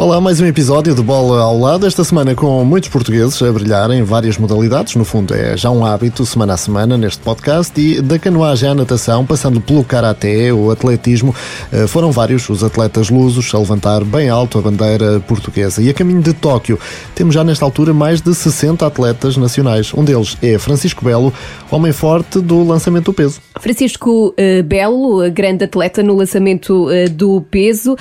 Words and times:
Olá, 0.00 0.18
mais 0.18 0.40
um 0.40 0.46
episódio 0.46 0.94
de 0.94 1.02
Bola 1.02 1.42
ao 1.42 1.58
Lado, 1.58 1.86
esta 1.86 2.02
semana 2.02 2.34
com 2.34 2.64
muitos 2.64 2.88
portugueses 2.88 3.42
a 3.42 3.52
brilhar 3.52 3.90
em 3.90 4.02
várias 4.02 4.38
modalidades, 4.38 4.96
no 4.96 5.04
fundo 5.04 5.34
é 5.34 5.58
já 5.58 5.70
um 5.70 5.84
hábito 5.84 6.24
semana 6.24 6.54
a 6.54 6.56
semana 6.56 6.96
neste 6.96 7.20
podcast 7.20 7.78
e 7.78 8.00
da 8.00 8.18
canoagem 8.18 8.70
à 8.70 8.74
natação, 8.74 9.26
passando 9.26 9.60
pelo 9.60 9.84
karaté, 9.84 10.50
o 10.54 10.70
atletismo, 10.70 11.34
eh, 11.70 11.86
foram 11.86 12.10
vários 12.10 12.48
os 12.48 12.64
atletas 12.64 13.10
lusos 13.10 13.54
a 13.54 13.58
levantar 13.58 14.02
bem 14.02 14.30
alto 14.30 14.58
a 14.58 14.62
bandeira 14.62 15.20
portuguesa. 15.20 15.82
E 15.82 15.90
a 15.90 15.92
caminho 15.92 16.22
de 16.22 16.32
Tóquio, 16.32 16.78
temos 17.14 17.34
já 17.34 17.44
nesta 17.44 17.66
altura 17.66 17.92
mais 17.92 18.22
de 18.22 18.34
60 18.34 18.86
atletas 18.86 19.36
nacionais. 19.36 19.92
Um 19.92 20.02
deles 20.02 20.34
é 20.40 20.58
Francisco 20.58 21.04
Belo, 21.04 21.30
homem 21.70 21.92
forte 21.92 22.40
do 22.40 22.66
lançamento 22.66 23.04
do 23.04 23.12
peso. 23.12 23.38
Francisco 23.60 24.28
uh, 24.28 24.62
Belo, 24.62 25.30
grande 25.30 25.64
atleta 25.64 26.02
no 26.02 26.16
lançamento 26.16 26.88
do 27.10 27.42
peso, 27.50 27.94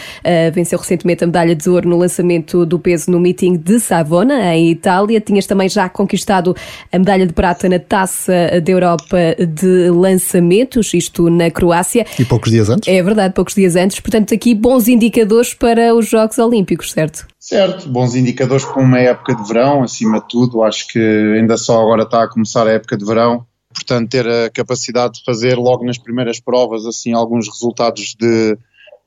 venceu 0.54 0.80
recentemente 0.80 1.26
a 1.26 1.28
medalha 1.28 1.54
de 1.54 1.70
ouro 1.70 1.89
no 1.90 1.98
lançamento 1.98 2.66
do 2.66 2.80
peso 2.80 3.12
no 3.12 3.20
meeting 3.20 3.58
de 3.58 3.80
Savona, 3.80 4.56
em 4.56 4.70
Itália. 4.70 5.20
Tinhas 5.20 5.46
também 5.46 5.68
já 5.68 5.90
conquistado 5.90 6.56
a 6.92 6.98
medalha 6.98 7.26
de 7.26 7.34
prata 7.34 7.68
na 7.68 7.80
Taça 7.80 8.62
da 8.64 8.72
Europa 8.72 9.18
de 9.38 9.90
lançamentos, 9.90 10.94
isto 10.94 11.30
na 11.30 11.50
Croácia. 11.52 12.06
E 12.18 12.24
poucos 12.24 12.52
dias 12.52 12.70
antes? 12.70 12.88
É 12.88 13.02
verdade, 13.02 13.34
poucos 13.34 13.56
dias 13.56 13.76
antes. 13.76 14.00
Portanto, 14.00 14.34
aqui 14.34 14.54
bons 14.54 14.88
indicadores 14.88 15.54
para 15.54 15.94
os 15.94 16.08
Jogos 16.08 16.38
Olímpicos, 16.38 16.92
certo? 16.92 17.28
Certo, 17.40 17.90
bons 17.90 18.16
indicadores 18.16 18.66
para 18.66 18.82
uma 18.82 19.00
época 19.00 19.34
de 19.34 19.48
verão, 19.48 19.82
acima 19.82 20.20
de 20.20 20.28
tudo. 20.28 20.62
Acho 20.62 20.88
que 20.88 21.00
ainda 21.00 21.58
só 21.58 21.82
agora 21.82 22.04
está 22.04 22.24
a 22.24 22.28
começar 22.28 22.68
a 22.68 22.72
época 22.72 22.96
de 22.96 23.06
verão. 23.06 23.46
Portanto, 23.74 24.10
ter 24.10 24.28
a 24.28 24.50
capacidade 24.50 25.16
de 25.16 25.24
fazer 25.24 25.56
logo 25.56 25.86
nas 25.86 25.98
primeiras 25.98 26.40
provas 26.40 26.86
assim 26.86 27.14
alguns 27.14 27.48
resultados 27.48 28.16
de, 28.20 28.58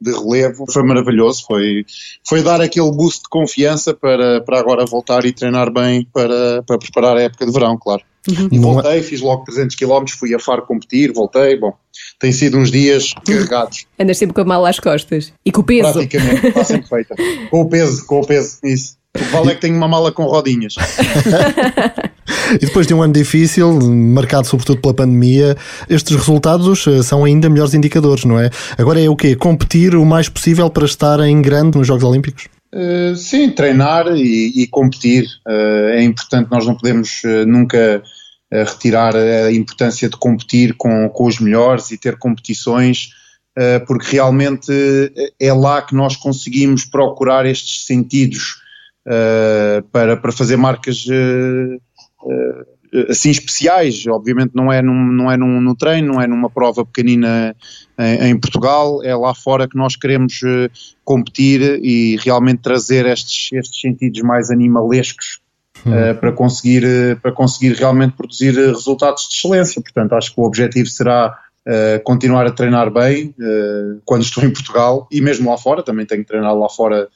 de 0.03 0.12
relevo 0.12 0.64
foi 0.70 0.83
maravilhoso, 0.83 1.45
foi, 1.47 1.84
foi 2.27 2.42
dar 2.42 2.61
aquele 2.61 2.91
boost 2.91 3.22
de 3.22 3.28
confiança 3.28 3.95
para, 3.95 4.41
para 4.41 4.59
agora 4.59 4.84
voltar 4.84 5.25
e 5.25 5.33
treinar 5.33 5.72
bem 5.72 6.06
para, 6.12 6.62
para 6.62 6.78
preparar 6.78 7.17
a 7.17 7.22
época 7.22 7.47
de 7.47 7.53
verão, 7.53 7.78
claro. 7.78 8.03
Uhum. 8.28 8.48
E 8.53 8.59
voltei, 8.59 9.03
fiz 9.03 9.20
logo 9.20 9.44
300 9.44 9.75
km, 9.75 10.05
fui 10.17 10.33
a 10.33 10.39
Faro 10.39 10.62
competir, 10.62 11.12
voltei, 11.12 11.59
bom, 11.59 11.75
tem 12.20 12.31
sido 12.31 12.56
uns 12.56 12.70
dias 12.70 13.12
carregados. 13.27 13.86
Andas 13.98 14.19
sempre 14.19 14.34
com 14.34 14.42
a 14.42 14.44
mala 14.44 14.70
às 14.70 14.78
costas 14.78 15.33
e 15.44 15.50
com 15.50 15.61
o 15.61 15.64
peso. 15.64 15.92
Praticamente, 15.92 16.47
está 16.47 16.64
sempre 16.64 16.89
feita. 16.89 17.14
Com 17.50 17.62
o 17.62 17.69
peso, 17.69 18.06
com 18.06 18.20
o 18.20 18.27
peso, 18.27 18.59
isso. 18.64 18.97
O 19.14 19.19
que 19.19 19.25
vale 19.25 19.50
é 19.50 19.55
que 19.55 19.61
tenho 19.61 19.77
uma 19.77 19.89
mala 19.89 20.11
com 20.11 20.25
rodinhas. 20.25 20.75
e 22.55 22.67
depois 22.67 22.87
de 22.87 22.95
um 22.95 23.03
ano 23.03 23.12
difícil, 23.12 23.79
marcado 23.91 24.47
sobretudo 24.47 24.81
pela 24.81 24.95
pandemia, 24.95 25.57
estes 25.89 26.17
resultados 26.17 26.87
eh, 26.87 27.03
são 27.03 27.25
ainda 27.25 27.49
melhores 27.49 27.75
indicadores, 27.75 28.25
não 28.25 28.39
é? 28.39 28.51
Agora 28.79 29.01
é 29.01 29.09
o 29.09 29.17
quê? 29.17 29.34
Competir 29.37 29.95
o 29.95 30.05
mais 30.05 30.29
possível 30.29 30.69
para 30.71 30.84
estar 30.84 31.21
em 31.21 31.41
grande 31.41 31.79
nos 31.79 31.87
Jogos 31.87 32.05
Olímpicos? 32.05 32.49
Uh, 32.75 33.15
sim, 33.15 33.51
treinar 33.51 34.07
e, 34.17 34.62
e 34.62 34.67
competir. 34.67 35.27
Uh, 35.47 35.91
é 35.93 36.03
importante, 36.03 36.51
nós 36.51 36.67
não 36.67 36.75
podemos 36.75 37.23
uh, 37.25 37.47
nunca 37.47 38.03
retirar 38.51 39.17
a 39.17 39.51
importância 39.51 40.11
de 40.11 40.17
competir 40.19 40.75
com, 40.77 41.09
com 41.09 41.25
os 41.25 41.41
melhores 41.41 41.91
e 41.91 41.97
ter 41.97 42.19
competições, 42.19 43.09
porque 43.87 44.15
realmente 44.15 44.71
é 45.41 45.51
lá 45.55 45.81
que 45.81 45.95
nós 45.95 46.17
conseguimos 46.17 46.84
procurar 46.84 47.47
estes 47.47 47.87
sentidos 47.87 48.56
para, 49.91 50.19
para 50.19 50.33
fazer 50.33 50.59
marcas 50.59 51.06
assim 53.09 53.31
especiais, 53.31 54.06
obviamente 54.06 54.53
não 54.55 54.70
é, 54.70 54.83
num, 54.83 55.12
não 55.12 55.31
é 55.31 55.37
num, 55.37 55.61
no 55.61 55.75
treino, 55.75 56.12
não 56.12 56.20
é 56.20 56.27
numa 56.27 56.51
prova 56.51 56.84
pequenina 56.84 57.56
em, 57.98 58.31
em, 58.31 58.39
Portugal, 58.39 59.03
é 59.03 59.15
lá 59.15 59.34
fora 59.34 59.67
que 59.67 59.77
nós 59.77 59.97
queremos 59.97 60.41
uh, 60.43 60.70
competir 61.05 61.81
e 61.83 62.16
realmente 62.16 62.60
trazer 62.60 63.06
estes, 63.06 63.53
estes 63.53 63.81
sentidos 63.81 64.21
mais 64.21 64.50
animalescos 64.50 65.41
uh, 65.87 66.19
para, 66.21 66.33
conseguir, 66.33 66.84
uh, 66.84 67.21
para 67.21 67.33
conseguir 67.33 67.72
realmente 67.75 68.12
produzir 68.12 68.54
resultados 68.54 69.28
de 69.28 69.37
excelência. 69.37 69.81
Portanto, 69.81 70.15
acho 70.15 70.34
que 70.34 70.41
o 70.41 70.44
objetivo 70.44 70.89
será 70.89 71.39
continuar 72.03 72.44
a 72.44 72.50
treinar 72.50 72.93
bem 72.93 73.33
quando 74.04 74.22
estou 74.22 74.43
em 74.43 74.53
Portugal 74.53 75.06
e 75.12 75.21
mesmo 75.21 75.49
lá 75.49 75.56
fora, 75.56 75.81
também 75.81 76.04
tenho 76.04 76.22
que 76.22 76.27
treinar 76.27 76.53
lá 76.56 76.69
fora 76.69 77.06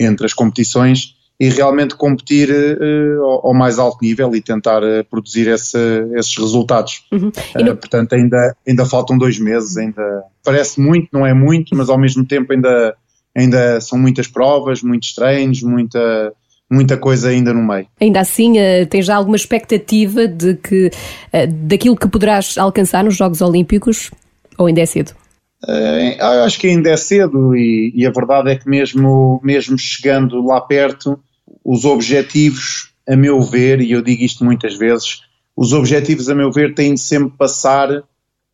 entre 0.00 0.26
as 0.26 0.34
competições 0.34 1.15
e 1.38 1.48
realmente 1.48 1.94
competir 1.94 2.50
uh, 2.50 3.22
ao, 3.22 3.48
ao, 3.48 3.54
mais 3.54 3.78
alto 3.78 3.98
nível 4.02 4.34
e 4.34 4.40
tentar 4.40 4.82
uh, 4.82 5.04
produzir 5.10 5.48
esse, 5.48 5.78
esses 6.14 6.36
resultados. 6.36 7.04
Uhum. 7.12 7.30
Uh, 7.54 7.64
no... 7.64 7.76
Portanto, 7.76 8.14
ainda, 8.14 8.56
ainda 8.66 8.86
faltam 8.86 9.18
dois 9.18 9.38
meses, 9.38 9.76
ainda 9.76 10.24
parece 10.42 10.80
muito, 10.80 11.08
não 11.12 11.26
é 11.26 11.34
muito, 11.34 11.76
mas 11.76 11.90
ao 11.90 11.98
mesmo 11.98 12.24
tempo 12.24 12.52
ainda, 12.52 12.94
ainda 13.36 13.80
são 13.80 13.98
muitas 13.98 14.26
provas, 14.26 14.82
muitos 14.82 15.14
treinos, 15.14 15.62
muita, 15.62 16.32
muita 16.70 16.96
coisa 16.96 17.28
ainda 17.28 17.52
no 17.52 17.62
meio. 17.62 17.86
Ainda 18.00 18.20
assim, 18.20 18.54
tens 18.88 19.04
já 19.04 19.16
alguma 19.16 19.36
expectativa 19.36 20.26
de 20.26 20.54
que 20.54 20.90
daquilo 21.66 21.96
que 21.96 22.08
poderás 22.08 22.56
alcançar 22.56 23.04
nos 23.04 23.16
Jogos 23.16 23.42
Olímpicos 23.42 24.10
ou 24.56 24.66
ainda 24.66 24.80
é 24.80 24.86
cedo? 24.86 25.12
Uh, 25.66 26.22
acho 26.44 26.60
que 26.60 26.68
ainda 26.68 26.90
é 26.90 26.96
cedo 26.96 27.56
e, 27.56 27.92
e, 27.92 28.06
a 28.06 28.10
verdade 28.10 28.50
é 28.50 28.56
que 28.56 28.68
mesmo, 28.68 29.40
mesmo 29.42 29.76
chegando 29.76 30.40
lá 30.46 30.60
perto, 30.60 31.18
os 31.64 31.84
objetivos, 31.84 32.92
a 33.08 33.16
meu 33.16 33.42
ver, 33.42 33.80
e 33.80 33.90
eu 33.90 34.00
digo 34.00 34.22
isto 34.22 34.44
muitas 34.44 34.76
vezes, 34.76 35.22
os 35.56 35.72
objetivos, 35.72 36.28
a 36.28 36.34
meu 36.36 36.52
ver, 36.52 36.74
têm 36.74 36.94
de 36.94 37.00
sempre 37.00 37.36
passar 37.36 37.88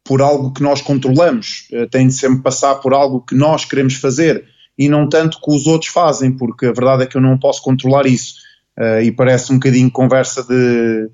por 0.02 0.22
algo 0.22 0.52
que 0.52 0.62
nós 0.62 0.80
controlamos, 0.80 1.68
uh, 1.72 1.86
têm 1.88 2.06
de 2.06 2.14
sempre 2.14 2.42
passar 2.42 2.76
por 2.76 2.94
algo 2.94 3.20
que 3.20 3.34
nós 3.34 3.66
queremos 3.66 3.94
fazer 3.94 4.44
e 4.78 4.88
não 4.88 5.06
tanto 5.06 5.38
que 5.38 5.50
os 5.50 5.66
outros 5.66 5.90
fazem, 5.90 6.32
porque 6.32 6.66
a 6.66 6.72
verdade 6.72 7.02
é 7.02 7.06
que 7.06 7.16
eu 7.16 7.20
não 7.20 7.38
posso 7.38 7.62
controlar 7.62 8.06
isso. 8.06 8.36
Uh, 8.78 9.02
e 9.02 9.12
parece 9.12 9.52
um 9.52 9.56
bocadinho 9.56 9.90
conversa 9.90 10.42
de 10.42 10.54
eh, 10.54 11.08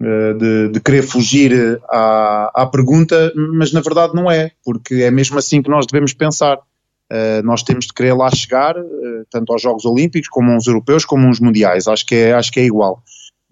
de, 0.00 0.68
de, 0.68 0.80
querer 0.80 1.02
fugir 1.02 1.52
eh, 1.52 1.78
à, 1.88 2.62
à, 2.62 2.66
pergunta, 2.66 3.32
mas 3.36 3.70
na 3.70 3.82
verdade 3.82 4.14
não 4.14 4.30
é, 4.30 4.50
porque 4.64 4.94
é 4.94 5.10
mesmo 5.10 5.38
assim 5.38 5.60
que 5.60 5.68
nós 5.68 5.86
devemos 5.86 6.14
pensar. 6.14 6.58
Uh, 7.12 7.42
nós 7.42 7.64
temos 7.64 7.86
de 7.86 7.92
querer 7.92 8.12
lá 8.12 8.30
chegar, 8.30 8.78
uh, 8.78 9.26
tanto 9.28 9.52
aos 9.52 9.60
Jogos 9.60 9.84
Olímpicos, 9.84 10.28
como 10.28 10.52
aos 10.52 10.66
Europeus, 10.68 11.04
como 11.04 11.26
aos 11.26 11.40
Mundiais. 11.40 11.88
Acho 11.88 12.06
que 12.06 12.14
é, 12.14 12.32
acho 12.32 12.52
que 12.52 12.60
é 12.60 12.64
igual. 12.64 13.02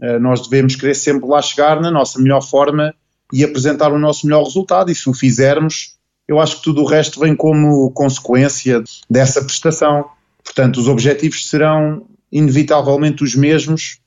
Uh, 0.00 0.18
nós 0.20 0.48
devemos 0.48 0.76
querer 0.76 0.94
sempre 0.94 1.28
lá 1.28 1.42
chegar 1.42 1.80
na 1.80 1.90
nossa 1.90 2.20
melhor 2.20 2.40
forma 2.40 2.94
e 3.32 3.42
apresentar 3.44 3.92
o 3.92 3.98
nosso 3.98 4.26
melhor 4.26 4.44
resultado, 4.44 4.92
e 4.92 4.94
se 4.94 5.10
o 5.10 5.12
fizermos, 5.12 5.96
eu 6.28 6.38
acho 6.38 6.58
que 6.58 6.62
tudo 6.62 6.82
o 6.82 6.86
resto 6.86 7.18
vem 7.20 7.34
como 7.34 7.90
consequência 7.90 8.82
dessa 9.10 9.42
prestação. 9.44 10.06
Portanto, 10.42 10.78
os 10.78 10.86
objetivos 10.86 11.48
serão 11.50 12.06
inevitavelmente 12.30 13.24
os 13.24 13.34
mesmos 13.34 13.98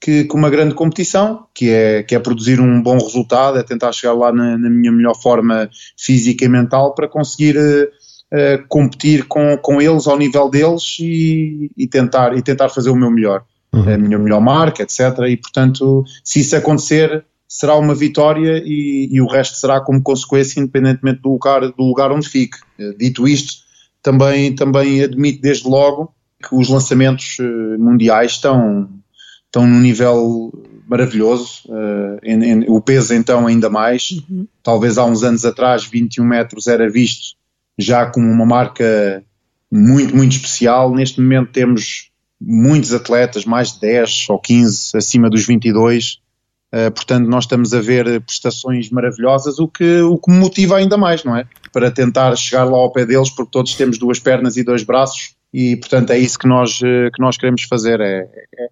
que, 0.00 0.24
com 0.24 0.38
uma 0.38 0.48
grande 0.48 0.74
competição, 0.74 1.46
que 1.54 1.68
é, 1.68 2.02
que 2.02 2.14
é 2.14 2.18
produzir 2.18 2.58
um 2.58 2.82
bom 2.82 2.96
resultado, 2.96 3.58
é 3.58 3.62
tentar 3.62 3.92
chegar 3.92 4.14
lá 4.14 4.32
na, 4.32 4.56
na 4.56 4.70
minha 4.70 4.90
melhor 4.90 5.14
forma 5.14 5.68
física 5.96 6.44
e 6.44 6.48
mental 6.48 6.94
para 6.94 7.06
conseguir 7.06 7.56
uh, 7.56 7.84
uh, 7.84 8.66
competir 8.66 9.26
com, 9.26 9.58
com 9.58 9.80
eles 9.80 10.06
ao 10.06 10.16
nível 10.16 10.48
deles 10.48 10.96
e, 10.98 11.70
e, 11.76 11.86
tentar, 11.86 12.36
e 12.36 12.40
tentar 12.40 12.70
fazer 12.70 12.88
o 12.88 12.96
meu 12.96 13.10
melhor, 13.10 13.44
uhum. 13.74 13.92
a 13.92 13.98
minha 13.98 14.18
melhor 14.18 14.40
marca, 14.40 14.82
etc. 14.82 15.00
E 15.28 15.36
portanto, 15.36 16.02
se 16.24 16.40
isso 16.40 16.56
acontecer, 16.56 17.22
será 17.46 17.76
uma 17.76 17.94
vitória 17.94 18.62
e, 18.64 19.06
e, 19.12 19.20
o 19.20 19.26
resto 19.26 19.56
será 19.56 19.82
como 19.82 20.02
consequência, 20.02 20.60
independentemente 20.60 21.20
do 21.20 21.30
lugar, 21.30 21.60
do 21.60 21.82
lugar 21.82 22.10
onde 22.10 22.26
fique. 22.26 22.56
Uh, 22.78 22.96
dito 22.96 23.28
isto, 23.28 23.68
também, 24.02 24.54
também 24.54 25.02
admito 25.02 25.42
desde 25.42 25.68
logo 25.68 26.14
que 26.42 26.54
os 26.54 26.70
lançamentos 26.70 27.36
mundiais 27.78 28.30
estão 28.30 28.88
estão 29.50 29.66
num 29.66 29.80
nível 29.80 30.52
maravilhoso, 30.86 31.62
uh, 31.68 32.18
em, 32.22 32.42
em, 32.42 32.64
o 32.68 32.80
peso 32.80 33.14
então 33.14 33.46
ainda 33.46 33.68
mais, 33.68 34.10
uhum. 34.10 34.46
talvez 34.62 34.96
há 34.96 35.04
uns 35.04 35.22
anos 35.22 35.44
atrás 35.44 35.84
21 35.84 36.24
metros 36.24 36.66
era 36.66 36.88
visto 36.88 37.36
já 37.78 38.06
como 38.06 38.28
uma 38.28 38.46
marca 38.46 39.22
muito, 39.70 40.14
muito 40.16 40.32
especial, 40.32 40.94
neste 40.94 41.20
momento 41.20 41.52
temos 41.52 42.10
muitos 42.40 42.92
atletas, 42.92 43.44
mais 43.44 43.72
de 43.72 43.80
10 43.80 44.26
ou 44.30 44.38
15 44.38 44.96
acima 44.96 45.28
dos 45.28 45.46
22, 45.46 46.20
uh, 46.72 46.90
portanto 46.92 47.28
nós 47.28 47.44
estamos 47.44 47.74
a 47.74 47.80
ver 47.80 48.20
prestações 48.22 48.90
maravilhosas, 48.90 49.58
o 49.58 49.68
que, 49.68 50.00
o 50.00 50.16
que 50.16 50.30
me 50.30 50.38
motiva 50.38 50.76
ainda 50.76 50.96
mais, 50.96 51.24
não 51.24 51.36
é? 51.36 51.46
Para 51.72 51.90
tentar 51.90 52.34
chegar 52.36 52.64
lá 52.64 52.78
ao 52.78 52.92
pé 52.92 53.04
deles, 53.04 53.30
porque 53.30 53.50
todos 53.52 53.74
temos 53.74 53.98
duas 53.98 54.18
pernas 54.18 54.56
e 54.56 54.64
dois 54.64 54.82
braços, 54.82 55.34
e 55.52 55.76
portanto 55.76 56.10
é 56.10 56.18
isso 56.18 56.38
que 56.38 56.46
nós, 56.46 56.80
eh, 56.82 57.10
que 57.14 57.20
nós 57.20 57.36
queremos 57.36 57.62
fazer, 57.64 58.00
é, 58.00 58.28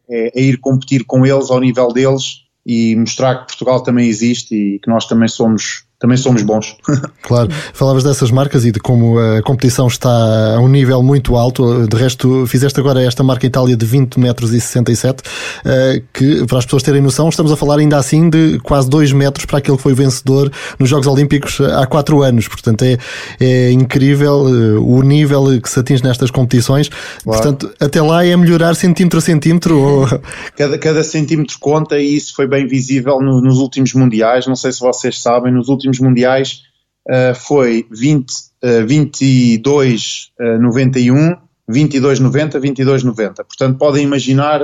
é, 0.09 0.41
é, 0.41 0.41
ir 0.41 0.59
competir 0.59 1.05
com 1.05 1.27
eles 1.27 1.51
ao 1.51 1.61
nível 1.61 1.89
deles 1.89 2.45
e 2.65 2.95
mostrar 2.97 3.41
que 3.41 3.47
Portugal 3.47 3.83
também 3.83 4.09
existe 4.09 4.55
e 4.55 4.79
que 4.79 4.89
nós 4.89 5.07
também 5.07 5.29
somos 5.29 5.88
também 5.99 6.17
somos 6.17 6.43
bons. 6.43 6.77
Claro, 7.29 7.50
falavas 7.75 8.05
dessas 8.05 8.31
marcas 8.31 8.65
e 8.65 8.73
de 8.73 8.81
como 8.81 9.19
a 9.19 9.43
competição 9.43 9.87
está 9.87 10.09
a 10.56 10.61
um 10.61 10.69
nível 10.69 11.03
muito 11.03 11.37
alto. 11.37 11.87
De 11.87 11.95
resto, 11.95 12.47
fizeste 12.47 12.81
agora 12.81 13.03
esta 13.03 13.23
marca 13.23 13.47
Itália 13.47 13.77
de 13.77 13.85
20 13.85 14.19
metros 14.19 14.55
e 14.55 14.61
67, 14.61 15.23
eh, 15.62 16.03
que 16.11 16.47
para 16.47 16.56
as 16.56 16.65
pessoas 16.65 16.83
terem 16.83 17.03
noção, 17.03 17.29
estamos 17.29 17.53
a 17.53 17.56
falar 17.56 17.81
ainda 17.81 17.99
assim 17.99 18.31
de 18.31 18.59
quase 18.61 18.89
2 18.89 19.12
metros 19.12 19.45
para 19.45 19.59
aquele 19.59 19.77
que 19.77 19.83
foi 19.83 19.93
vencedor 19.93 20.50
nos 20.79 20.89
Jogos 20.89 21.06
Olímpicos 21.06 21.61
há 21.61 21.87
4 21.87 22.23
anos. 22.23 22.49
Portanto, 22.49 22.83
é, 22.83 22.97
é 23.39 23.73
incrível 23.73 24.47
eh, 24.49 24.79
o 24.79 25.03
nível 25.03 25.61
que 25.61 25.69
se 25.69 25.79
atinge 25.79 26.03
nestas 26.03 26.31
competições. 26.31 26.89
Claro. 26.89 27.23
Portanto, 27.25 27.71
até 27.79 28.01
lá 28.01 28.25
é 28.25 28.35
melhorar 28.35 28.75
centímetro 28.75 29.19
a 29.19 29.23
centímetro. 29.23 29.79
Ou... 29.79 30.06
Cada, 30.56 30.79
cada 30.79 31.05
centímetro 31.05 31.56
conta 31.61 31.99
e 31.99 32.17
isso 32.17 32.35
foi 32.35 32.47
bem 32.47 32.67
visível 32.67 33.21
no, 33.21 33.43
nos 33.43 33.59
últimos 33.59 33.93
mundiais. 33.93 34.47
Não 34.47 34.56
sei 34.56 34.73
se 34.73 34.81
vocês 34.81 35.21
sabem, 35.21 35.53
nos 35.53 35.69
últimos 35.69 35.88
mundiais 35.99 36.62
uh, 37.08 37.35
foi 37.35 37.87
20, 37.90 38.31
uh, 38.31 38.87
22, 38.87 40.31
uh, 40.40 40.61
91, 40.61 41.37
22, 41.69 42.20
90, 42.20 42.61
22, 42.61 43.05
90. 43.05 43.44
Portanto, 43.44 43.79
podem 43.79 44.05
imaginar 44.05 44.61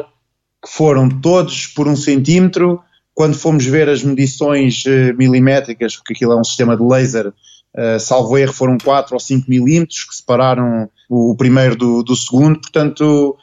que 0.65 0.71
foram 0.71 1.09
todos 1.09 1.67
por 1.67 1.87
um 1.87 1.97
centímetro. 1.97 2.81
Quando 3.15 3.39
fomos 3.39 3.65
ver 3.65 3.89
as 3.89 4.03
medições 4.03 4.85
uh, 4.87 5.17
milimétricas, 5.17 5.97
porque 5.97 6.15
aquilo 6.15 6.33
é 6.33 6.37
um 6.37 6.45
sistema 6.45 6.77
de 6.77 6.83
laser, 6.83 7.29
uh, 7.29 8.01
salvo 8.01 8.37
erro, 8.37 8.53
foram 8.53 8.79
4 8.79 9.15
ou 9.15 9.21
5 9.21 9.49
milímetros 9.49 10.05
que 10.05 10.17
separaram 10.17 10.89
o, 11.09 11.33
o 11.33 11.37
primeiro 11.37 11.77
do, 11.77 12.03
do 12.03 12.17
segundo. 12.17 12.61
Portanto, 12.61 13.37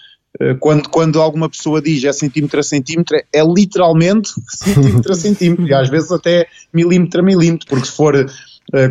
quando, 0.60 0.90
quando 0.90 1.22
alguma 1.22 1.50
pessoa 1.50 1.82
diz 1.82 2.04
é 2.04 2.14
centímetro 2.14 2.60
a 2.60 2.64
centímetro, 2.64 3.16
é, 3.18 3.24
é 3.34 3.44
literalmente 3.44 4.32
centímetro 4.50 5.12
a 5.12 5.16
centímetro, 5.16 5.68
e 5.68 5.74
às 5.74 5.90
vezes 5.90 6.12
até 6.12 6.48
milímetro 6.74 7.22
a 7.22 7.24
milímetro, 7.24 7.68
porque 7.68 7.88
se 7.88 7.96
for 7.96 8.32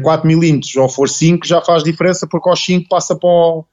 4 0.02 0.26
milímetros 0.26 0.75
ou 0.76 0.88
for 0.88 1.08
5 1.08 1.46
já 1.46 1.60
faz 1.62 1.82
diferença 1.82 2.26
porque 2.26 2.48
aos 2.48 2.62
5 2.62 2.88
passa 2.88 3.16
para 3.16 3.28
o, 3.28 3.64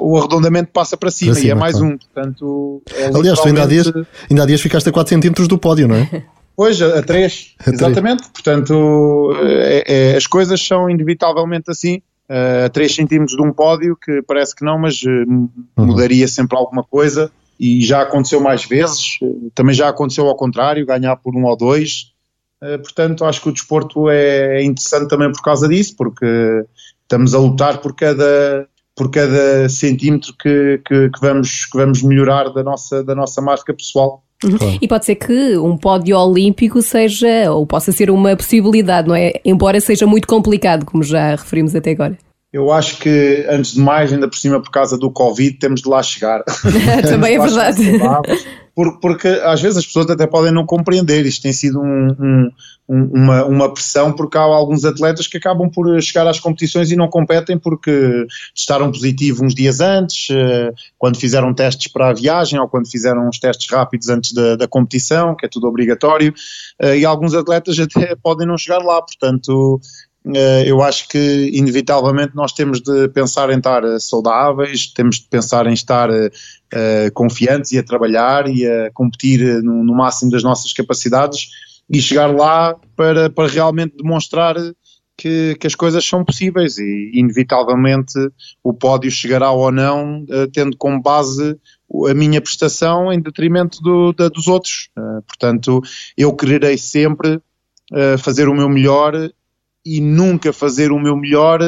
o 0.00 0.16
arredondamento 0.16 0.70
passa 0.72 0.96
para 0.96 1.10
cima, 1.10 1.32
para 1.32 1.40
cima 1.40 1.48
e 1.48 1.50
é 1.50 1.54
mais 1.54 1.76
claro. 1.76 1.94
um, 1.94 1.98
portanto... 1.98 2.82
É 2.94 3.06
Aliás, 3.06 3.40
tu 3.40 3.48
ainda 3.48 3.62
há, 3.62 3.66
dias, 3.66 3.92
ainda 4.30 4.42
há 4.42 4.46
dias 4.46 4.60
ficaste 4.60 4.88
a 4.88 4.92
4 4.92 5.10
centímetros 5.10 5.48
do 5.48 5.58
pódio, 5.58 5.88
não 5.88 5.96
é? 5.96 6.24
Pois, 6.54 6.80
a 6.82 7.02
3, 7.02 7.54
exatamente, 7.66 8.28
portanto 8.28 9.32
é, 9.42 9.84
é, 10.12 10.16
as 10.16 10.26
coisas 10.26 10.64
são 10.64 10.88
inevitavelmente 10.88 11.70
assim, 11.70 12.02
a 12.28 12.68
3 12.68 12.94
centímetros 12.94 13.36
de 13.36 13.42
um 13.42 13.52
pódio, 13.52 13.96
que 13.96 14.22
parece 14.22 14.54
que 14.54 14.64
não, 14.64 14.78
mas 14.78 15.02
uhum. 15.02 15.48
mudaria 15.76 16.26
sempre 16.28 16.56
alguma 16.56 16.82
coisa, 16.82 17.30
e 17.58 17.82
já 17.82 18.02
aconteceu 18.02 18.40
mais 18.40 18.64
vezes, 18.64 19.18
também 19.54 19.74
já 19.74 19.88
aconteceu 19.88 20.26
ao 20.26 20.36
contrário, 20.36 20.86
ganhar 20.86 21.16
por 21.16 21.36
um 21.36 21.44
ou 21.44 21.56
dois, 21.56 22.12
portanto 22.82 23.24
acho 23.24 23.42
que 23.42 23.48
o 23.48 23.52
desporto 23.52 24.08
é 24.08 24.62
interessante 24.62 25.08
também 25.08 25.30
por 25.30 25.42
causa 25.42 25.68
disso, 25.68 25.94
porque 25.96 26.64
estamos 27.02 27.34
a 27.34 27.38
lutar 27.38 27.78
por 27.78 27.94
cada 27.94 28.66
por 28.94 29.10
cada 29.10 29.68
centímetro 29.68 30.34
que, 30.38 30.80
que, 30.84 31.10
que, 31.10 31.20
vamos, 31.20 31.64
que 31.66 31.76
vamos 31.76 32.02
melhorar 32.02 32.52
da 32.52 32.62
nossa, 32.62 33.02
da 33.02 33.14
nossa 33.14 33.40
marca 33.40 33.72
pessoal. 33.72 34.22
Uhum. 34.44 34.58
Claro. 34.58 34.78
E 34.80 34.88
pode 34.88 35.04
ser 35.04 35.14
que 35.16 35.56
um 35.56 35.76
pódio 35.76 36.18
olímpico 36.18 36.82
seja, 36.82 37.50
ou 37.50 37.66
possa 37.66 37.92
ser 37.92 38.10
uma 38.10 38.36
possibilidade, 38.36 39.08
não 39.08 39.14
é? 39.14 39.32
Embora 39.44 39.80
seja 39.80 40.06
muito 40.06 40.26
complicado, 40.26 40.84
como 40.84 41.02
já 41.02 41.30
referimos 41.30 41.74
até 41.74 41.90
agora. 41.90 42.16
Eu 42.52 42.70
acho 42.70 42.98
que, 42.98 43.46
antes 43.48 43.72
de 43.72 43.80
mais, 43.80 44.12
ainda 44.12 44.28
por 44.28 44.36
cima 44.36 44.60
por 44.60 44.70
causa 44.70 44.98
do 44.98 45.10
Covid, 45.10 45.56
temos 45.58 45.80
de 45.80 45.88
lá 45.88 46.02
chegar. 46.02 46.44
Também 47.08 47.36
é 47.36 47.38
verdade 47.38 47.82
porque 49.00 49.28
às 49.44 49.60
vezes 49.60 49.78
as 49.78 49.86
pessoas 49.86 50.08
até 50.08 50.26
podem 50.26 50.52
não 50.52 50.64
compreender. 50.64 51.26
Isto 51.26 51.42
tem 51.42 51.52
sido 51.52 51.80
um, 51.80 52.08
um, 52.18 52.50
uma, 52.92 53.44
uma 53.46 53.72
pressão, 53.72 54.12
porque 54.12 54.36
há 54.36 54.42
alguns 54.42 54.84
atletas 54.84 55.26
que 55.26 55.38
acabam 55.38 55.70
por 55.70 56.00
chegar 56.02 56.26
às 56.26 56.38
competições 56.38 56.90
e 56.90 56.96
não 56.96 57.08
competem 57.08 57.58
porque 57.58 58.26
testaram 58.54 58.92
positivo 58.92 59.44
uns 59.44 59.54
dias 59.54 59.80
antes, 59.80 60.28
eh, 60.30 60.70
quando 60.98 61.16
fizeram 61.16 61.54
testes 61.54 61.90
para 61.90 62.10
a 62.10 62.12
viagem 62.12 62.60
ou 62.60 62.68
quando 62.68 62.90
fizeram 62.90 63.26
uns 63.26 63.38
testes 63.38 63.70
rápidos 63.70 64.10
antes 64.10 64.32
da, 64.32 64.56
da 64.56 64.68
competição, 64.68 65.34
que 65.34 65.46
é 65.46 65.48
tudo 65.48 65.66
obrigatório, 65.68 66.34
eh, 66.78 66.98
e 66.98 67.04
alguns 67.06 67.32
atletas 67.32 67.78
até 67.80 68.14
podem 68.14 68.46
não 68.46 68.58
chegar 68.58 68.82
lá. 68.82 69.00
Portanto, 69.00 69.80
eh, 70.34 70.64
eu 70.66 70.82
acho 70.82 71.08
que 71.08 71.50
inevitavelmente 71.54 72.36
nós 72.36 72.52
temos 72.52 72.82
de 72.82 73.08
pensar 73.08 73.48
em 73.48 73.56
estar 73.56 73.82
saudáveis, 74.00 74.86
temos 74.88 75.16
de 75.16 75.28
pensar 75.30 75.66
em 75.66 75.72
estar 75.72 76.10
uh, 76.10 77.12
confiantes 77.14 77.72
e 77.72 77.78
a 77.78 77.82
trabalhar 77.82 78.48
e 78.48 78.66
a 78.66 78.90
competir 78.92 79.62
no, 79.62 79.82
no, 79.82 79.94
máximo 79.94 80.30
das 80.30 80.42
nossas 80.42 80.72
capacidades 80.72 81.48
e 81.88 82.00
chegar 82.00 82.34
lá 82.34 82.76
para, 82.96 83.28
para 83.30 83.48
realmente 83.48 83.96
demonstrar 83.96 84.56
que, 85.16 85.56
que 85.60 85.66
as 85.66 85.74
coisas 85.74 86.04
são 86.04 86.24
possíveis 86.24 86.78
e 86.78 87.12
inevitavelmente 87.14 88.14
o 88.62 88.72
pódio 88.72 89.10
chegará 89.10 89.50
ou 89.50 89.70
não 89.70 90.22
uh, 90.24 90.48
tendo 90.52 90.76
como 90.76 91.00
base 91.00 91.56
a 92.08 92.14
minha 92.14 92.40
prestação 92.40 93.12
em 93.12 93.20
detrimento 93.20 93.80
do, 93.82 94.12
da, 94.12 94.28
dos 94.28 94.48
outros. 94.48 94.88
Uh, 94.96 95.22
portanto, 95.22 95.82
eu 96.16 96.34
quererei 96.34 96.78
sempre 96.78 97.40
fazer 98.18 98.48
o 98.48 98.54
meu 98.54 98.70
melhor 98.70 99.30
e 99.84 100.00
nunca 100.00 100.52
fazer 100.52 100.92
o 100.92 100.98
meu 100.98 101.16
melhor 101.16 101.60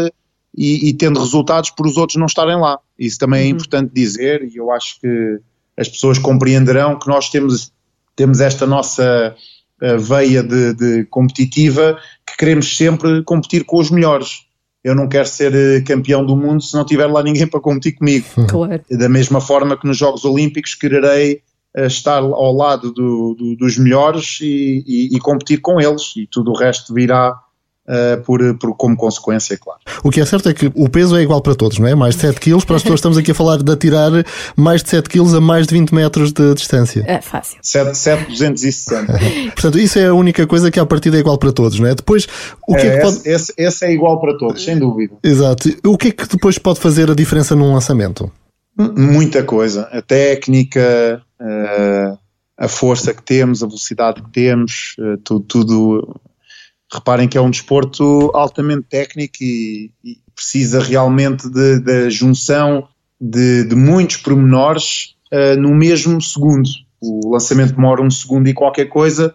e, 0.57 0.89
e, 0.89 0.95
tendo 0.95 1.19
resultados 1.19 1.71
por 1.71 1.87
os 1.87 1.97
outros 1.97 2.17
não 2.17 2.27
estarem 2.27 2.57
lá. 2.57 2.79
Isso 2.99 3.19
também 3.19 3.41
é 3.41 3.45
uhum. 3.45 3.51
importante 3.51 3.93
dizer 3.93 4.43
e 4.45 4.57
eu 4.57 4.71
acho 4.71 5.01
que 5.01 5.41
as 5.77 5.89
pessoas 5.89 6.19
compreenderão 6.19 6.99
que 6.99 7.09
nós 7.09 7.29
temos, 7.29 7.73
temos 8.15 8.41
esta 8.41 8.67
nossa 8.67 9.35
veia 9.99 10.43
de, 10.43 10.75
de, 10.75 11.05
competitiva 11.07 11.99
que 12.27 12.37
queremos 12.37 12.77
sempre 12.77 13.23
competir 13.23 13.65
com 13.65 13.79
os 13.79 13.91
melhores. 13.91 14.45
Eu 14.83 14.95
não 14.95 15.09
quero 15.09 15.27
ser 15.27 15.53
uh, 15.53 15.85
campeão 15.85 16.25
do 16.25 16.37
mundo 16.37 16.63
se 16.63 16.75
não 16.75 16.85
tiver 16.85 17.07
lá 17.07 17.23
ninguém 17.23 17.47
para 17.49 17.61
competir 17.61 17.93
comigo. 17.93 18.27
Claro. 18.49 18.83
Da 18.91 19.09
mesma 19.09 19.41
forma 19.41 19.77
que 19.79 19.87
nos 19.87 19.97
Jogos 19.97 20.25
Olímpicos 20.25 20.75
quererei 20.75 21.41
uh, 21.77 21.87
estar 21.87 22.19
ao 22.19 22.55
lado 22.55 22.93
do, 22.93 23.35
do, 23.35 23.57
dos 23.57 23.79
melhores 23.79 24.39
e, 24.43 24.85
e, 24.87 25.17
e 25.17 25.19
competir 25.21 25.61
com 25.61 25.81
eles 25.81 26.13
e 26.17 26.27
tudo 26.27 26.51
o 26.51 26.57
resto 26.57 26.93
virá 26.93 27.35
Uh, 27.87 28.23
por, 28.23 28.41
por, 28.59 28.75
como 28.77 28.97
consequência, 28.97 29.59
claro. 29.59 29.79
O 30.03 30.11
que 30.11 30.19
é 30.19 30.25
certo 30.25 30.49
é 30.49 30.55
que 30.55 30.73
o 30.75 30.89
peso 30.89 31.15
é 31.17 31.23
igual 31.23 31.43
para 31.43 31.55
todos, 31.55 31.79
não 31.79 31.87
é? 31.87 31.95
Mais 31.95 32.15
de 32.15 32.23
7 32.23 32.41
kg, 32.41 32.65
para 32.65 32.77
as 32.77 32.83
pessoas 32.83 32.99
estamos 32.99 33.19
aqui 33.19 33.33
a 33.33 33.35
falar 33.35 33.63
de 33.63 33.71
atirar 33.71 34.11
mais 34.57 34.83
de 34.83 34.89
7 34.89 35.07
kg 35.07 35.37
a 35.37 35.41
mais 35.41 35.67
de 35.67 35.75
20 35.75 35.95
metros 35.95 36.33
de 36.33 36.55
distância. 36.55 37.05
É 37.07 37.21
fácil. 37.21 37.59
7, 37.61 37.95
7 37.95 38.31
260. 38.31 39.13
Portanto, 39.53 39.79
isso 39.79 39.99
é 39.99 40.07
a 40.07 40.15
única 40.15 40.47
coisa 40.47 40.71
que 40.71 40.81
à 40.81 40.87
partida 40.87 41.19
é 41.19 41.21
igual 41.21 41.37
para 41.37 41.53
todos, 41.53 41.79
não 41.79 41.87
é? 41.87 41.95
Depois, 41.95 42.27
o 42.67 42.75
que 42.75 42.81
é, 42.81 42.87
é 42.87 42.97
que 42.97 43.03
pode... 43.03 43.17
esse, 43.17 43.29
esse, 43.29 43.55
esse, 43.59 43.85
é 43.85 43.93
igual 43.93 44.19
para 44.19 44.39
todos, 44.39 44.65
sem 44.65 44.79
dúvida. 44.79 45.17
Exato. 45.23 45.69
O 45.85 45.99
que 45.99 46.09
é 46.09 46.11
que 46.11 46.27
depois 46.27 46.59
pode 46.59 46.81
fazer 46.81 47.11
a 47.11 47.15
diferença 47.15 47.55
num 47.55 47.75
lançamento? 47.75 48.33
Muita 48.77 49.43
coisa. 49.43 49.83
A 49.93 50.01
técnica, 50.01 51.23
uh, 51.39 52.19
a 52.57 52.69
força 52.69 53.13
que 53.13 53.23
temos, 53.23 53.63
a 53.63 53.67
velocidade 53.67 54.23
que 54.23 54.31
temos, 54.31 54.97
uh, 54.99 55.19
tudo, 55.19 55.45
tudo 55.45 56.21
reparem 56.93 57.29
que 57.29 57.37
é 57.37 57.41
um 57.41 57.51
desporto 57.51 58.31
altamente 58.35 58.87
técnico 58.89 59.37
e, 59.41 59.91
e 60.05 60.19
precisa 60.35 60.81
realmente 60.81 61.49
da 61.49 62.09
junção 62.11 62.89
de, 63.21 63.65
de, 63.65 63.75
muitos 63.75 64.17
pormenores 64.19 65.15
uh, 65.33 65.61
no 65.61 65.75
mesmo 65.75 66.21
segundo. 66.21 66.69
O 67.01 67.33
lançamento 67.33 67.75
demora 67.75 68.03
um 68.03 68.11
segundo 68.11 68.49
e 68.49 68.55
qualquer 68.55 68.87
coisa, 68.87 69.35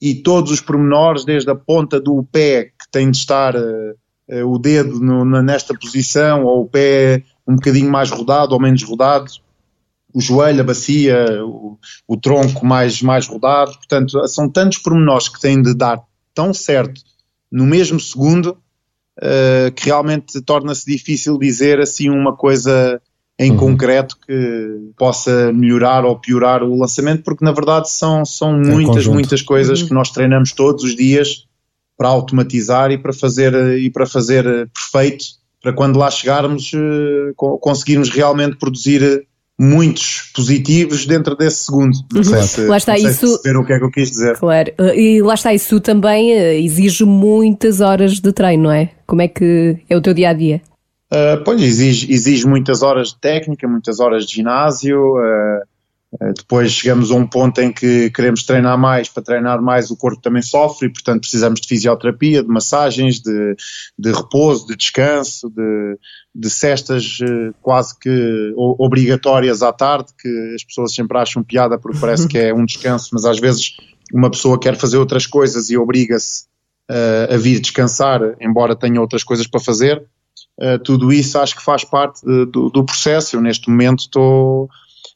e 0.00 0.14
todos 0.14 0.50
os 0.50 0.60
pormenores, 0.60 1.24
desde 1.24 1.50
a 1.50 1.54
ponta 1.54 2.00
do 2.00 2.22
pé, 2.24 2.64
que 2.64 2.90
tem 2.90 3.10
de 3.10 3.16
estar 3.18 3.54
uh, 3.54 3.94
uh, 4.30 4.46
o 4.46 4.58
dedo 4.58 4.98
no, 5.00 5.24
na, 5.24 5.42
nesta 5.42 5.74
posição, 5.74 6.44
ou 6.44 6.62
o 6.62 6.68
pé 6.68 7.22
um 7.46 7.54
bocadinho 7.54 7.90
mais 7.90 8.10
rodado 8.10 8.54
ou 8.54 8.60
menos 8.60 8.82
rodado, 8.82 9.30
o 10.12 10.20
joelho, 10.20 10.60
a 10.60 10.64
bacia, 10.64 11.44
o, 11.44 11.78
o 12.06 12.16
tronco 12.16 12.66
mais, 12.66 13.00
mais 13.02 13.26
rodado. 13.26 13.72
Portanto, 13.72 14.26
são 14.28 14.48
tantos 14.48 14.78
pormenores 14.78 15.28
que 15.28 15.40
têm 15.40 15.60
de 15.62 15.74
dar 15.74 16.02
tão 16.34 16.52
certo 16.54 17.00
no 17.50 17.66
mesmo 17.66 17.98
segundo 17.98 18.56
uh, 19.18 19.72
que 19.74 19.86
realmente 19.86 20.40
torna-se 20.40 20.86
difícil 20.86 21.38
dizer 21.38 21.80
assim 21.80 22.08
uma 22.08 22.36
coisa 22.36 23.00
em 23.38 23.52
uhum. 23.52 23.56
concreto 23.56 24.18
que 24.26 24.92
possa 24.98 25.50
melhorar 25.52 26.04
ou 26.04 26.18
piorar 26.18 26.62
o 26.62 26.78
lançamento, 26.78 27.22
porque 27.22 27.42
na 27.42 27.52
verdade 27.52 27.90
são, 27.90 28.22
são 28.24 28.52
muitas, 28.52 29.06
muitas 29.06 29.40
coisas 29.40 29.80
uhum. 29.80 29.88
que 29.88 29.94
nós 29.94 30.10
treinamos 30.10 30.52
todos 30.52 30.84
os 30.84 30.94
dias 30.94 31.46
para 31.96 32.08
automatizar 32.08 32.90
e 32.90 32.98
para 32.98 33.14
fazer, 33.14 33.78
e 33.78 33.90
para 33.90 34.06
fazer 34.06 34.44
perfeito, 34.74 35.24
para 35.62 35.72
quando 35.72 35.98
lá 35.98 36.10
chegarmos 36.10 36.70
uh, 36.74 37.34
conseguirmos 37.34 38.10
realmente 38.10 38.56
produzir 38.56 39.26
muitos 39.62 40.32
positivos 40.34 41.04
dentro 41.04 41.36
desse 41.36 41.64
segundo. 41.66 41.92
Uhum. 42.14 42.24
Se, 42.24 42.66
lá 42.66 42.78
está 42.78 42.96
isso. 42.96 43.34
o 43.34 43.64
que 43.66 43.72
é 43.74 43.78
que 43.78 43.84
eu 43.84 43.90
quis 43.90 44.10
dizer. 44.10 44.38
Claro, 44.38 44.72
e 44.96 45.20
lá 45.20 45.34
está 45.34 45.52
isso 45.52 45.78
também 45.80 46.32
eh, 46.32 46.58
exige 46.58 47.04
muitas 47.04 47.82
horas 47.82 48.20
de 48.20 48.32
treino, 48.32 48.64
não 48.64 48.72
é? 48.72 48.90
Como 49.06 49.20
é 49.20 49.28
que 49.28 49.76
é 49.88 49.94
o 49.94 50.00
teu 50.00 50.14
dia 50.14 50.30
a 50.30 50.32
dia? 50.32 50.62
Uh, 51.12 51.44
pois 51.44 51.60
exige, 51.60 52.10
exige 52.10 52.46
muitas 52.46 52.82
horas 52.82 53.08
de 53.08 53.18
técnica, 53.20 53.68
muitas 53.68 54.00
horas 54.00 54.24
de 54.24 54.36
ginásio, 54.36 54.98
uh, 54.98 55.60
Uh, 55.60 55.69
depois 56.34 56.72
chegamos 56.72 57.10
a 57.12 57.14
um 57.14 57.24
ponto 57.24 57.60
em 57.60 57.72
que 57.72 58.10
queremos 58.10 58.42
treinar 58.42 58.76
mais, 58.76 59.08
para 59.08 59.22
treinar 59.22 59.62
mais 59.62 59.92
o 59.92 59.96
corpo 59.96 60.20
também 60.20 60.42
sofre 60.42 60.88
e, 60.88 60.92
portanto, 60.92 61.20
precisamos 61.20 61.60
de 61.60 61.68
fisioterapia, 61.68 62.42
de 62.42 62.48
massagens, 62.48 63.20
de, 63.20 63.54
de 63.96 64.10
repouso, 64.10 64.66
de 64.66 64.74
descanso, 64.74 65.48
de, 65.50 65.98
de 66.34 66.50
cestas 66.50 67.18
uh, 67.20 67.54
quase 67.62 67.96
que 67.96 68.52
obrigatórias 68.56 69.62
à 69.62 69.72
tarde, 69.72 70.12
que 70.20 70.54
as 70.54 70.64
pessoas 70.64 70.92
sempre 70.92 71.16
acham 71.16 71.44
piada 71.44 71.78
porque 71.78 71.98
parece 72.00 72.26
que 72.26 72.38
é 72.38 72.52
um 72.52 72.64
descanso, 72.64 73.10
mas 73.12 73.24
às 73.24 73.38
vezes 73.38 73.76
uma 74.12 74.30
pessoa 74.30 74.58
quer 74.58 74.76
fazer 74.76 74.96
outras 74.96 75.26
coisas 75.26 75.70
e 75.70 75.78
obriga-se 75.78 76.44
uh, 76.90 77.34
a 77.34 77.36
vir 77.36 77.60
descansar, 77.60 78.20
embora 78.40 78.74
tenha 78.74 79.00
outras 79.00 79.22
coisas 79.22 79.46
para 79.46 79.60
fazer. 79.60 80.02
Uh, 80.58 80.78
tudo 80.82 81.12
isso 81.12 81.38
acho 81.38 81.56
que 81.56 81.62
faz 81.62 81.84
parte 81.84 82.24
de, 82.24 82.46
do, 82.46 82.68
do, 82.68 82.84
processo. 82.84 83.36
Eu 83.36 83.40
neste 83.40 83.70
momento 83.70 84.00
estou 84.00 84.68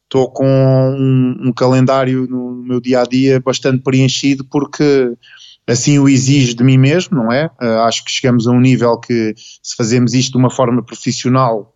estou 0.04 0.30
com 0.30 0.46
um, 0.46 1.48
um, 1.48 1.52
calendário 1.52 2.26
no 2.28 2.54
meu 2.62 2.80
dia 2.80 3.00
a 3.00 3.04
dia 3.04 3.40
bastante 3.40 3.82
preenchido 3.82 4.44
porque 4.44 5.12
assim 5.66 5.98
o 5.98 6.08
exijo 6.08 6.54
de 6.54 6.62
mim 6.62 6.78
mesmo, 6.78 7.16
não 7.16 7.32
é? 7.32 7.50
Uh, 7.60 7.80
acho 7.86 8.04
que 8.04 8.10
chegamos 8.10 8.46
a 8.46 8.50
um 8.50 8.60
nível 8.60 8.98
que 8.98 9.34
se 9.36 9.74
fazemos 9.76 10.14
isto 10.14 10.32
de 10.32 10.38
uma 10.38 10.50
forma 10.50 10.82
profissional 10.82 11.74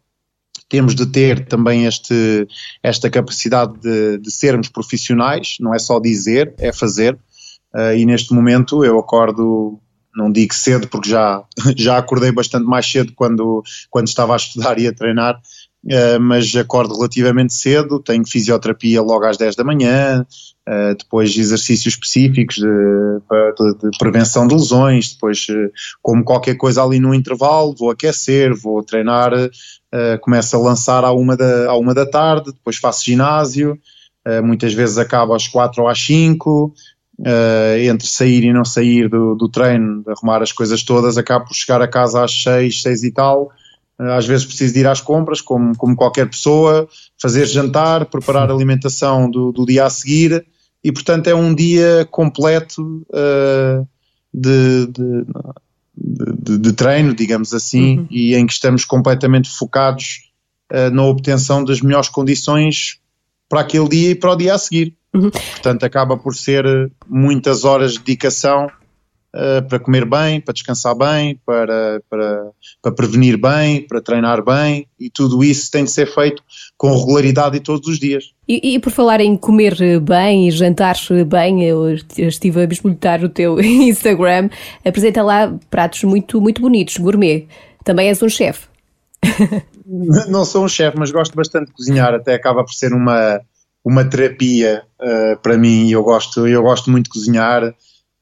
temos 0.68 0.94
de 0.94 1.06
ter 1.06 1.46
também 1.46 1.86
este, 1.86 2.46
esta 2.82 3.08
capacidade 3.08 3.78
de, 3.80 4.18
de 4.18 4.30
sermos 4.30 4.68
profissionais, 4.68 5.56
não 5.60 5.74
é 5.74 5.78
só 5.78 5.98
dizer, 5.98 6.54
é 6.58 6.72
fazer. 6.72 7.14
Uh, 7.74 7.94
e 7.96 8.04
neste 8.04 8.34
momento 8.34 8.84
eu 8.84 8.98
acordo 8.98 9.80
não 10.14 10.32
digo 10.32 10.52
cedo 10.52 10.88
porque 10.88 11.08
já, 11.08 11.44
já 11.76 11.96
acordei 11.96 12.32
bastante 12.32 12.66
mais 12.66 12.90
cedo 12.90 13.12
quando, 13.14 13.62
quando 13.88 14.08
estava 14.08 14.32
a 14.34 14.36
estudar 14.36 14.78
e 14.78 14.86
a 14.86 14.92
treinar, 14.92 15.40
uh, 15.84 16.20
mas 16.20 16.54
acordo 16.56 16.94
relativamente 16.94 17.54
cedo, 17.54 18.00
tenho 18.00 18.26
fisioterapia 18.26 19.00
logo 19.02 19.24
às 19.24 19.36
10 19.36 19.56
da 19.56 19.64
manhã, 19.64 20.26
uh, 20.68 20.94
depois 20.96 21.36
exercícios 21.36 21.94
específicos 21.94 22.56
de, 22.56 22.62
de, 22.66 23.90
de, 23.90 23.98
prevenção 23.98 24.46
de 24.46 24.54
lesões, 24.54 25.12
depois 25.12 25.46
uh, 25.50 25.70
como 26.02 26.24
qualquer 26.24 26.56
coisa 26.56 26.82
ali 26.82 26.98
no 26.98 27.14
intervalo, 27.14 27.74
vou 27.78 27.90
aquecer, 27.90 28.54
vou 28.54 28.82
treinar, 28.82 29.32
começo 30.20 30.54
a 30.54 30.58
lançar 30.58 31.02
à 31.02 31.12
uma, 31.12 31.34
da, 31.34 31.70
à 31.70 31.76
uma 31.76 31.94
da 31.94 32.04
tarde, 32.04 32.52
depois 32.52 32.76
faço 32.76 33.06
ginásio, 33.06 33.78
muitas 34.44 34.74
vezes 34.74 34.98
acabo 34.98 35.32
às 35.32 35.48
4 35.48 35.82
ou 35.82 35.88
às 35.88 35.98
5, 35.98 36.74
Uh, 37.20 37.76
entre 37.80 38.06
sair 38.06 38.44
e 38.44 38.52
não 38.52 38.64
sair 38.64 39.08
do, 39.08 39.34
do 39.34 39.48
treino, 39.48 40.04
de 40.04 40.12
arrumar 40.12 40.40
as 40.40 40.52
coisas 40.52 40.84
todas, 40.84 41.18
acabo 41.18 41.46
por 41.46 41.54
chegar 41.54 41.82
a 41.82 41.88
casa 41.88 42.22
às 42.22 42.44
seis, 42.44 42.80
seis 42.80 43.02
e 43.02 43.10
tal. 43.10 43.50
Uh, 44.00 44.12
às 44.12 44.26
vezes 44.26 44.46
preciso 44.46 44.74
de 44.74 44.80
ir 44.80 44.86
às 44.86 45.00
compras, 45.00 45.40
como, 45.40 45.76
como 45.76 45.96
qualquer 45.96 46.28
pessoa, 46.28 46.88
fazer 47.20 47.46
jantar, 47.46 48.06
preparar 48.06 48.50
a 48.50 48.54
alimentação 48.54 49.30
do, 49.30 49.52
do 49.52 49.66
dia 49.66 49.84
a 49.84 49.90
seguir, 49.90 50.46
e 50.82 50.92
portanto 50.92 51.26
é 51.26 51.34
um 51.34 51.54
dia 51.54 52.06
completo 52.10 53.04
uh, 53.10 53.86
de, 54.32 54.86
de, 54.86 55.26
de, 55.96 56.58
de, 56.58 56.72
treino, 56.72 57.14
digamos 57.14 57.52
assim, 57.52 57.98
uhum. 57.98 58.06
e 58.10 58.34
em 58.34 58.46
que 58.46 58.52
estamos 58.52 58.84
completamente 58.84 59.50
focados 59.50 60.28
na 60.92 61.02
obtenção 61.02 61.64
das 61.64 61.80
melhores 61.80 62.10
condições 62.10 63.00
para 63.48 63.60
aquele 63.60 63.88
dia 63.88 64.10
e 64.10 64.14
para 64.14 64.32
o 64.32 64.36
dia 64.36 64.54
a 64.54 64.58
seguir. 64.58 64.94
Uhum. 65.14 65.30
Portanto, 65.30 65.84
acaba 65.84 66.16
por 66.16 66.34
ser 66.34 66.66
eh, 66.66 66.90
muitas 67.08 67.64
horas 67.64 67.92
de 67.92 68.00
dedicação 68.00 68.70
uh, 69.34 69.66
para 69.68 69.78
comer 69.78 70.04
bem, 70.04 70.40
para 70.40 70.54
descansar 70.54 70.94
bem, 70.94 71.40
para, 71.44 72.02
para, 72.08 72.50
para 72.82 72.92
prevenir 72.92 73.38
bem, 73.40 73.86
para 73.86 74.00
treinar 74.00 74.44
bem 74.44 74.86
e 74.98 75.10
tudo 75.10 75.42
isso 75.42 75.70
tem 75.70 75.84
de 75.84 75.90
ser 75.90 76.06
feito 76.06 76.42
com 76.76 76.96
regularidade 76.96 77.56
e 77.56 77.60
todos 77.60 77.88
os 77.88 77.98
dias. 77.98 78.32
E, 78.48 78.74
e 78.74 78.78
por 78.78 78.90
falar 78.90 79.20
em 79.20 79.36
comer 79.36 80.00
bem 80.00 80.48
e 80.48 80.50
jantar 80.50 80.96
bem, 81.26 81.64
eu 81.64 81.94
estive 81.94 82.62
a 82.62 82.66
bisbilhotar 82.66 83.24
o 83.24 83.28
teu 83.28 83.60
Instagram, 83.60 84.48
apresenta 84.84 85.22
lá 85.22 85.54
pratos 85.70 86.04
muito, 86.04 86.40
muito 86.40 86.60
bonitos, 86.60 86.96
gourmet. 86.96 87.46
Também 87.84 88.08
és 88.08 88.22
um 88.22 88.28
chefe. 88.28 88.66
Não 90.28 90.44
sou 90.44 90.64
um 90.64 90.68
chefe, 90.68 90.98
mas 90.98 91.10
gosto 91.10 91.34
bastante 91.34 91.68
de 91.68 91.72
cozinhar, 91.72 92.12
até 92.12 92.34
acaba 92.34 92.62
por 92.62 92.72
ser 92.74 92.92
uma 92.92 93.40
uma 93.84 94.04
terapia 94.04 94.82
uh, 95.00 95.40
para 95.40 95.56
mim. 95.56 95.90
Eu 95.90 96.02
gosto, 96.02 96.46
eu 96.46 96.62
gosto 96.62 96.90
muito 96.90 97.04
de 97.04 97.10
cozinhar. 97.10 97.74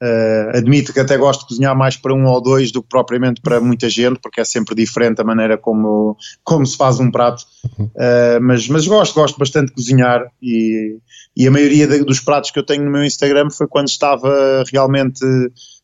Uh, 0.02 0.54
admito 0.54 0.92
que 0.92 1.00
até 1.00 1.16
gosto 1.16 1.40
de 1.40 1.46
cozinhar 1.46 1.74
mais 1.74 1.96
para 1.96 2.12
um 2.12 2.26
ou 2.26 2.38
dois 2.38 2.70
do 2.70 2.82
que 2.82 2.88
propriamente 2.88 3.40
para 3.40 3.62
muita 3.62 3.88
gente, 3.88 4.20
porque 4.20 4.42
é 4.42 4.44
sempre 4.44 4.74
diferente 4.74 5.22
a 5.22 5.24
maneira 5.24 5.56
como, 5.56 6.18
como 6.44 6.66
se 6.66 6.76
faz 6.76 7.00
um 7.00 7.10
prato. 7.10 7.44
Uh, 7.78 8.38
mas, 8.42 8.68
mas 8.68 8.86
gosto, 8.86 9.14
gosto 9.14 9.38
bastante 9.38 9.68
de 9.68 9.74
cozinhar 9.74 10.30
e, 10.42 10.98
e 11.34 11.46
a 11.46 11.50
maioria 11.50 11.86
de, 11.86 12.04
dos 12.04 12.20
pratos 12.20 12.50
que 12.50 12.58
eu 12.58 12.62
tenho 12.62 12.84
no 12.84 12.90
meu 12.90 13.04
Instagram 13.04 13.48
foi 13.50 13.66
quando 13.66 13.88
estava 13.88 14.64
realmente 14.70 15.24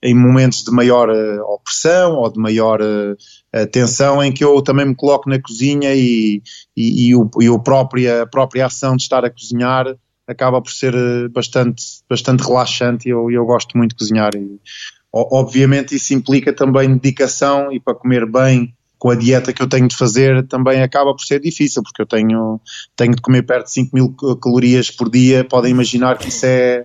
em 0.03 0.15
momentos 0.15 0.63
de 0.63 0.71
maior 0.71 1.09
uh, 1.09 1.43
opressão 1.55 2.17
ou 2.17 2.31
de 2.31 2.39
maior 2.39 2.81
tensão, 3.71 4.23
em 4.23 4.33
que 4.33 4.43
eu 4.43 4.63
também 4.63 4.87
me 4.87 4.95
coloco 4.95 5.29
na 5.29 5.39
cozinha 5.39 5.95
e, 5.95 6.43
e, 6.75 7.09
e, 7.09 7.15
o, 7.15 7.29
e 7.39 7.51
o 7.51 7.59
própria, 7.59 8.23
a 8.23 8.27
própria 8.27 8.65
ação 8.65 8.97
de 8.97 9.03
estar 9.03 9.27
a 9.27 9.31
cozinhar 9.31 9.95
acaba 10.27 10.61
por 10.61 10.71
ser 10.71 10.95
bastante, 11.31 11.83
bastante 12.09 12.43
relaxante 12.43 13.09
e 13.09 13.13
eu, 13.13 13.31
eu 13.31 13.45
gosto 13.45 13.77
muito 13.77 13.91
de 13.91 13.97
cozinhar. 13.97 14.35
E, 14.35 14.61
obviamente 15.13 15.95
isso 15.95 16.15
implica 16.15 16.53
também 16.53 16.97
dedicação 16.97 17.71
e 17.73 17.79
para 17.79 17.95
comer 17.95 18.25
bem 18.25 18.75
com 18.99 19.11
a 19.11 19.15
dieta 19.17 19.53
que 19.53 19.61
eu 19.61 19.69
tenho 19.69 19.89
de 19.89 19.97
fazer 19.97 20.47
também 20.47 20.81
acaba 20.81 21.13
por 21.13 21.25
ser 21.25 21.41
difícil, 21.41 21.83
porque 21.83 22.03
eu 22.03 22.07
tenho, 22.07 22.61
tenho 22.97 23.17
de 23.17 23.21
comer 23.21 23.43
perto 23.43 23.67
de 23.67 23.73
5 23.73 23.91
mil 23.93 24.15
calorias 24.41 24.91
por 24.91 25.11
dia, 25.11 25.45
podem 25.45 25.73
imaginar 25.73 26.17
que 26.19 26.29
isso 26.29 26.47
é, 26.47 26.85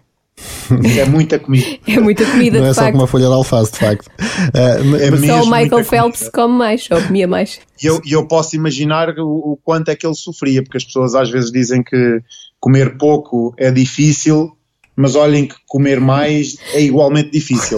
é 0.98 1.06
muita 1.06 1.38
comida. 1.38 1.78
É 1.88 2.00
muita 2.00 2.26
comida, 2.26 2.60
Não 2.60 2.66
é 2.66 2.74
só 2.74 2.82
facto. 2.82 2.96
uma 2.96 3.08
folha 3.08 3.28
de 3.28 3.34
alface, 3.34 3.72
de 3.72 3.78
facto. 3.78 4.12
É 4.54 5.12
mas 5.12 5.26
só 5.26 5.44
o 5.44 5.46
Michael 5.46 5.84
Phelps 5.84 6.20
comida. 6.20 6.32
come 6.32 6.54
mais, 6.56 6.88
ou 6.92 7.02
comia 7.04 7.28
mais. 7.28 7.60
E 7.82 7.86
eu, 7.86 8.02
eu 8.04 8.28
posso 8.28 8.56
imaginar 8.56 9.10
o, 9.20 9.52
o, 9.54 9.60
quanto 9.64 9.90
é 9.90 9.96
que 9.96 10.06
ele 10.06 10.16
sofria, 10.16 10.64
porque 10.64 10.78
as 10.78 10.84
pessoas 10.84 11.14
às 11.16 11.30
vezes 11.30 11.52
dizem 11.52 11.84
que 11.84 12.20
comer 12.60 12.98
pouco 12.98 13.54
é 13.58 13.72
difícil, 13.72 14.56
mas 14.96 15.16
olhem 15.16 15.48
que 15.48 15.56
comer 15.68 16.00
mais 16.00 16.58
é 16.74 16.82
igualmente 16.82 17.32
difícil. 17.32 17.78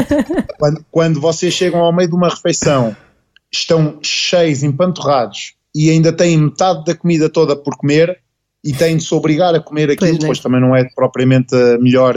quando, 0.58 0.86
quando 0.90 1.20
vocês 1.20 1.52
chegam 1.52 1.80
ao 1.80 1.92
meio 1.92 2.08
de 2.08 2.14
uma 2.14 2.28
refeição 2.28 2.96
estão 3.52 3.98
cheios, 4.02 4.62
empanturrados 4.62 5.54
e 5.74 5.90
ainda 5.90 6.12
têm 6.12 6.38
metade 6.38 6.84
da 6.84 6.94
comida 6.94 7.28
toda 7.28 7.54
por 7.54 7.76
comer 7.76 8.18
e 8.64 8.72
têm 8.72 8.96
de 8.96 9.04
se 9.04 9.14
obrigar 9.14 9.54
a 9.54 9.60
comer 9.60 9.90
aquilo, 9.90 10.12
pois, 10.12 10.24
pois 10.24 10.40
também 10.40 10.60
não 10.60 10.74
é 10.74 10.84
propriamente 10.94 11.54
a 11.54 11.78
melhor, 11.78 12.16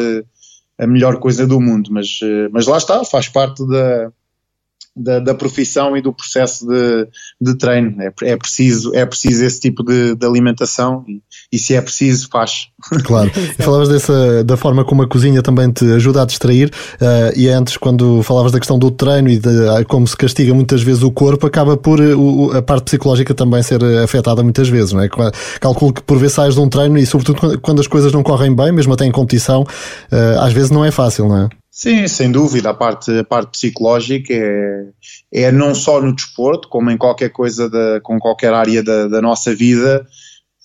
a 0.80 0.88
melhor 0.88 1.20
coisa 1.20 1.46
do 1.46 1.60
mundo, 1.60 1.90
mas, 1.92 2.20
mas 2.52 2.66
lá 2.66 2.78
está, 2.78 3.04
faz 3.04 3.28
parte 3.28 3.68
da, 3.68 4.12
da, 4.98 5.20
da, 5.20 5.36
profissão 5.36 5.96
e 5.96 6.02
do 6.02 6.12
processo 6.12 6.66
de, 6.66 7.08
de 7.40 7.58
treino. 7.58 8.02
É, 8.02 8.12
é, 8.24 8.36
preciso, 8.36 8.94
é 8.96 9.06
preciso 9.06 9.44
esse 9.44 9.60
tipo 9.60 9.84
de, 9.84 10.16
de 10.16 10.26
alimentação 10.26 11.04
e, 11.08 11.22
e, 11.52 11.60
se 11.60 11.76
é 11.76 11.82
preciso, 11.82 12.28
faz. 12.30 12.68
Claro. 13.04 13.32
falavas 13.60 13.90
dessa, 13.90 14.44
da 14.44 14.58
forma 14.58 14.84
como 14.84 15.04
a 15.04 15.08
cozinha 15.08 15.42
também 15.42 15.72
te 15.72 15.86
ajuda 15.94 16.24
a 16.24 16.26
distrair 16.26 16.72
uh, 16.96 17.38
e 17.38 17.48
antes, 17.50 17.78
quando 17.78 18.24
falavas 18.24 18.52
da 18.52 18.60
questão 18.60 18.80
do 18.80 18.90
treino 18.90 19.30
e 19.30 19.38
de 19.38 19.50
uh, 19.50 19.86
como 19.88 20.08
se 20.08 20.18
castiga 20.18 20.54
muitas 20.54 20.82
vezes 20.82 21.04
o 21.04 21.12
corpo, 21.12 21.46
acaba 21.46 21.78
por 21.78 22.00
uh, 22.00 22.58
a 22.58 22.62
parte 22.62 22.86
psicológica 22.86 23.34
também 23.34 23.62
ser 23.62 23.84
afetada 24.04 24.42
muitas 24.42 24.70
vezes, 24.70 24.94
não 24.94 25.02
é? 25.02 25.10
Calculo 25.60 25.94
que 25.94 26.02
por 26.02 26.18
vezes 26.18 26.36
sais 26.36 26.56
de 26.56 26.60
um 26.60 26.70
treino 26.70 26.98
e, 26.98 27.06
sobretudo, 27.06 27.60
quando, 27.60 27.80
as 27.80 27.88
coisas 27.88 28.12
não 28.12 28.24
correm 28.24 28.54
bem, 28.56 28.72
mesmo 28.72 28.94
até 28.94 29.06
em 29.06 29.12
competição, 29.12 29.66
às 30.40 30.52
vezes 30.52 30.72
não 30.72 30.84
é 30.84 30.92
fácil, 30.92 31.28
não 31.28 31.38
é? 31.38 31.50
Sim, 31.78 32.08
sem 32.08 32.32
dúvida, 32.32 32.72
a 32.72 32.74
parte, 32.74 33.12
a 33.20 33.24
parte 33.24 33.52
psicológica 33.52 34.34
é, 34.34 34.88
é 35.32 35.52
não 35.52 35.76
só 35.76 36.02
no 36.02 36.12
desporto, 36.12 36.68
como 36.70 36.90
em 36.90 36.98
qualquer 36.98 37.30
coisa, 37.30 37.70
com 38.02 38.18
qualquer 38.18 38.52
área 38.52 38.82
da, 38.82 39.08
da 39.08 39.22
nossa 39.22 39.54
vida, 39.54 40.04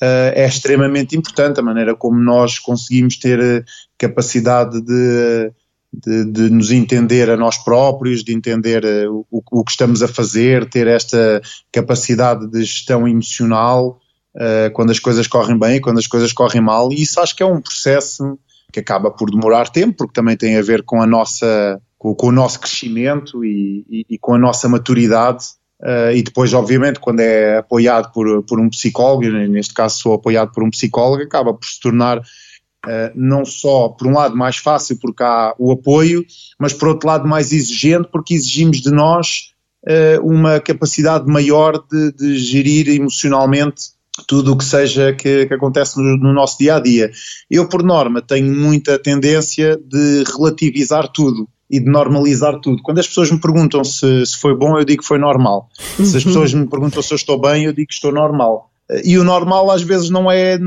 uh, 0.00 0.33
é 0.35 0.47
extremamente 0.47 1.14
importante 1.14 1.61
a 1.61 1.62
maneira 1.62 1.95
como 1.95 2.19
nós 2.19 2.59
conseguimos 2.59 3.19
ter 3.19 3.38
eh, 3.38 3.62
capacidade 3.99 4.81
de, 4.81 5.52
de, 5.92 6.33
de 6.33 6.49
nos 6.49 6.71
entender 6.71 7.28
a 7.28 7.37
nós 7.37 7.62
próprios, 7.62 8.25
de 8.25 8.33
entender 8.33 8.83
eh, 8.83 9.07
o, 9.07 9.26
o, 9.31 9.62
que 9.62 9.73
estamos 9.73 10.02
a 10.02 10.09
fazer, 10.09 10.66
ter 10.71 10.87
esta 10.87 11.42
capacidade 11.71 12.50
de 12.50 12.61
gestão 12.61 13.07
emocional 13.07 14.00
uh, 14.35 14.73
quando 14.73 14.88
as 14.88 14.99
coisas 14.99 15.26
correm 15.26 15.59
bem 15.59 15.76
e 15.76 15.81
quando 15.83 15.99
as 15.99 16.07
coisas 16.07 16.33
correm 16.33 16.62
mal, 16.62 16.90
e 16.90 17.02
isso 17.02 17.21
acho 17.21 17.37
que 17.37 17.42
é 17.42 17.47
um 17.47 17.61
processo 17.61 18.38
que 18.73 18.81
acaba 18.81 19.11
por 19.11 19.31
demorar 19.31 19.69
tempo, 19.69 19.99
porque 19.99 20.14
também 20.14 20.37
tem 20.37 20.57
a 20.57 20.62
ver 20.62 20.83
com 20.83 21.02
a 21.02 21.07
nossa 21.07 21.81
com, 21.99 22.14
com 22.14 22.29
o 22.29 22.33
nosso 22.33 22.59
crescimento 22.59 23.45
e, 23.45 23.87
e, 23.88 24.07
e, 24.11 24.19
com 24.19 24.35
a 24.35 24.38
nossa 24.38 24.69
maturidade. 24.69 25.45
Uh, 25.81 26.12
e 26.14 26.23
depois, 26.23 26.52
obviamente, 26.55 26.99
quando 26.99 27.21
é 27.21 27.59
apoiado 27.59 28.12
por, 28.12 28.43
por 28.45 28.59
um 28.59 28.69
psicólogo, 28.69 29.29
neste 29.49 29.75
caso 29.75 29.99
sou 29.99 30.14
apoiado 30.14 30.52
por 30.52 30.62
um 30.62 30.71
psicólogo, 30.71 31.23
acaba 31.23 31.52
por 31.52 31.64
se 31.67 31.81
tornar 31.81 32.19
uh, 32.19 33.12
não 33.14 33.45
só, 33.45 33.88
por 33.88 34.07
um 34.07 34.12
lado, 34.12 34.37
mais 34.37 34.57
fácil 34.57 34.99
porque 35.00 35.23
há 35.23 35.55
o 35.59 35.73
apoio, 35.73 36.25
mas 36.59 36.73
por 36.73 36.88
outro 36.88 37.09
lado, 37.09 37.29
mais 37.29 37.52
exigente 37.52 38.09
porque 38.11 38.35
exigimos 38.35 38.81
de 38.81 38.91
nós 38.91 39.52
uh, 39.87 40.25
uma 40.25 40.61
capacidade 40.61 41.26
maior 41.26 41.83
de, 41.91 42.12
de 42.12 42.38
gerir 42.38 42.88
emocionalmente 42.88 43.93
tudo 44.26 44.52
o 44.52 44.57
que 44.57 44.64
seja 44.64 45.12
que, 45.12 45.47
que 45.47 45.54
acontece 45.54 45.99
no, 45.99 46.16
no, 46.16 46.33
nosso 46.33 46.59
dia 46.59 46.76
a 46.76 46.81
dia. 46.81 47.11
Eu, 47.50 47.69
por 47.69 47.83
norma, 47.83 48.21
tenho 48.21 48.54
muita 48.54 48.99
tendência 48.99 49.76
de 49.76 50.25
relativizar 50.37 51.09
tudo 51.09 51.49
e 51.71 51.81
de 51.81 51.90
normalizar 51.90 52.61
tudo. 52.61 52.83
Quando 52.83 52.99
as 52.99 53.09
pessoas 53.09 53.31
me 53.31 53.40
perguntam 53.40 53.83
se, 53.83 54.26
se 54.26 54.37
foi 54.38 54.54
bom, 54.54 54.78
eu 54.78 54.85
digo 54.85 55.00
que 55.00 55.09
foi 55.09 55.19
normal. 55.19 55.69
Se 55.97 56.16
as 56.16 56.25
pessoas 56.25 56.52
me 56.52 56.66
perguntam 56.69 57.02
se 57.02 57.12
eu 57.12 57.16
estou 57.16 57.40
bem, 57.40 57.64
eu 57.64 57.73
digo 57.73 57.88
que 57.88 57.95
estou 57.95 58.12
normal. 58.12 58.71
E 59.02 59.16
o 59.19 59.25
normal 59.25 59.71
às 59.71 59.83
vezes 59.83 60.11
não 60.11 60.31
é 60.31 60.59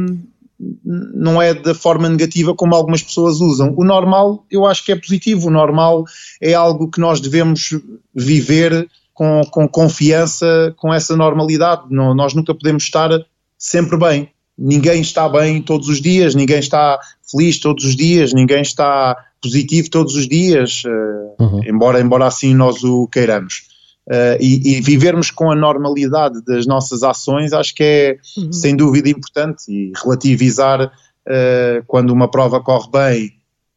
não 0.58 1.42
é 1.42 1.54
da 1.54 1.76
forma 1.76 2.08
negativa 2.08 2.56
como 2.56 2.74
algumas 2.74 3.04
pessoas 3.04 3.42
usam. 3.42 3.74
O 3.78 3.84
normal 3.84 4.46
eu 4.50 4.66
acho 4.66 4.84
que 4.86 4.92
é 4.92 4.96
positivo, 4.96 5.50
o 5.50 5.52
normal 5.52 6.06
é 6.42 6.54
algo 6.54 6.90
que 6.90 7.00
nós 7.00 7.20
devemos 7.20 7.78
viver 8.14 8.88
com, 9.14 9.42
com 9.52 9.68
confiança, 9.68 10.74
com 10.78 10.94
essa 10.94 11.16
normalidade. 11.16 11.84
Não, 11.90 12.16
nós 12.16 12.34
nunca 12.34 12.54
podemos 12.56 12.84
estar 12.84 13.10
sempre 13.66 13.98
bem. 13.98 14.30
Ninguém 14.58 15.02
está 15.02 15.28
bem 15.28 15.62
todos 15.62 15.90
os 15.90 16.00
dias, 16.00 16.36
ninguém 16.36 16.60
está 16.60 17.00
feliz 17.30 17.60
todos 17.60 17.84
os 17.84 17.96
dias, 17.96 18.32
ninguém 18.32 18.62
está 18.62 19.18
positivo 19.42 19.90
todos 19.90 20.16
os 20.16 20.28
dias, 20.28 20.84
uh, 20.86 21.44
uhum. 21.44 21.62
embora, 21.66 22.00
embora 22.00 22.28
assim 22.28 22.54
nós 22.54 22.84
o 22.84 23.08
queiramos. 23.08 23.64
Uh, 24.08 24.38
e, 24.40 24.78
e, 24.78 24.82
vivermos 24.82 25.32
com 25.32 25.52
a 25.52 25.56
normalidade 25.56 26.40
das 26.46 26.68
nossas 26.68 27.02
ações 27.02 27.54
acho 27.54 27.74
que 27.74 27.84
é 27.84 28.18
uhum. 28.38 28.54
sem 28.54 28.76
dúvida 28.76 29.10
importante 29.10 29.64
e 29.68 29.92
relativizar 30.00 30.86
uh, 30.86 31.84
quando 31.88 32.12
uma 32.12 32.30
prova 32.30 32.62
corre 32.62 32.90
bem, 32.92 33.32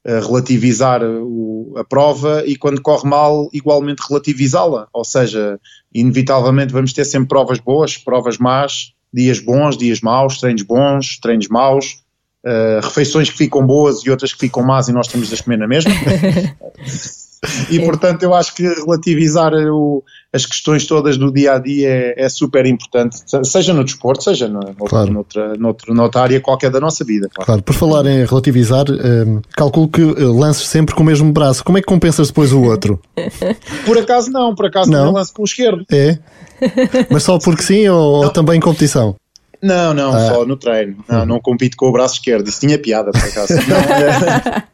relativizar 0.04 1.02
o, 1.02 1.74
a 1.76 1.84
prova 1.84 2.42
e 2.46 2.56
quando 2.56 2.80
corre 2.80 3.06
mal, 3.06 3.48
igualmente 3.52 4.02
relativizá-la. 4.08 4.88
Ou 4.90 5.04
seja, 5.04 5.60
inevitavelmente 5.92 6.72
vamos 6.72 6.94
ter 6.94 7.04
sempre 7.04 7.28
provas 7.28 7.58
boas, 7.58 7.98
provas 7.98 8.38
más, 8.38 8.94
dias 9.12 9.40
bons, 9.40 9.76
dias 9.76 10.00
maus, 10.00 10.38
treinos 10.38 10.62
bons, 10.62 11.18
treinos 11.20 11.48
maus, 11.48 12.02
uh, 12.44 12.80
refeições 12.82 13.30
que 13.30 13.36
ficam 13.36 13.66
boas 13.66 14.04
e 14.04 14.10
outras 14.10 14.32
que 14.32 14.40
ficam 14.40 14.62
más 14.62 14.88
e 14.88 14.92
nós 14.92 15.08
temos 15.08 15.28
de 15.28 15.34
as 15.34 15.40
comer 15.40 15.58
na 15.58 15.66
mesma. 15.66 15.92
e 17.70 17.80
portanto 17.80 18.22
eu 18.22 18.34
acho 18.34 18.54
que 18.54 18.62
relativizar 18.62 19.52
o, 19.54 20.02
as 20.32 20.44
questões 20.44 20.86
todas 20.86 21.16
do 21.16 21.32
dia 21.32 21.54
a 21.54 21.58
dia 21.58 21.88
é, 21.88 22.24
é 22.24 22.28
super 22.28 22.66
importante, 22.66 23.16
seja 23.44 23.72
no 23.72 23.82
desporto, 23.82 24.24
seja 24.24 24.46
no, 24.46 24.60
claro. 24.74 25.10
noutra, 25.10 25.54
noutra, 25.56 25.94
noutra 25.94 26.20
área 26.20 26.40
qualquer 26.40 26.70
da 26.70 26.78
nossa 26.78 27.02
vida. 27.04 27.28
Claro, 27.32 27.46
claro 27.46 27.62
por 27.62 27.74
falar 27.74 28.04
em 28.06 28.26
relativizar, 28.26 28.84
um, 28.90 29.40
calculo 29.56 29.88
que 29.88 30.02
eh, 30.02 30.24
lances 30.24 30.68
sempre 30.68 30.94
com 30.94 31.02
o 31.02 31.06
mesmo 31.06 31.32
braço. 31.32 31.64
Como 31.64 31.78
é 31.78 31.80
que 31.80 31.86
compensas 31.86 32.28
depois 32.28 32.52
o 32.52 32.62
outro? 32.62 33.00
por 33.86 33.96
acaso 33.96 34.30
não, 34.30 34.54
por 34.54 34.66
acaso 34.66 34.90
não, 34.90 35.06
não 35.06 35.12
lanço 35.12 35.32
com 35.32 35.42
o 35.42 35.46
esquerdo. 35.46 35.84
É? 35.90 36.18
Mas 37.10 37.22
só 37.22 37.38
porque 37.38 37.62
sim 37.62 37.88
ou, 37.88 38.24
ou 38.24 38.30
também 38.30 38.58
em 38.58 38.60
competição? 38.60 39.16
Não, 39.60 39.92
não, 39.92 40.14
ah. 40.14 40.28
só 40.28 40.46
no 40.46 40.56
treino. 40.56 41.04
Não, 41.08 41.26
não 41.26 41.40
compito 41.40 41.76
com 41.76 41.88
o 41.88 41.92
braço 41.92 42.14
esquerdo. 42.14 42.48
Isso 42.48 42.60
tinha 42.60 42.78
piada, 42.78 43.10
por 43.10 43.22
acaso. 43.22 43.54
Não, 43.54 43.76
é... 43.76 44.64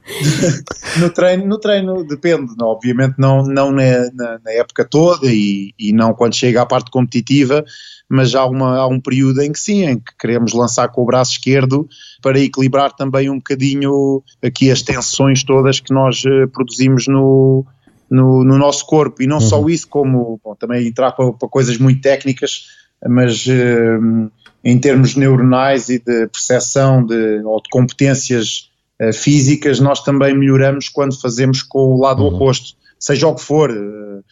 no, 1.00 1.11
treino, 1.11 1.47
no 1.47 1.59
treino 1.59 2.05
depende, 2.05 2.53
não, 2.59 2.69
obviamente 2.69 3.14
não, 3.19 3.43
não 3.43 3.73
na, 3.73 4.11
na, 4.12 4.38
na 4.45 4.50
época 4.50 4.85
toda 4.85 5.26
e, 5.26 5.73
e, 5.79 5.93
não 5.93 6.12
quando 6.12 6.35
chega 6.35 6.61
à 6.61 6.67
parte 6.67 6.91
competitiva, 6.91 7.64
mas 8.09 8.35
há, 8.35 8.45
uma, 8.45 8.76
há 8.76 8.87
um 8.87 9.00
período 9.00 9.41
em 9.41 9.50
que 9.50 9.59
sim, 9.59 9.85
em 9.87 9.99
que 9.99 10.12
queremos 10.19 10.53
lançar 10.53 10.88
com 10.88 11.03
o 11.03 11.07
braço 11.07 11.33
esquerdo 11.33 11.88
para 12.21 12.38
equilibrar 12.38 12.93
também 12.93 13.31
um 13.31 13.37
bocadinho 13.37 14.23
aqui 14.43 14.71
as 14.71 14.83
tensões 14.83 15.43
todas 15.43 15.81
que 15.81 15.95
nós 15.95 16.23
uh, 16.25 16.47
produzimos 16.53 17.07
no, 17.09 17.64
no, 18.11 18.45
no, 18.45 18.59
nosso 18.59 18.85
corpo. 18.85 19.23
E 19.23 19.26
não 19.26 19.37
uhum. 19.37 19.43
só 19.43 19.67
isso, 19.67 19.88
como 19.88 20.38
bom, 20.45 20.55
também 20.55 20.87
entrar 20.87 21.12
para, 21.12 21.33
para, 21.33 21.49
coisas 21.49 21.79
muito 21.79 22.03
técnicas, 22.03 22.67
mas... 23.09 23.47
Uh, 23.47 24.31
em 24.64 24.78
termos 24.78 25.14
neuronais 25.14 25.90
e 25.90 25.99
de 25.99 26.26
percepção 26.28 27.04
de, 27.04 27.42
ou 27.44 27.61
de 27.62 27.68
competências 27.71 28.71
uh, 29.00 29.12
físicas, 29.12 29.78
nós 29.78 30.02
também 30.02 30.37
melhoramos 30.37 30.88
quando 30.88 31.21
fazemos 31.21 31.62
com 31.62 31.80
o 31.80 32.00
lado 32.00 32.23
uhum. 32.23 32.35
oposto, 32.35 32.75
seja 32.99 33.28
o 33.28 33.35
que 33.35 33.42
for. 33.42 33.71
Uh, 33.71 34.25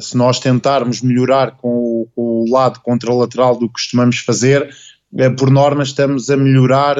se 0.00 0.16
nós 0.16 0.38
tentarmos 0.38 1.02
melhorar 1.02 1.56
com 1.58 1.68
o, 1.68 2.08
com 2.14 2.22
o, 2.22 2.50
lado 2.50 2.80
contralateral 2.80 3.56
do 3.56 3.66
que 3.66 3.74
costumamos 3.74 4.18
fazer, 4.18 4.70
por 5.36 5.50
norma 5.50 5.82
estamos 5.82 6.30
a 6.30 6.36
melhorar 6.36 6.96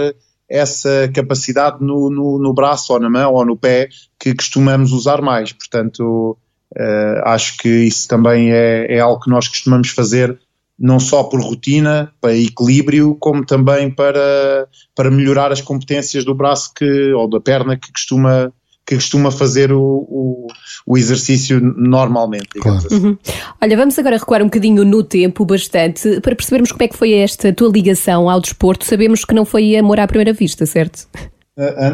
essa 0.48 1.10
capacidade 1.14 1.82
no, 1.82 2.10
no, 2.10 2.38
no, 2.38 2.52
braço 2.52 2.92
ou 2.92 3.00
na 3.00 3.08
mão 3.08 3.32
ou 3.32 3.46
no 3.46 3.56
pé 3.56 3.88
que 4.20 4.34
costumamos 4.34 4.92
usar 4.92 5.22
mais. 5.22 5.52
Portanto, 5.52 6.36
acho 7.24 7.56
que 7.56 7.68
isso 7.68 8.06
também 8.06 8.52
é, 8.52 8.94
é 8.96 9.00
algo 9.00 9.22
que 9.22 9.30
nós 9.30 9.48
costumamos 9.48 9.88
fazer 9.88 10.38
não 10.78 11.00
só 11.00 11.24
por 11.24 11.40
rotina, 11.40 12.12
para 12.20 12.36
equilíbrio, 12.36 13.16
como 13.18 13.44
também 13.44 13.90
para, 13.90 14.68
para 14.94 15.10
melhorar 15.10 15.50
as 15.50 15.60
competências 15.60 16.24
do 16.24 16.34
braço 16.34 16.72
que, 16.74 17.12
ou 17.12 17.28
da 17.28 17.40
perna 17.40 17.76
que 17.78 17.90
costuma, 17.90 18.52
que 18.86 18.94
costuma 18.94 19.30
fazer 19.30 19.72
o, 19.72 19.80
o, 19.80 20.46
o 20.86 20.98
exercício 20.98 21.60
normalmente. 21.60 22.48
Claro. 22.60 22.78
Assim. 22.78 22.94
Uhum. 22.94 23.18
Olha, 23.60 23.76
vamos 23.76 23.98
agora 23.98 24.18
recuar 24.18 24.42
um 24.42 24.46
bocadinho 24.46 24.84
no 24.84 25.02
tempo, 25.02 25.46
bastante, 25.46 26.20
para 26.20 26.36
percebermos 26.36 26.70
como 26.70 26.82
é 26.82 26.88
que 26.88 26.96
foi 26.96 27.14
esta 27.14 27.52
tua 27.52 27.70
ligação 27.70 28.28
ao 28.28 28.40
desporto. 28.40 28.84
Sabemos 28.84 29.24
que 29.24 29.34
não 29.34 29.46
foi 29.46 29.76
amor 29.76 29.98
à 29.98 30.06
primeira 30.06 30.34
vista, 30.34 30.66
certo? 30.66 31.08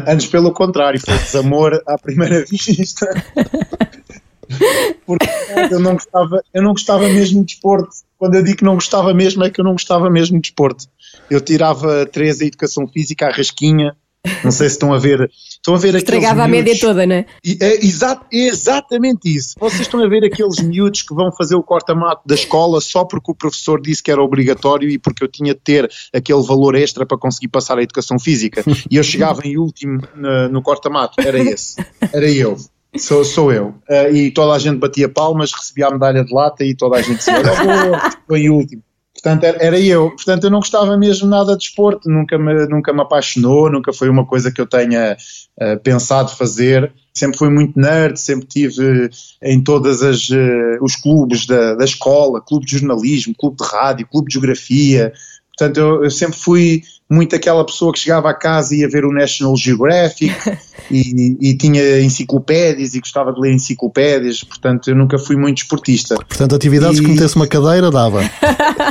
Antes, 0.05 0.27
pelo 0.27 0.51
contrário, 0.51 0.99
foi 0.99 1.17
desamor 1.17 1.81
à 1.87 1.97
primeira 1.97 2.43
vista. 2.51 3.07
Porque 5.07 5.25
eu 5.71 5.79
não 5.79 5.93
gostava, 5.93 6.43
eu 6.53 6.61
não 6.61 6.71
gostava 6.73 7.07
mesmo 7.07 7.39
de 7.39 7.53
desporto 7.53 7.89
quando 8.23 8.35
eu 8.35 8.43
digo 8.43 8.59
que 8.59 8.63
não 8.63 8.75
gostava 8.75 9.13
mesmo, 9.13 9.43
é 9.43 9.49
que 9.49 9.59
eu 9.59 9.65
não 9.65 9.73
gostava 9.73 10.09
mesmo 10.09 10.37
de 10.37 10.43
desporto. 10.43 10.85
Eu 11.29 11.41
tirava 11.41 12.05
três 12.05 12.39
a 12.39 12.45
educação 12.45 12.87
física, 12.87 13.27
a 13.27 13.31
rasquinha, 13.33 13.97
não 14.41 14.49
sei 14.49 14.69
se 14.69 14.75
estão 14.75 14.93
a 14.93 14.97
ver. 14.97 15.29
Estão 15.49 15.75
a 15.75 15.77
ver 15.77 15.93
Estragava 15.93 16.41
a 16.41 16.47
média 16.47 16.73
toda, 16.79 17.05
não 17.05 17.15
é? 17.15 17.25
É, 17.59 17.85
exa 17.85 18.21
é 18.31 18.47
exatamente 18.47 19.25
isso. 19.25 19.55
Vocês 19.59 19.81
estão 19.81 20.01
a 20.01 20.07
ver 20.07 20.23
aqueles 20.23 20.61
miúdos 20.61 21.01
que 21.01 21.13
vão 21.13 21.33
fazer 21.33 21.55
o 21.55 21.61
corta-mato 21.61 22.21
da 22.25 22.33
escola 22.33 22.79
só 22.79 23.03
porque 23.03 23.29
o 23.29 23.35
professor 23.35 23.81
disse 23.81 24.01
que 24.01 24.09
era 24.09 24.23
obrigatório 24.23 24.89
e 24.89 24.97
porque 24.97 25.21
eu 25.21 25.27
tinha 25.27 25.53
de 25.53 25.59
ter 25.59 25.91
aquele 26.13 26.43
valor 26.43 26.75
extra 26.75 27.05
para 27.05 27.17
conseguir 27.17 27.49
passar 27.49 27.77
a 27.77 27.83
educação 27.83 28.17
física. 28.17 28.63
E 28.89 28.95
eu 28.95 29.03
chegava 29.03 29.41
em 29.43 29.57
último 29.57 30.01
no, 30.15 30.47
no 30.47 30.61
corta-mato. 30.61 31.19
Era 31.19 31.39
esse. 31.39 31.75
Era 32.13 32.31
eu. 32.31 32.55
Sou, 32.97 33.23
sou 33.23 33.51
eu. 33.51 33.75
Uh, 33.89 34.13
e 34.13 34.31
toda 34.31 34.53
a 34.53 34.59
gente 34.59 34.77
batia 34.77 35.09
palmas, 35.09 35.51
recebia 35.51 35.87
a 35.87 35.91
medalha 35.91 36.23
de 36.23 36.33
lata 36.33 36.63
e 36.63 36.75
toda 36.75 36.97
a 36.97 37.01
gente 37.01 37.17
dizia: 37.17 37.33
foi 38.27 38.41
em 38.41 38.49
último. 38.49 38.83
Portanto, 39.13 39.43
era, 39.43 39.63
era, 39.63 39.79
eu. 39.79 40.09
Portanto, 40.11 40.43
eu 40.43 40.49
não 40.49 40.59
gostava 40.59 40.97
mesmo 40.97 41.27
nada 41.27 41.55
de 41.55 41.63
esporte, 41.63 42.09
nunca 42.09 42.37
me, 42.37 42.67
nunca 42.67 42.91
me 42.91 43.01
apaixonou, 43.01 43.71
nunca 43.71 43.93
foi 43.93 44.09
uma 44.09 44.25
coisa 44.25 44.51
que 44.51 44.59
eu 44.59 44.65
tenha 44.65 45.15
uh, 45.61 45.79
pensado 45.81 46.35
fazer. 46.35 46.91
Sempre 47.13 47.37
fui 47.37 47.49
muito 47.49 47.79
nerd, 47.79 48.19
sempre 48.19 48.47
tive 48.47 49.09
em 49.41 49.63
todas 49.63 50.01
as 50.01 50.29
uh, 50.29 50.77
os 50.81 50.95
clubes 50.95 51.45
da, 51.45 51.75
da 51.75 51.85
escola, 51.85 52.41
clube 52.41 52.65
de 52.65 52.77
jornalismo, 52.77 53.35
clube 53.37 53.57
de 53.57 53.63
rádio, 53.65 54.07
clube 54.07 54.27
de 54.27 54.33
geografia. 54.33 55.13
Portanto, 55.55 55.77
eu, 55.77 56.03
eu 56.03 56.11
sempre 56.11 56.37
fui 56.37 56.81
muito 57.13 57.35
aquela 57.35 57.65
pessoa 57.65 57.93
que 57.93 57.99
chegava 57.99 58.29
a 58.29 58.33
casa 58.33 58.75
e 58.75 58.79
ia 58.79 58.89
ver 58.89 59.05
o 59.05 59.13
National 59.13 59.55
Geographic 59.55 60.33
e, 60.89 61.37
e, 61.39 61.57
tinha 61.57 62.01
enciclopédias 62.01 62.95
e 62.95 62.99
gostava 62.99 63.31
de 63.31 63.39
ler 63.39 63.53
enciclopédias, 63.53 64.43
portanto 64.43 64.89
eu 64.89 64.95
nunca 64.95 65.19
fui 65.19 65.35
muito 65.35 65.59
esportista. 65.59 66.15
Portanto, 66.15 66.55
atividades 66.55 66.99
e... 66.99 67.03
que 67.03 67.07
metesse 67.09 67.35
uma 67.35 67.47
cadeira 67.47 67.91
dava. 67.91 68.21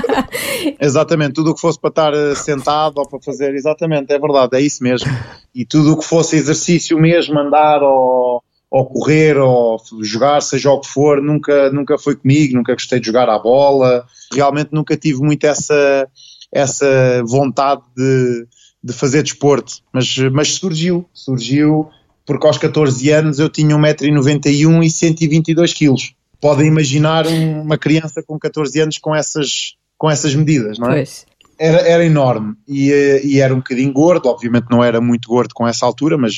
exatamente, 0.81 1.35
tudo 1.35 1.51
o 1.51 1.55
que 1.55 1.61
fosse 1.61 1.81
para 1.81 1.91
estar 1.91 2.15
eh, 2.15 2.35
sentado 2.35 2.99
ou 2.99 3.09
para 3.09 3.21
fazer, 3.21 3.55
exatamente, 3.55 4.13
é 4.13 4.19
verdade, 4.19 4.57
é 4.57 4.61
isso 4.61 4.83
mesmo. 4.83 5.11
E 5.55 5.65
tudo 5.65 5.93
o 5.93 5.99
que 5.99 6.05
fosse 6.05 6.37
exercício 6.37 6.99
mesmo, 6.99 7.39
andar 7.39 7.83
ou, 7.83 8.43
ou 8.71 8.87
correr 8.87 9.37
ou 9.37 9.79
jogar, 10.01 10.41
seja 10.41 10.71
o 10.71 10.81
que 10.81 10.89
for, 10.89 11.21
nunca, 11.21 11.71
nunca 11.71 11.99
foi 11.99 12.17
comigo, 12.17 12.57
nunca 12.57 12.73
gostei 12.73 13.01
de 13.01 13.07
jogar 13.07 13.29
à 13.29 13.39
bola, 13.39 14.05
realmente 14.33 14.71
nunca 14.73 14.97
tive 14.97 15.21
muito 15.21 15.45
essa 15.45 16.09
essa 16.53 17.23
vontade 17.27 17.83
de, 17.97 18.47
de 18.85 18.93
fazer 18.93 19.23
desporto, 19.23 19.77
mas, 19.93 20.17
mas 20.31 20.55
surgiu, 20.55 21.07
surgiu 21.15 21.89
porque 22.27 22.47
aos 22.47 22.59
14 22.59 23.11
anos 23.11 23.39
eu 23.39 23.49
tinha 23.49 23.77
1,91m 23.77 24.85
e 24.85 24.91
122 24.91 25.75
kg. 25.75 25.95
Podem 26.41 26.67
imaginar 26.67 27.27
uma 27.27 27.79
criança 27.79 28.23
com 28.23 28.39
14 28.39 28.81
anos 28.81 28.99
com 28.99 29.15
essas, 29.15 29.75
com 29.97 30.11
essas 30.11 30.35
medidas, 30.35 30.79
não 30.79 30.91
é? 30.91 30.97
Pois. 30.97 31.27
Era, 31.59 31.79
era 31.81 32.05
enorme 32.05 32.55
e, 32.67 32.91
e, 33.23 33.41
era 33.41 33.55
um 33.55 33.59
bocadinho 33.59 33.93
gordo, 33.93 34.29
obviamente 34.29 34.67
não 34.69 34.83
era 34.83 35.01
muito 35.01 35.29
gordo 35.29 35.55
com 35.55 35.69
essa 35.69 35.87
altura, 35.87 36.19
mas, 36.19 36.37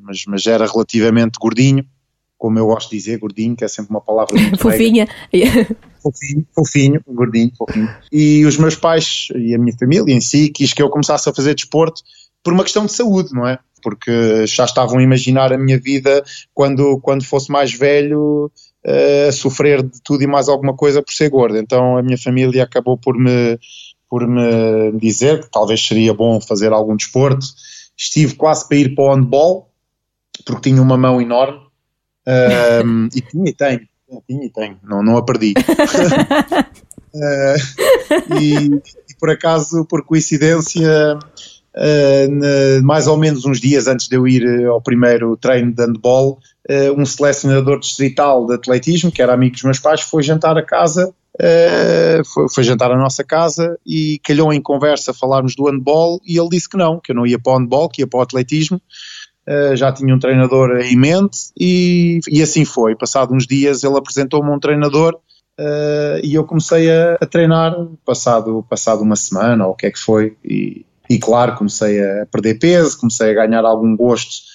mas, 0.00 0.22
mas 0.26 0.46
era 0.46 0.66
relativamente 0.66 1.38
gordinho, 1.38 1.84
como 2.38 2.58
eu 2.58 2.66
gosto 2.66 2.90
de 2.90 2.96
dizer, 2.96 3.18
gordinho, 3.18 3.54
que 3.54 3.64
é 3.64 3.68
sempre 3.68 3.90
uma 3.90 4.00
palavra 4.00 4.34
muito 4.34 4.56
Fofinha 4.62 5.06
fofinho, 6.02 6.46
fofinho, 6.54 7.00
gordinho, 7.06 7.52
fofinho. 7.56 7.88
E 8.10 8.44
os 8.44 8.56
meus 8.56 8.74
pais 8.74 9.28
e 9.34 9.54
a 9.54 9.58
minha 9.58 9.76
família 9.78 10.14
em 10.14 10.20
si 10.20 10.50
quis 10.50 10.72
que 10.72 10.82
eu 10.82 10.90
começasse 10.90 11.28
a 11.28 11.34
fazer 11.34 11.54
desporto 11.54 12.02
por 12.42 12.52
uma 12.52 12.64
questão 12.64 12.84
de 12.86 12.92
saúde, 12.92 13.32
não 13.32 13.46
é? 13.46 13.58
Porque 13.82 14.46
já 14.46 14.64
estavam 14.64 14.98
a 14.98 15.02
imaginar 15.02 15.52
a 15.52 15.58
minha 15.58 15.78
vida 15.78 16.22
quando, 16.52 17.00
quando 17.00 17.24
fosse 17.24 17.50
mais 17.50 17.72
velho 17.72 18.50
uh, 18.84 19.32
sofrer 19.32 19.82
de 19.82 20.00
tudo 20.02 20.22
e 20.22 20.26
mais 20.26 20.48
alguma 20.48 20.74
coisa 20.74 21.02
por 21.02 21.12
ser 21.12 21.30
gordo. 21.30 21.56
Então 21.56 21.96
a 21.96 22.02
minha 22.02 22.18
família 22.18 22.64
acabou 22.64 22.96
por 22.98 23.16
me 23.16 23.58
por 24.08 24.28
me 24.28 24.92
dizer 24.98 25.40
que 25.40 25.50
talvez 25.50 25.80
seria 25.86 26.12
bom 26.12 26.38
fazer 26.38 26.70
algum 26.70 26.94
desporto. 26.94 27.46
Estive 27.96 28.34
quase 28.34 28.68
para 28.68 28.76
ir 28.76 28.94
para 28.94 29.04
o 29.04 29.14
handball, 29.14 29.70
porque 30.44 30.68
tinha 30.68 30.82
uma 30.82 30.98
mão 30.98 31.18
enorme. 31.18 31.60
Um, 32.84 33.08
e 33.16 33.20
tinha 33.22 33.48
e 33.48 33.54
tenho, 33.54 33.88
tinha 34.20 34.44
e 34.44 34.50
tenho, 34.50 34.78
não, 34.82 35.02
não 35.02 35.16
a 35.16 35.24
perdi. 35.24 35.54
uh, 37.14 37.56
e, 38.40 38.54
e, 38.54 39.14
por 39.18 39.30
acaso, 39.30 39.84
por 39.84 40.04
coincidência, 40.04 41.18
uh, 41.18 42.82
mais 42.82 43.06
ou 43.06 43.16
menos 43.16 43.44
uns 43.44 43.60
dias 43.60 43.86
antes 43.86 44.08
de 44.08 44.16
eu 44.16 44.26
ir 44.26 44.66
ao 44.66 44.80
primeiro 44.80 45.36
treino 45.36 45.72
de 45.72 45.84
handball, 45.84 46.38
uh, 46.68 47.00
um 47.00 47.06
selecionador 47.06 47.78
distrital 47.80 48.46
de 48.46 48.54
atletismo, 48.54 49.12
que 49.12 49.22
era 49.22 49.32
amigo 49.32 49.54
dos 49.54 49.64
meus 49.64 49.78
pais, 49.78 50.00
foi 50.00 50.22
jantar 50.22 50.56
a 50.58 50.62
casa 50.62 51.14
foi, 52.34 52.46
foi, 52.54 52.62
jantar 52.62 52.92
à 52.92 52.96
nossa 52.96 53.24
casa 53.24 53.78
e 53.86 54.20
calhou 54.22 54.52
em 54.52 54.60
conversa 54.60 55.14
falarmos 55.14 55.56
do 55.56 55.64
handball 55.64 56.20
e 56.26 56.38
ele 56.38 56.50
disse 56.50 56.68
que 56.68 56.76
não, 56.76 57.00
que 57.00 57.10
eu 57.10 57.16
não 57.16 57.26
ia 57.26 57.38
para 57.38 57.52
o 57.52 57.58
handball, 57.58 57.88
que 57.88 58.02
ia 58.02 58.06
para 58.06 58.18
o 58.18 58.22
atletismo. 58.22 58.80
Uh, 59.48 59.74
já 59.74 59.90
tinha 59.90 60.14
um 60.14 60.18
treinador 60.18 60.78
em 60.80 60.96
mente 60.96 61.50
e, 61.58 62.20
e 62.28 62.42
assim 62.42 62.64
foi. 62.64 62.94
Passado 62.94 63.34
uns 63.34 63.46
dias 63.46 63.82
ele 63.82 63.96
apresentou-me 63.96 64.50
um 64.50 64.58
treinador 64.58 65.14
uh, 65.58 66.20
e 66.22 66.34
eu 66.34 66.44
comecei 66.44 66.90
a, 66.90 67.14
a, 67.20 67.26
treinar 67.26 67.74
passado, 68.04 68.64
passado 68.68 69.02
uma 69.02 69.16
semana 69.16 69.66
ou 69.66 69.72
o 69.72 69.74
que 69.74 69.86
é 69.86 69.90
que 69.90 69.98
foi 69.98 70.36
e, 70.44 70.86
e 71.10 71.18
claro 71.18 71.56
comecei 71.56 72.00
a 72.00 72.26
perder 72.26 72.58
peso, 72.60 72.98
comecei 72.98 73.30
a 73.30 73.46
ganhar 73.46 73.64
algum 73.64 73.96
gosto 73.96 74.52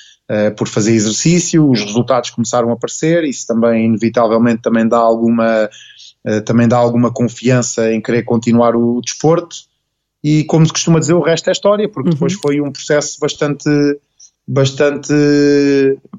por 0.58 0.68
fazer 0.68 0.92
exercício, 0.92 1.70
os 1.70 1.82
resultados 1.82 2.32
começaram 2.32 2.70
a 2.70 2.74
aparecer, 2.74 3.24
isso 3.24 3.48
também 3.48 3.86
inevitavelmente 3.86 4.62
também 4.62 4.86
dá 4.86 4.98
alguma 4.98 5.70
eh, 6.28 6.42
também 6.42 6.68
dá 6.68 6.76
alguma 6.76 7.10
confiança 7.10 7.90
em 7.94 8.02
querer 8.02 8.24
continuar 8.24 8.76
o 8.76 9.00
desporto 9.00 9.56
e 10.22 10.44
como 10.44 10.66
se 10.66 10.74
costuma 10.74 11.00
dizer 11.00 11.14
o 11.14 11.22
resto 11.22 11.48
é 11.48 11.54
história, 11.54 11.88
porque 11.88 12.10
depois 12.10 12.34
uhum. 12.34 12.40
foi 12.42 12.60
um 12.60 12.70
processo 12.70 13.18
bastante 13.18 13.70
bastante 14.48 15.14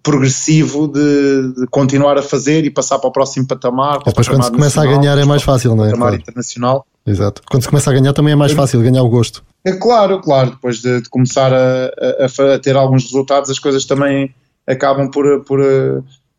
progressivo 0.03 0.87
de, 0.87 1.55
de, 1.55 1.67
continuar 1.69 2.19
a 2.19 2.23
fazer 2.23 2.65
e 2.65 2.71
passar 2.71 2.99
para 2.99 3.09
o 3.09 3.13
próximo 3.13 3.47
patamar. 3.47 4.01
Depois 4.05 4.29
quando 4.29 4.45
se 4.45 4.51
começa 4.51 4.83
a 4.83 4.87
ganhar 4.87 5.17
é 5.17 5.25
mais 5.25 5.43
fácil, 5.43 5.75
não 5.75 5.85
é? 5.85 5.89
Patamar 5.89 6.09
claro. 6.09 6.23
internacional. 6.23 6.87
Exato. 7.07 7.41
Quando 7.49 7.63
se 7.63 7.69
começa 7.69 7.91
a 7.91 7.95
ganhar 7.95 8.13
também 8.13 8.33
é 8.33 8.37
mais 8.37 8.53
fácil 8.53 8.83
ganhar 8.83 9.03
o 9.03 9.09
gosto. 9.09 9.43
É 9.65 9.73
claro, 9.73 10.21
claro. 10.21 10.51
Depois 10.51 10.83
de, 10.83 11.01
de 11.01 11.09
começar 11.09 11.53
a, 11.55 11.87
a, 11.87 12.55
a, 12.55 12.59
ter 12.59 12.77
alguns 12.77 13.05
resultados, 13.05 13.49
as 13.49 13.59
coisas 13.59 13.87
também 13.87 14.35
acabam 14.67 15.11
por, 15.11 15.43
por, 15.45 15.61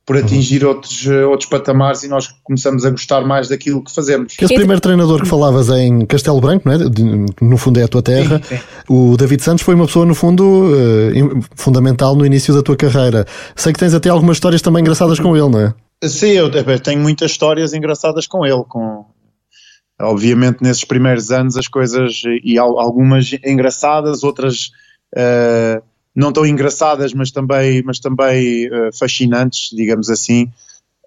por 0.09 0.15
uhum. 0.15 0.23
atingir 0.23 0.65
outros, 0.65 1.05
outros 1.05 1.47
patamares 1.47 2.01
e 2.01 2.07
nós 2.07 2.33
começamos 2.43 2.83
a 2.83 2.89
gostar 2.89 3.21
mais 3.21 3.47
daquilo 3.47 3.83
que 3.83 3.93
fazemos. 3.93 4.35
Esse 4.41 4.55
primeiro 4.55 4.81
treinador 4.81 5.21
que 5.21 5.27
falavas 5.27 5.69
em 5.69 6.03
Castelo 6.03 6.41
Branco, 6.41 6.67
não 6.67 6.73
é? 6.73 6.77
no 7.39 7.57
fundo 7.57 7.79
é 7.79 7.83
a 7.83 7.87
tua 7.87 8.01
terra, 8.01 8.41
sim, 8.43 8.57
sim. 8.57 8.63
o 8.89 9.15
David 9.15 9.43
Santos 9.43 9.63
foi 9.63 9.75
uma 9.75 9.85
pessoa, 9.85 10.07
no 10.07 10.15
fundo, 10.15 10.71
eh, 10.75 11.41
fundamental 11.55 12.15
no 12.15 12.25
início 12.25 12.51
da 12.55 12.63
tua 12.63 12.75
carreira. 12.75 13.23
Sei 13.55 13.71
que 13.71 13.77
tens 13.77 13.93
até 13.93 14.09
algumas 14.09 14.37
histórias 14.37 14.63
também 14.63 14.81
engraçadas 14.81 15.19
com 15.19 15.37
ele, 15.37 15.47
não 15.47 15.59
é? 15.59 15.75
Sim, 16.03 16.31
eu 16.31 16.49
tenho 16.79 16.99
muitas 16.99 17.29
histórias 17.29 17.75
engraçadas 17.75 18.25
com 18.25 18.43
ele, 18.43 18.63
com, 18.67 19.05
obviamente 20.01 20.63
nesses 20.63 20.83
primeiros 20.83 21.29
anos 21.29 21.55
as 21.55 21.67
coisas 21.67 22.23
e 22.43 22.57
algumas 22.57 23.29
engraçadas, 23.45 24.23
outras 24.23 24.71
uh, 25.15 25.83
não 26.15 26.31
tão 26.31 26.45
engraçadas, 26.45 27.13
mas 27.13 27.31
também, 27.31 27.81
mas 27.83 27.99
também 27.99 28.67
uh, 28.67 28.89
fascinantes, 28.97 29.69
digamos 29.75 30.09
assim. 30.09 30.49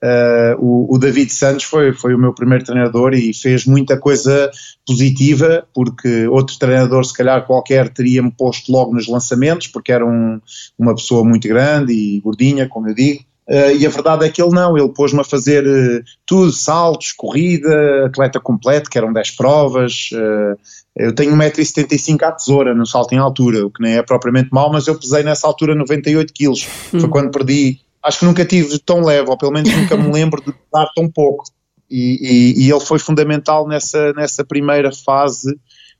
Uh, 0.02 0.58
o, 0.58 0.96
o, 0.96 0.98
David 0.98 1.32
Santos 1.32 1.62
foi, 1.62 1.92
foi 1.92 2.12
o 2.12 2.18
meu 2.18 2.34
primeiro 2.34 2.64
treinador 2.64 3.14
e 3.14 3.32
fez 3.32 3.64
muita 3.64 3.96
coisa 3.96 4.50
positiva, 4.84 5.64
porque 5.72 6.26
outro 6.26 6.58
treinador, 6.58 7.04
se 7.04 7.14
calhar 7.14 7.46
qualquer, 7.46 7.88
teria-me 7.88 8.32
posto 8.32 8.72
logo 8.72 8.92
nos 8.92 9.06
lançamentos, 9.06 9.68
porque 9.68 9.92
era 9.92 10.04
um, 10.04 10.40
uma 10.76 10.92
pessoa 10.92 11.22
muito 11.22 11.46
grande 11.46 11.92
e 11.92 12.20
gordinha, 12.20 12.68
como 12.68 12.88
eu 12.88 12.94
digo. 12.94 13.22
Uh, 13.48 13.76
e 13.78 13.86
a 13.86 13.90
verdade 13.90 14.24
é 14.24 14.28
que 14.28 14.40
ele 14.40 14.54
não, 14.54 14.76
ele 14.76 14.88
pôs-me 14.88 15.20
a 15.20 15.24
fazer 15.24 15.66
uh, 15.66 16.02
tudo, 16.24 16.50
saltos, 16.52 17.12
corrida, 17.12 18.06
atleta 18.06 18.40
completo, 18.40 18.88
que 18.88 18.98
eram 18.98 19.12
10 19.12 19.32
provas, 19.32 20.10
uh, 20.12 20.58
eu 20.94 21.14
tenho 21.14 21.34
1,75m 21.34 22.22
à 22.22 22.32
tesoura 22.32 22.74
no 22.74 22.86
salto 22.86 23.12
em 23.14 23.18
altura, 23.18 23.66
o 23.66 23.70
que 23.70 23.82
nem 23.82 23.96
é 23.96 24.02
propriamente 24.02 24.50
mau, 24.52 24.70
mas 24.70 24.86
eu 24.86 24.98
pesei 24.98 25.22
nessa 25.22 25.46
altura 25.46 25.74
98 25.74 26.32
kg. 26.32 26.50
Hum. 26.50 27.00
Foi 27.00 27.08
quando 27.08 27.30
perdi. 27.30 27.80
Acho 28.02 28.20
que 28.20 28.24
nunca 28.24 28.44
tive 28.44 28.78
tão 28.78 29.02
leve, 29.02 29.30
ou 29.30 29.38
pelo 29.38 29.52
menos 29.52 29.74
nunca 29.74 29.96
me 29.96 30.12
lembro 30.12 30.42
de 30.42 30.52
dar 30.72 30.86
tão 30.94 31.08
pouco. 31.08 31.44
E, 31.90 32.18
e, 32.56 32.64
e, 32.64 32.70
ele 32.70 32.80
foi 32.80 32.98
fundamental 32.98 33.68
nessa, 33.68 34.12
nessa 34.14 34.44
primeira 34.44 34.90
fase 34.92 35.52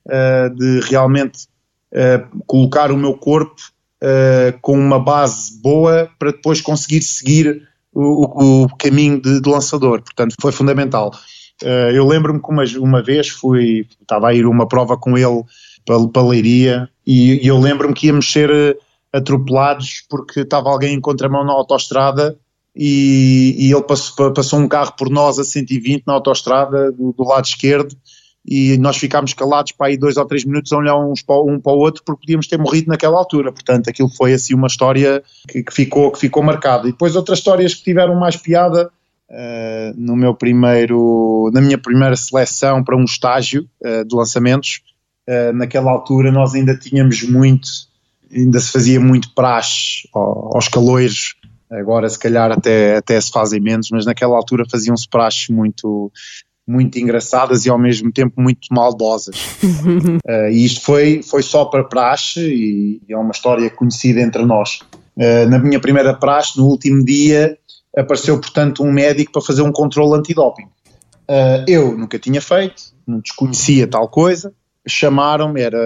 uh, 0.06 0.54
de 0.54 0.80
realmente 0.88 1.46
uh, 1.92 2.42
colocar 2.46 2.90
o 2.90 2.96
meu 2.96 3.14
corpo 3.14 3.60
uh, 4.02 4.58
com 4.62 4.76
uma 4.78 4.98
base 4.98 5.60
boa 5.60 6.10
para 6.18 6.32
depois 6.32 6.62
conseguir 6.62 7.02
seguir 7.02 7.68
o, 7.94 8.64
o 8.64 8.76
caminho 8.76 9.20
de, 9.20 9.40
de 9.40 9.48
lançador. 9.48 10.02
Portanto, 10.02 10.34
foi 10.40 10.50
fundamental. 10.50 11.12
Uh, 11.62 11.90
eu 11.94 12.06
lembro-me 12.06 12.40
que 12.40 12.50
uma, 12.50 12.64
uma 12.78 13.02
vez 13.02 13.28
fui, 13.28 13.86
estava 14.00 14.28
a 14.28 14.34
ir 14.34 14.46
uma 14.46 14.66
prova 14.66 14.96
com 14.96 15.16
ele 15.16 15.44
para, 15.84 16.08
para 16.08 16.22
Leiria 16.22 16.88
e, 17.06 17.44
e 17.44 17.46
eu 17.46 17.58
lembro-me 17.58 17.94
que 17.94 18.08
íamos 18.08 18.30
ser 18.30 18.50
eh, 18.50 18.76
atropelados 19.12 20.04
porque 20.08 20.40
estava 20.40 20.70
alguém 20.70 20.94
em 20.94 21.00
contramão 21.00 21.44
na 21.44 21.52
autoestrada 21.52 22.36
e, 22.74 23.54
e 23.58 23.72
ele 23.72 23.82
passou, 23.82 24.32
passou, 24.32 24.58
um 24.58 24.68
carro 24.68 24.94
por 24.96 25.10
nós 25.10 25.38
a 25.38 25.44
120 25.44 26.04
na 26.06 26.14
autoestrada 26.14 26.90
do, 26.90 27.12
do, 27.12 27.24
lado 27.24 27.44
esquerdo 27.44 27.94
e 28.46 28.76
nós 28.78 28.96
ficámos 28.96 29.34
calados 29.34 29.72
para 29.72 29.88
aí 29.88 29.96
dois 29.96 30.16
ou 30.16 30.24
três 30.24 30.44
minutos 30.44 30.72
a 30.72 30.78
olhar 30.78 30.96
uns 30.96 31.22
para, 31.22 31.40
um 31.40 31.60
para 31.60 31.72
o 31.72 31.78
outro 31.78 32.02
porque 32.04 32.22
podíamos 32.22 32.46
ter 32.46 32.58
morrido 32.58 32.88
naquela 32.88 33.18
altura, 33.18 33.52
portanto 33.52 33.88
aquilo 33.88 34.08
foi 34.08 34.32
assim 34.32 34.54
uma 34.54 34.66
história 34.66 35.22
que, 35.48 35.62
que 35.62 35.72
ficou, 35.72 36.10
que 36.10 36.18
ficou 36.18 36.42
marcada. 36.42 36.88
E 36.88 36.92
depois 36.92 37.14
outras 37.14 37.38
histórias 37.38 37.74
que 37.74 37.84
tiveram 37.84 38.14
mais 38.14 38.36
piada 38.36 38.90
uh, 39.32 39.94
no 39.96 40.14
meu 40.14 40.34
primeiro, 40.34 41.50
na 41.52 41.60
minha 41.60 41.78
primeira 41.78 42.14
seleção 42.14 42.84
para 42.84 42.96
um 42.96 43.04
estágio 43.04 43.66
uh, 43.84 44.04
de 44.04 44.14
lançamentos. 44.14 44.82
Uh, 45.28 45.52
naquela 45.54 45.90
altura 45.90 46.30
nós 46.30 46.54
ainda 46.54 46.76
tínhamos 46.76 47.22
muito, 47.22 47.68
ainda 48.30 48.60
se 48.60 48.70
fazia 48.70 49.00
muito 49.00 49.34
praxe 49.34 50.08
aos 50.12 50.68
caloiros, 50.68 51.36
agora 51.70 52.08
se 52.08 52.18
calhar 52.18 52.52
até, 52.52 52.96
até 52.96 53.20
se 53.20 53.30
fazem 53.30 53.60
menos, 53.60 53.88
mas 53.90 54.04
naquela 54.04 54.36
altura 54.36 54.64
faziam-se 54.68 55.08
praxes 55.08 55.48
muito, 55.48 56.12
muito 56.66 56.98
engraçadas 56.98 57.64
e 57.64 57.70
ao 57.70 57.78
mesmo 57.78 58.12
tempo 58.12 58.40
muito 58.40 58.68
maldosas. 58.70 59.36
uh, 59.62 60.48
e 60.50 60.64
isto 60.64 60.84
foi, 60.84 61.22
foi 61.22 61.42
só 61.42 61.64
para 61.64 61.84
praxe 61.84 62.40
e, 62.40 63.00
e 63.08 63.12
é 63.12 63.16
uma 63.16 63.32
história 63.32 63.70
conhecida 63.70 64.20
entre 64.20 64.44
nós. 64.44 64.80
Uh, 65.16 65.48
na 65.48 65.58
minha 65.58 65.78
primeira 65.78 66.14
praxe, 66.14 66.58
no 66.58 66.66
último 66.66 67.04
dia, 67.04 67.58
apareceu, 67.96 68.40
portanto, 68.40 68.82
um 68.82 68.92
médico 68.92 69.32
para 69.32 69.42
fazer 69.42 69.62
um 69.62 69.72
controle 69.72 70.18
antidoping. 70.18 70.64
Uh, 71.28 71.64
eu 71.68 71.96
nunca 71.96 72.18
tinha 72.18 72.40
feito, 72.40 72.82
não 73.06 73.20
desconhecia 73.20 73.86
tal 73.86 74.08
coisa, 74.08 74.52
chamaram-me, 74.86 75.60
era, 75.60 75.78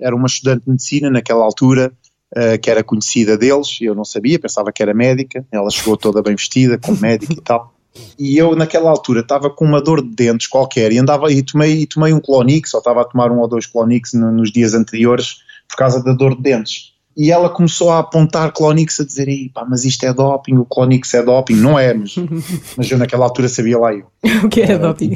era 0.00 0.14
uma 0.14 0.26
estudante 0.26 0.64
de 0.64 0.70
medicina 0.70 1.10
naquela 1.10 1.44
altura, 1.44 1.92
uh, 2.36 2.58
que 2.60 2.70
era 2.70 2.84
conhecida 2.84 3.36
deles, 3.36 3.78
eu 3.80 3.94
não 3.94 4.04
sabia, 4.04 4.38
pensava 4.38 4.72
que 4.72 4.82
era 4.82 4.94
médica, 4.94 5.44
ela 5.50 5.70
chegou 5.70 5.96
toda 5.96 6.22
bem 6.22 6.36
vestida, 6.36 6.78
como 6.78 7.00
médica 7.00 7.32
e 7.32 7.40
tal. 7.40 7.74
E 8.18 8.36
eu 8.36 8.56
naquela 8.56 8.90
altura 8.90 9.20
estava 9.20 9.48
com 9.48 9.64
uma 9.64 9.80
dor 9.80 10.02
de 10.02 10.14
dentes 10.14 10.48
qualquer 10.48 10.92
e 10.92 10.98
andava 10.98 11.30
e 11.30 11.42
tomei, 11.42 11.80
e 11.80 11.86
tomei 11.86 12.12
um 12.12 12.20
Clonix, 12.20 12.74
ou 12.74 12.78
estava 12.78 13.02
a 13.02 13.04
tomar 13.04 13.30
um 13.30 13.38
ou 13.38 13.48
dois 13.48 13.66
Clonix 13.66 14.12
no, 14.14 14.32
nos 14.32 14.50
dias 14.50 14.74
anteriores 14.74 15.38
por 15.68 15.76
causa 15.76 16.02
da 16.02 16.12
dor 16.12 16.36
de 16.36 16.42
dentes 16.42 16.93
e 17.16 17.30
ela 17.30 17.48
começou 17.48 17.90
a 17.90 18.00
apontar 18.00 18.52
Clonix 18.52 18.98
a 19.00 19.04
dizer, 19.04 19.26
pá, 19.52 19.64
mas 19.68 19.84
isto 19.84 20.04
é 20.04 20.12
doping, 20.12 20.56
o 20.56 20.64
Clonix 20.64 21.14
é 21.14 21.22
doping, 21.22 21.54
não 21.54 21.78
é, 21.78 21.94
mas, 21.94 22.14
mas 22.76 22.90
eu 22.90 22.98
naquela 22.98 23.24
altura 23.24 23.48
sabia 23.48 23.78
lá 23.78 23.92
eu. 23.92 24.06
o 24.42 24.48
que 24.48 24.62
é 24.62 24.76
doping? 24.78 25.14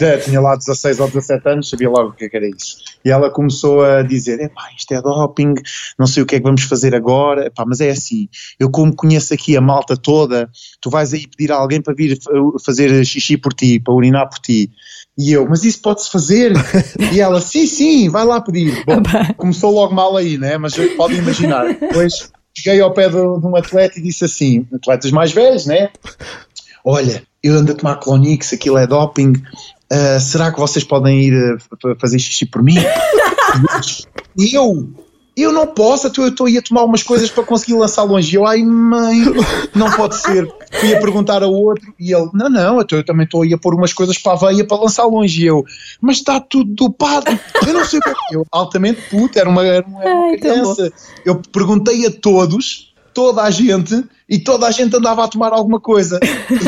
É, 0.00 0.16
tinha 0.18 0.40
lá 0.40 0.54
16 0.54 1.00
ou 1.00 1.08
17 1.08 1.48
anos, 1.48 1.68
sabia 1.68 1.90
logo 1.90 2.10
o 2.10 2.12
que, 2.12 2.26
é 2.26 2.28
que 2.28 2.36
era 2.36 2.48
isso. 2.48 2.76
E 3.04 3.10
ela 3.10 3.30
começou 3.30 3.84
a 3.84 4.02
dizer, 4.02 4.48
pá, 4.50 4.70
isto 4.76 4.92
é 4.92 5.02
doping, 5.02 5.54
não 5.98 6.06
sei 6.06 6.22
o 6.22 6.26
que 6.26 6.36
é 6.36 6.38
que 6.38 6.44
vamos 6.44 6.62
fazer 6.62 6.94
agora, 6.94 7.50
pá, 7.50 7.64
mas 7.66 7.80
é 7.80 7.90
assim, 7.90 8.28
eu 8.58 8.70
como 8.70 8.94
conheço 8.94 9.34
aqui 9.34 9.56
a 9.56 9.60
malta 9.60 9.96
toda, 9.96 10.48
tu 10.80 10.88
vais 10.88 11.12
aí 11.12 11.26
pedir 11.26 11.50
a 11.50 11.56
alguém 11.56 11.80
para 11.80 11.94
vir 11.94 12.18
fazer 12.64 13.04
xixi 13.04 13.36
por 13.36 13.52
ti, 13.52 13.80
para 13.80 13.94
urinar 13.94 14.28
por 14.28 14.38
ti, 14.38 14.70
e 15.18 15.32
eu, 15.32 15.48
mas 15.48 15.64
isso 15.64 15.82
pode-se 15.82 16.08
fazer? 16.10 16.52
e 17.12 17.20
ela, 17.20 17.40
sim, 17.40 17.66
sim, 17.66 18.08
vai 18.08 18.24
lá 18.24 18.40
pedir. 18.40 18.84
Bom, 18.84 19.02
começou 19.36 19.72
logo 19.72 19.92
mal 19.92 20.16
aí, 20.16 20.38
né? 20.38 20.56
Mas 20.56 20.74
podem 20.96 21.18
imaginar. 21.18 21.66
Depois 21.74 22.30
cheguei 22.54 22.80
ao 22.80 22.92
pé 22.92 23.08
de, 23.08 23.14
de 23.14 23.46
um 23.46 23.56
atleta 23.56 23.98
e 23.98 24.02
disse 24.02 24.24
assim: 24.24 24.64
atletas 24.72 25.10
mais 25.10 25.32
velhos, 25.32 25.66
né? 25.66 25.90
Olha, 26.84 27.22
eu 27.42 27.54
ando 27.54 27.72
a 27.72 27.74
tomar 27.74 27.96
Clonix, 27.96 28.52
aquilo 28.52 28.78
é 28.78 28.86
doping. 28.86 29.32
Uh, 29.90 30.20
será 30.20 30.52
que 30.52 30.60
vocês 30.60 30.84
podem 30.84 31.20
ir 31.20 31.34
uh, 31.34 31.96
fazer 31.98 32.18
xixi 32.20 32.46
por 32.46 32.62
mim? 32.62 32.76
e 34.38 34.54
eu, 34.54 34.88
eu 35.42 35.52
não 35.52 35.66
posso, 35.66 36.06
eu 36.06 36.28
estou 36.28 36.46
a 36.46 36.62
tomar 36.62 36.84
umas 36.84 37.02
coisas 37.02 37.30
para 37.30 37.44
conseguir 37.44 37.74
lançar 37.74 38.02
longe. 38.02 38.32
E 38.32 38.36
eu, 38.36 38.46
ai 38.46 38.62
mãe, 38.62 39.22
não 39.74 39.90
pode 39.90 40.16
ser. 40.16 40.48
Fui 40.72 40.94
a 40.94 41.00
perguntar 41.00 41.42
ao 41.42 41.52
outro 41.52 41.94
e 41.98 42.12
ele, 42.12 42.28
não, 42.34 42.48
não, 42.48 42.78
eu 42.80 43.04
também 43.04 43.24
estou 43.24 43.42
a 43.42 43.58
pôr 43.58 43.74
umas 43.74 43.92
coisas 43.92 44.18
para 44.18 44.32
a 44.32 44.36
veia 44.36 44.66
para 44.66 44.78
lançar 44.78 45.04
longe. 45.04 45.42
E 45.42 45.46
eu, 45.46 45.64
mas 46.00 46.16
está 46.16 46.40
tudo 46.40 46.74
dopado, 46.74 47.26
eu 47.66 47.72
não 47.72 47.84
sei 47.84 47.98
o 47.98 48.02
que 48.02 48.08
é. 48.08 48.14
Eu, 48.32 48.46
altamente 48.50 49.00
puto, 49.10 49.38
era 49.38 49.48
uma, 49.48 49.64
era 49.64 49.86
uma, 49.86 50.04
uma 50.04 50.36
criança. 50.36 50.92
Eu 51.24 51.40
perguntei 51.52 52.06
a 52.06 52.10
todos, 52.10 52.92
toda 53.14 53.42
a 53.42 53.50
gente, 53.50 54.04
e 54.28 54.38
toda 54.38 54.66
a 54.66 54.70
gente 54.70 54.94
andava 54.94 55.24
a 55.24 55.28
tomar 55.28 55.52
alguma 55.52 55.80
coisa. 55.80 56.20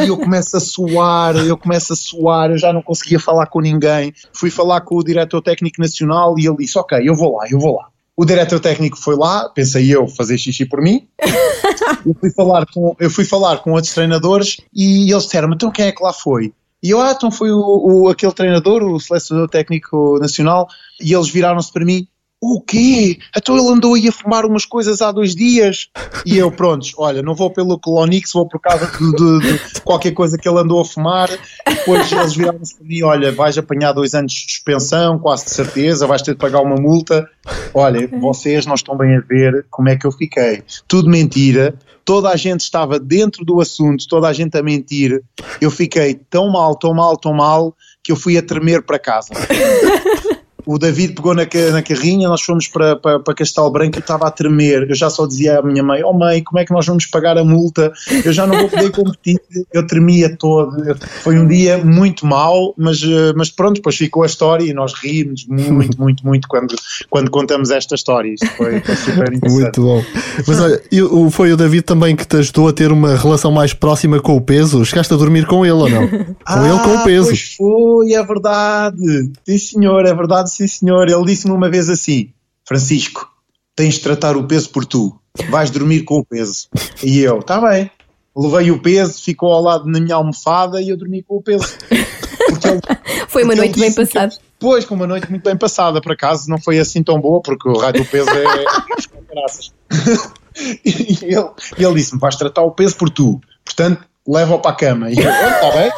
E 0.03 0.09
eu 0.09 0.17
começo 0.17 0.57
a 0.57 0.61
suar, 0.61 1.37
eu 1.37 1.57
começo 1.57 1.93
a 1.93 1.97
suar, 1.97 2.51
eu 2.51 2.59
já 2.59 2.73
não 2.73 2.83
conseguia 2.83 3.21
falar 3.21 3.47
com 3.47 3.61
ninguém. 3.61 4.15
Fui 4.33 4.51
falar 4.51 4.81
com 4.81 4.97
o 4.97 5.05
diretor 5.05 5.43
técnico 5.43 5.81
nacional 5.81 6.39
e 6.39 6.47
ele 6.47 6.57
disse: 6.57 6.79
Ok, 6.79 6.99
eu 7.03 7.15
vou 7.15 7.37
lá, 7.37 7.45
eu 7.51 7.59
vou 7.59 7.77
lá. 7.77 7.89
O 8.17 8.25
diretor 8.25 8.61
técnico 8.61 8.99
foi 8.99 9.17
lá, 9.17 9.49
pensei 9.49 9.95
eu 9.95 10.07
fazer 10.07 10.37
xixi 10.37 10.67
por 10.67 10.83
mim. 10.83 11.09
eu, 12.05 12.15
fui 12.15 12.31
falar 12.33 12.67
com, 12.67 12.95
eu 12.99 13.11
fui 13.11 13.25
falar 13.25 13.59
com 13.59 13.73
outros 13.73 13.95
treinadores 13.95 14.59
e 14.75 15.11
eles 15.11 15.25
disseram: 15.25 15.53
então 15.53 15.71
quem 15.71 15.87
é 15.87 15.93
que 15.93 16.03
lá 16.03 16.13
foi? 16.13 16.53
E 16.83 16.91
eu, 16.91 17.01
ah, 17.01 17.13
então 17.15 17.31
foi 17.31 17.51
o, 17.51 17.61
o, 17.61 18.09
aquele 18.09 18.33
treinador, 18.33 18.83
o 18.83 18.99
selecionador 18.99 19.49
técnico 19.49 20.19
nacional, 20.19 20.67
e 21.01 21.13
eles 21.13 21.29
viraram-se 21.29 21.71
para 21.73 21.85
mim 21.85 22.07
o 22.41 22.61
quê? 22.61 23.19
Então 23.37 23.57
ele 23.57 23.69
andou 23.69 23.95
aí 23.95 24.09
a 24.09 24.13
fumar 24.13 24.47
umas 24.47 24.65
coisas 24.65 25.03
há 25.03 25.13
dois 25.13 25.35
dias. 25.35 25.91
E 26.25 26.39
eu, 26.39 26.51
prontos, 26.51 26.95
olha, 26.97 27.23
não 27.23 27.35
vou 27.35 27.51
pelo 27.51 27.79
Colonix, 27.79 28.33
vou 28.33 28.49
por 28.49 28.59
causa 28.59 28.87
de, 28.87 29.13
de, 29.13 29.59
de, 29.75 29.81
qualquer 29.83 30.13
coisa 30.13 30.39
que 30.39 30.49
ele 30.49 30.59
andou 30.59 30.81
a 30.81 30.85
fumar. 30.85 31.29
Depois 31.69 32.11
eles 32.11 32.35
viraram-se 32.35 32.75
para 32.77 32.87
mim: 32.87 33.03
olha, 33.03 33.31
vais 33.31 33.59
apanhar 33.59 33.93
dois 33.93 34.15
anos 34.15 34.33
de 34.33 34.53
suspensão, 34.53 35.19
quase 35.19 35.45
de 35.45 35.51
certeza, 35.51 36.07
vais 36.07 36.23
ter 36.23 36.33
de 36.33 36.39
pagar 36.39 36.63
uma 36.63 36.77
multa. 36.77 37.29
Olha, 37.75 38.09
vocês 38.21 38.65
não 38.65 38.75
estão 38.75 38.97
bem 38.97 39.17
a 39.17 39.21
ver 39.21 39.67
como 39.71 39.91
é 39.91 39.97
que 39.97 40.07
eu 40.07 40.13
fiquei. 40.13 40.63
Tudo 40.89 41.11
mentira. 41.11 41.75
Toda 42.03 42.31
a 42.31 42.37
gente 42.37 42.63
estava 42.63 42.99
dentro 42.99 43.45
do 43.45 43.61
assunto, 43.61 44.09
toda 44.09 44.27
a 44.27 44.33
gente 44.33 44.57
a 44.57 44.63
mentir. 44.63 45.23
Eu 45.61 45.71
fiquei 45.71 46.15
tão 46.15 46.51
mal, 46.51 46.75
tão 46.75 46.95
mal, 46.95 47.17
tão 47.17 47.35
mal, 47.35 47.77
que 48.03 48.11
eu 48.11 48.17
fui 48.17 48.37
a 48.39 48.43
tremer 48.43 48.83
para 48.83 48.99
casa 48.99 49.35
o 50.67 50.79
David 50.79 51.15
pegou 51.15 51.35
na, 51.35 51.43
na 51.73 51.83
carrinha, 51.83 52.29
nós 52.29 52.43
fomos 52.43 52.69
para, 52.69 52.97
para, 52.97 53.21
para 53.21 53.35
Castelo 53.35 53.71
Branco 53.71 53.97
e 53.97 54.01
estava 54.01 54.27
a 54.27 54.31
tremer. 54.31 54.89
Eu 54.89 54.95
já 54.95 55.11
só 55.11 55.27
dizia 55.27 55.59
à 55.59 55.63
minha 55.63 55.83
mãe: 55.83 56.03
Oh 56.05 56.13
mãe, 56.13 56.43
como 56.43 56.59
é 56.59 56.65
que 56.65 56.73
nós 56.73 56.87
vamos 56.87 57.07
pagar 57.07 57.39
a 57.39 57.45
multa? 57.45 57.93
Eu 58.25 58.33
já 58.33 58.47
não 58.47 58.59
vou 58.59 58.69
poder 58.69 58.91
competir. 58.91 59.41
Eu 59.73 59.87
tremia 59.87 60.37
todo. 60.37 60.77
Foi 61.23 61.39
um 61.39 61.47
dia 61.47 61.79
muito 61.79 62.27
mau, 62.27 62.75
mas, 62.77 63.03
eh, 63.03 63.33
mas 63.37 63.51
pronto, 63.51 63.77
depois 63.77 63.97
ficou 63.97 64.23
a 64.23 64.27
história 64.27 64.65
e 64.65 64.73
nós 64.73 64.95
rimos 64.95 65.47
muito, 65.47 65.99
muito, 66.01 66.27
muito 66.27 66.49
quando, 66.49 66.75
quando 67.09 67.31
contamos 67.31 67.71
esta 67.71 67.95
história. 67.95 68.33
Isso 68.33 68.47
foi, 68.57 68.81
foi 68.81 68.97
super 68.97 69.33
interessante. 69.33 69.61
Muito 69.61 69.83
bom. 69.83 70.05
Mas 70.47 70.61
olha, 70.61 70.83
foi 71.31 71.53
o 71.53 71.57
David 71.57 71.83
também 71.83 72.17
que 72.17 72.27
te 72.27 72.37
ajudou 72.37 72.69
a 72.69 72.73
ter 72.73 72.93
uma 72.93 73.17
relação 73.17 73.53
mais 73.53 73.73
próxima 73.73 74.21
com 74.21 74.37
o 74.37 74.41
peso? 74.41 74.85
Chegaste 74.85 75.13
a 75.13 75.17
dormir 75.17 75.47
com 75.47 75.65
ele 75.65 75.73
ou 75.73 75.89
não? 75.89 76.09
Com 76.09 76.35
ah, 76.45 76.69
ele 76.69 76.79
com 76.81 76.97
o 76.97 77.05
peso. 77.05 77.29
Pois 77.29 77.55
foi, 77.57 78.13
é 78.13 78.25
verdade. 78.25 79.31
Sim, 79.47 79.59
senhor, 79.59 80.07
é 80.07 80.15
verdade 80.15 80.50
sim 80.51 80.67
senhor. 80.67 81.09
Ele 81.09 81.25
disse-me 81.25 81.53
uma 81.53 81.71
vez 81.71 81.89
assim: 81.89 82.33
Francisco, 82.67 83.29
tens 83.75 83.95
de 83.95 84.01
tratar 84.01 84.37
o 84.37 84.47
peso 84.47 84.71
por 84.71 84.85
tu, 84.85 85.19
vais 85.49 85.71
dormir 85.71 86.03
com 86.03 86.19
o 86.19 86.25
peso. 86.25 86.69
E 87.03 87.21
eu, 87.21 87.41
está 87.41 87.61
bem. 87.61 87.91
Levei 88.37 88.71
o 88.71 88.81
peso, 88.81 89.23
ficou 89.23 89.53
ao 89.53 89.63
lado 89.63 89.87
na 89.87 90.01
minha 90.01 90.15
almofada 90.15 90.81
e 90.81 90.89
eu 90.89 90.97
dormi 90.97 91.23
com 91.23 91.37
o 91.37 91.43
peso. 91.43 91.67
Ele, 91.91 92.05
foi 93.29 93.45
uma 93.45 93.55
noite 93.55 93.79
bem 93.79 93.93
passada. 93.93 94.35
Pois, 94.59 94.85
com 94.85 94.95
uma 94.95 95.07
noite 95.07 95.29
muito 95.31 95.43
bem 95.43 95.57
passada, 95.57 96.01
por 96.01 96.13
acaso 96.13 96.49
não 96.49 96.59
foi 96.59 96.79
assim 96.79 97.03
tão 97.03 97.21
boa, 97.21 97.41
porque 97.41 97.69
o 97.69 97.79
raio 97.79 97.95
do 97.95 98.05
peso 98.05 98.31
é. 98.31 98.45
e 100.85 101.19
ele, 101.23 101.51
ele 101.79 101.95
disse-me: 101.95 102.21
vais 102.21 102.37
tratar 102.37 102.63
o 102.63 102.71
peso 102.71 102.97
por 102.97 103.11
tu. 103.11 103.41
Portanto, 103.65 104.05
leva-o 104.27 104.59
para 104.59 104.71
a 104.71 104.75
cama. 104.75 105.11
E 105.11 105.19
eu, 105.19 105.31
está 105.31 105.71
bem? 105.73 105.91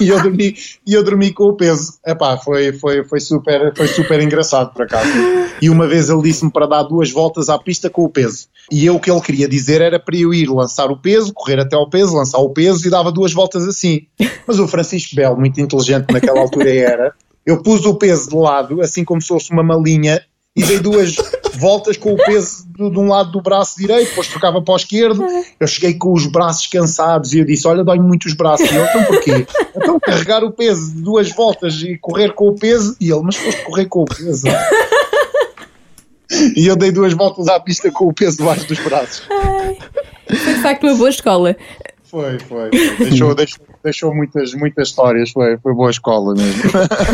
e 0.00 0.08
eu 0.08 0.22
dormi, 0.22 0.54
e 0.86 0.94
eu 0.94 1.04
dormi 1.04 1.32
com 1.32 1.44
o 1.44 1.54
peso. 1.54 1.94
Epá, 2.06 2.36
foi, 2.36 2.72
foi, 2.72 3.04
foi, 3.04 3.20
super, 3.20 3.74
foi 3.76 3.88
super 3.88 4.20
engraçado 4.20 4.72
por 4.72 4.82
acaso. 4.82 5.10
E 5.60 5.68
uma 5.68 5.86
vez 5.86 6.08
ele 6.08 6.22
disse-me 6.22 6.50
para 6.50 6.66
dar 6.66 6.82
duas 6.84 7.10
voltas 7.10 7.48
à 7.48 7.58
pista 7.58 7.90
com 7.90 8.04
o 8.04 8.08
peso. 8.08 8.48
E 8.70 8.86
eu 8.86 8.96
o 8.96 9.00
que 9.00 9.10
ele 9.10 9.20
queria 9.20 9.48
dizer 9.48 9.80
era 9.80 9.98
para 9.98 10.16
eu 10.16 10.32
ir 10.32 10.48
lançar 10.48 10.90
o 10.90 10.96
peso, 10.96 11.32
correr 11.32 11.60
até 11.60 11.76
ao 11.76 11.88
peso, 11.88 12.16
lançar 12.16 12.38
o 12.38 12.50
peso 12.50 12.86
e 12.86 12.90
dava 12.90 13.10
duas 13.10 13.32
voltas 13.32 13.66
assim. 13.66 14.06
Mas 14.46 14.58
o 14.58 14.68
Francisco 14.68 15.16
Belo, 15.16 15.36
muito 15.36 15.60
inteligente 15.60 16.12
naquela 16.12 16.40
altura 16.40 16.72
era, 16.72 17.14
eu 17.44 17.62
pus 17.62 17.84
o 17.84 17.94
peso 17.94 18.30
de 18.30 18.36
lado, 18.36 18.80
assim 18.80 19.04
como 19.04 19.20
se 19.20 19.28
fosse 19.28 19.50
uma 19.50 19.62
malinha, 19.62 20.22
e 20.56 20.64
dei 20.64 20.80
duas 20.80 21.14
voltas 21.54 21.96
com 21.96 22.12
o 22.12 22.16
peso 22.16 22.66
de, 22.66 22.90
de, 22.90 22.98
um 22.98 23.08
lado 23.08 23.30
do 23.30 23.40
braço 23.40 23.78
direito, 23.78 24.08
depois 24.08 24.28
trocava 24.28 24.60
para 24.60 24.74
o 24.74 24.76
esquerdo. 24.76 25.24
Eu 25.58 25.66
cheguei 25.66 25.94
com 25.94 26.12
os 26.12 26.26
braços 26.26 26.66
cansados 26.66 27.32
e 27.32 27.38
eu 27.38 27.44
disse: 27.44 27.66
Olha, 27.68 27.84
dói 27.84 27.98
muito 27.98 28.26
os 28.26 28.34
braços. 28.34 28.68
E 28.70 28.74
ele, 28.74 28.88
então 28.88 29.04
porquê? 29.04 29.46
Então 29.76 30.00
carregar 30.00 30.42
o 30.42 30.50
peso 30.50 30.92
de 30.92 31.02
duas 31.02 31.30
voltas 31.30 31.74
e 31.82 31.96
correr 31.98 32.32
com 32.34 32.48
o 32.48 32.54
peso. 32.54 32.96
E 33.00 33.10
ele, 33.10 33.22
mas 33.22 33.36
foste 33.36 33.62
correr 33.62 33.86
com 33.86 34.02
o 34.02 34.04
peso. 34.04 34.46
e 36.56 36.66
eu 36.66 36.76
dei 36.76 36.90
duas 36.90 37.12
voltas 37.12 37.48
à 37.48 37.60
pista 37.60 37.90
com 37.90 38.06
o 38.06 38.12
peso 38.12 38.38
debaixo 38.38 38.66
dos 38.66 38.78
braços. 38.80 39.22
Ai, 39.30 39.78
foi 40.26 40.54
de 40.54 40.62
facto 40.62 40.84
uma 40.84 40.94
boa 40.94 41.10
escola. 41.10 41.56
Foi, 42.02 42.38
foi. 42.40 42.70
Deixou, 42.98 43.34
deixou, 43.34 43.64
deixou 43.82 44.14
muitas, 44.14 44.54
muitas 44.54 44.88
histórias. 44.88 45.30
Foi, 45.30 45.56
foi 45.58 45.74
boa 45.74 45.90
escola 45.90 46.34
mesmo. 46.34 46.70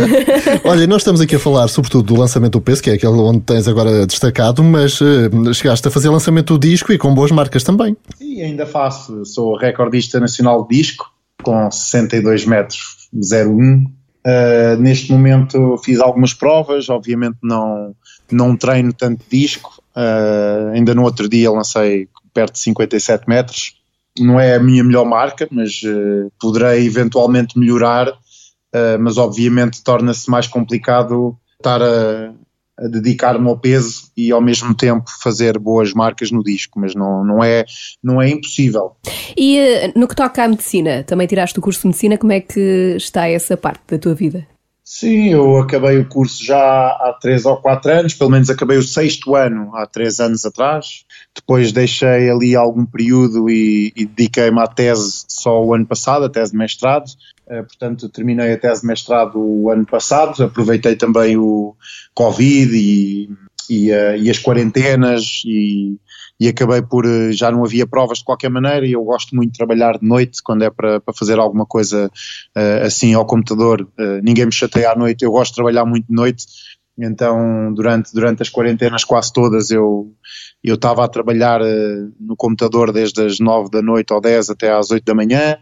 Olha, 0.64 0.87
nós 0.87 1.02
estamos 1.02 1.20
aqui 1.20 1.37
a 1.37 1.38
falar 1.38 1.68
sobretudo 1.68 2.14
do 2.14 2.20
lançamento 2.20 2.52
do 2.52 2.61
peso, 2.61 2.83
que 2.83 2.90
é 2.90 2.94
aquele 2.94 3.12
onde 3.12 3.40
tens 3.40 3.68
agora 3.68 4.07
destacado, 4.07 4.62
mas 4.62 5.00
uh, 5.00 5.55
chegaste 5.55 5.87
a 5.88 5.90
fazer 5.90 6.09
lançamento 6.09 6.59
do 6.59 6.68
disco 6.68 6.92
e 6.92 6.98
com 6.98 7.14
boas 7.14 7.31
marcas 7.31 7.62
também. 7.62 7.96
Sim, 8.16 8.42
ainda 8.42 8.66
faço. 8.66 9.24
Sou 9.24 9.57
recordista 9.57 10.20
nacional 10.20 10.66
de 10.66 10.76
disco, 10.76 11.11
com 11.42 11.70
62 11.70 12.46
metros 12.46 13.09
01. 13.14 13.85
Uh, 14.26 14.81
neste 14.81 15.12
momento 15.12 15.79
fiz 15.85 16.00
algumas 16.00 16.35
provas, 16.35 16.88
obviamente 16.88 17.38
não, 17.42 17.94
não 18.31 18.57
treino 18.57 18.92
tanto 18.92 19.24
disco. 19.31 19.81
Uh, 19.96 20.72
ainda 20.74 20.94
no 20.94 21.05
outro 21.05 21.29
dia 21.29 21.50
lancei 21.50 22.09
perto 22.35 22.55
de 22.55 22.59
57 22.61 23.24
metros 23.29 23.76
não 24.18 24.38
é 24.40 24.55
a 24.55 24.61
minha 24.61 24.83
melhor 24.83 25.05
marca, 25.05 25.46
mas 25.50 25.83
uh, 25.83 26.31
poderei 26.40 26.87
eventualmente 26.87 27.59
melhorar, 27.59 28.09
uh, 28.09 28.98
mas 29.00 29.18
obviamente 29.18 29.83
torna-se 29.83 30.31
mais 30.31 30.46
complicado 30.46 31.37
estar 31.59 31.83
a, 31.83 32.33
a 32.79 32.88
dedicar-me 32.88 33.48
ao 33.48 33.59
peso 33.59 34.11
e 34.16 34.31
ao 34.31 34.40
mesmo 34.40 34.74
tempo 34.74 35.11
fazer 35.22 35.59
boas 35.59 35.92
marcas 35.92 36.31
no 36.31 36.42
disco, 36.42 36.79
mas 36.79 36.94
não, 36.94 37.24
não, 37.24 37.42
é, 37.42 37.64
não 38.02 38.20
é 38.20 38.29
impossível. 38.29 38.96
E 39.37 39.59
uh, 39.59 39.98
no 39.98 40.07
que 40.07 40.14
toca 40.14 40.44
à 40.44 40.48
medicina, 40.48 41.02
também 41.05 41.26
tiraste 41.26 41.59
o 41.59 41.62
curso 41.62 41.83
de 41.83 41.87
medicina, 41.88 42.18
como 42.18 42.33
é 42.33 42.40
que 42.40 42.94
está 42.96 43.29
essa 43.29 43.57
parte 43.57 43.83
da 43.88 43.98
tua 43.98 44.14
vida? 44.14 44.46
Sim, 44.88 45.31
eu 45.31 45.59
acabei 45.59 45.98
o 45.98 46.09
curso 46.09 46.44
já 46.44 46.57
há 46.59 47.18
três 47.20 47.44
ou 47.44 47.57
quatro 47.57 47.90
anos, 47.90 48.14
pelo 48.14 48.31
menos 48.31 48.48
acabei 48.48 48.79
o 48.79 48.83
sexto 48.85 49.35
ano 49.35 49.74
há 49.74 49.85
três 49.85 50.20
anos 50.20 50.44
atrás. 50.44 51.05
Depois 51.37 51.70
deixei 51.70 52.31
ali 52.31 52.57
algum 52.57 52.85
período 52.87 53.49
e, 53.51 53.92
e 53.94 54.07
dediquei-me 54.07 54.61
à 54.61 54.66
tese 54.66 55.25
só 55.29 55.62
o 55.62 55.75
ano 55.75 55.87
passado, 55.87 56.25
a 56.25 56.31
tese 56.31 56.53
de 56.53 56.59
mestrado. 56.59 57.07
Uh, 57.46 57.62
portanto, 57.62 58.09
terminei 58.09 58.53
a 58.53 58.59
tese 58.59 58.81
de 58.81 58.87
mestrado 58.87 59.38
o 59.38 59.70
ano 59.70 59.87
passado. 59.87 60.42
Aproveitei 60.42 60.96
também 60.96 61.37
o 61.37 61.77
Covid 62.14 62.75
e, 62.75 63.29
e, 63.68 63.92
uh, 63.92 64.16
e 64.16 64.31
as 64.31 64.38
quarentenas 64.38 65.42
e 65.44 65.99
e 66.38 66.49
acabei 66.49 66.83
por 66.83 67.07
eh, 67.07 67.33
já 67.33 67.51
não 67.51 67.64
havia 67.64 67.87
provas 67.87 68.18
de 68.18 68.25
qualquer 68.25 68.51
maneira 68.51 68.87
e 68.87 68.92
eu 68.92 69.03
gosto 69.03 69.35
muito 69.35 69.53
de 69.53 69.59
trabalhar 69.59 69.99
de 69.99 70.07
noite 70.07 70.42
quando 70.42 70.62
é 70.62 70.70
para, 70.70 71.01
para 71.01 71.14
fazer 71.14 71.38
alguma 71.38 71.64
coisa 71.64 72.11
uh, 72.57 72.87
assim 72.87 73.14
ao 73.14 73.25
computador. 73.25 73.83
Uh, 73.99 74.20
ninguém 74.22 74.46
me 74.46 74.53
chateia 74.53 74.92
à 74.92 74.96
noite, 74.96 75.25
eu 75.25 75.31
gosto 75.31 75.53
de 75.53 75.57
trabalhar 75.57 75.85
muito 75.85 76.07
de 76.07 76.14
noite. 76.14 76.46
Então, 76.98 77.72
durante, 77.74 78.12
durante 78.14 78.42
as 78.42 78.48
quarentenas 78.48 79.04
quase 79.04 79.32
todas, 79.32 79.70
eu 79.70 80.12
eu 80.66 80.74
estava 80.74 81.04
a 81.04 81.09
trabalhar 81.09 81.62
uh, 81.62 82.12
no 82.18 82.35
computador 82.37 82.92
desde 82.92 83.24
as 83.24 83.38
9 83.38 83.70
da 83.70 83.80
noite 83.80 84.12
ou 84.12 84.20
10 84.20 84.50
até 84.50 84.72
às 84.72 84.90
8 84.90 85.04
da 85.04 85.14
manhã 85.14 85.56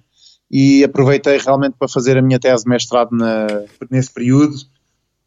e 0.50 0.82
aproveitei 0.82 1.36
realmente 1.36 1.74
para 1.78 1.88
fazer 1.88 2.16
a 2.16 2.22
minha 2.22 2.38
tese 2.38 2.64
de 2.64 2.70
mestrado 2.70 3.10
na, 3.12 3.46
nesse 3.90 4.10
período. 4.12 4.54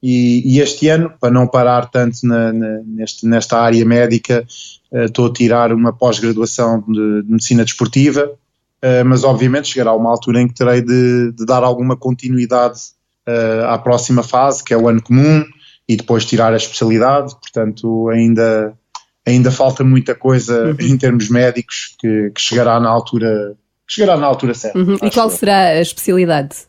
E, 0.01 0.41
e, 0.45 0.59
este 0.59 0.87
ano, 0.89 1.11
para 1.19 1.31
não 1.31 1.47
parar 1.47 1.89
tanto 1.89 2.19
na, 2.23 2.53
na, 2.53 2.81
neste, 2.85 3.25
nesta 3.27 3.59
área 3.59 3.83
médica, 3.83 4.45
uh, 4.91 5.05
estou 5.05 5.27
a 5.27 5.33
tirar 5.33 5.73
uma 5.73 5.91
pós-graduação 5.91 6.83
de, 6.87 7.23
de, 7.23 7.31
medicina 7.31 7.63
desportiva, 7.63 8.25
uh, 8.25 9.05
mas 9.05 9.23
obviamente 9.23 9.69
chegará 9.69 9.93
uma 9.93 10.09
altura 10.09 10.41
em 10.41 10.47
que 10.47 10.53
terei 10.53 10.81
de, 10.81 11.31
de 11.33 11.45
dar 11.45 11.63
alguma 11.63 11.95
continuidade 11.95 12.79
uh, 13.27 13.65
à 13.65 13.77
próxima 13.77 14.23
fase, 14.23 14.63
que 14.63 14.73
é 14.73 14.77
o 14.77 14.87
ano 14.87 15.01
comum, 15.01 15.43
e 15.88 15.95
depois 15.95 16.26
tirar 16.26 16.54
a 16.54 16.58
especialidade, 16.58 17.34
portanto 17.39 18.10
ainda, 18.10 18.78
ainda 19.26 19.52
falta 19.52 19.84
muita 19.84 20.13
coisa 20.13 20.71
uhum. 20.71 20.76
em 20.80 20.97
termos 20.97 21.30
médicos 21.30 21.95
que, 22.00 22.32
que, 22.32 22.41
chegará 22.41 22.80
na 22.80 22.89
altura 22.89 23.56
que 23.88 23.93
chegará 23.93 24.17
na 24.17 24.28
altura 24.28 24.54
certa. 24.54 24.78
Uhum. 24.78 24.97
E 25.02 25.10
qual 25.10 25.30
será 25.30 25.69
a 25.69 25.82
especialidade? 25.82 26.65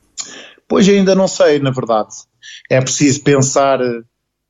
Pois 0.69 0.89
ainda 0.89 1.15
não 1.15 1.27
sei, 1.27 1.59
na 1.59 1.71
verdade. 1.71 2.15
É 2.71 2.81
preciso 2.81 3.23
pensar 3.23 3.81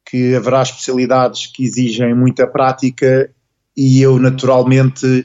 que 0.05 0.35
haverá 0.35 0.63
especialidades 0.63 1.47
que 1.47 1.65
exigem 1.65 2.15
muita 2.15 2.47
prática 2.47 3.31
e 3.77 4.03
eu 4.03 4.19
naturalmente 4.19 5.25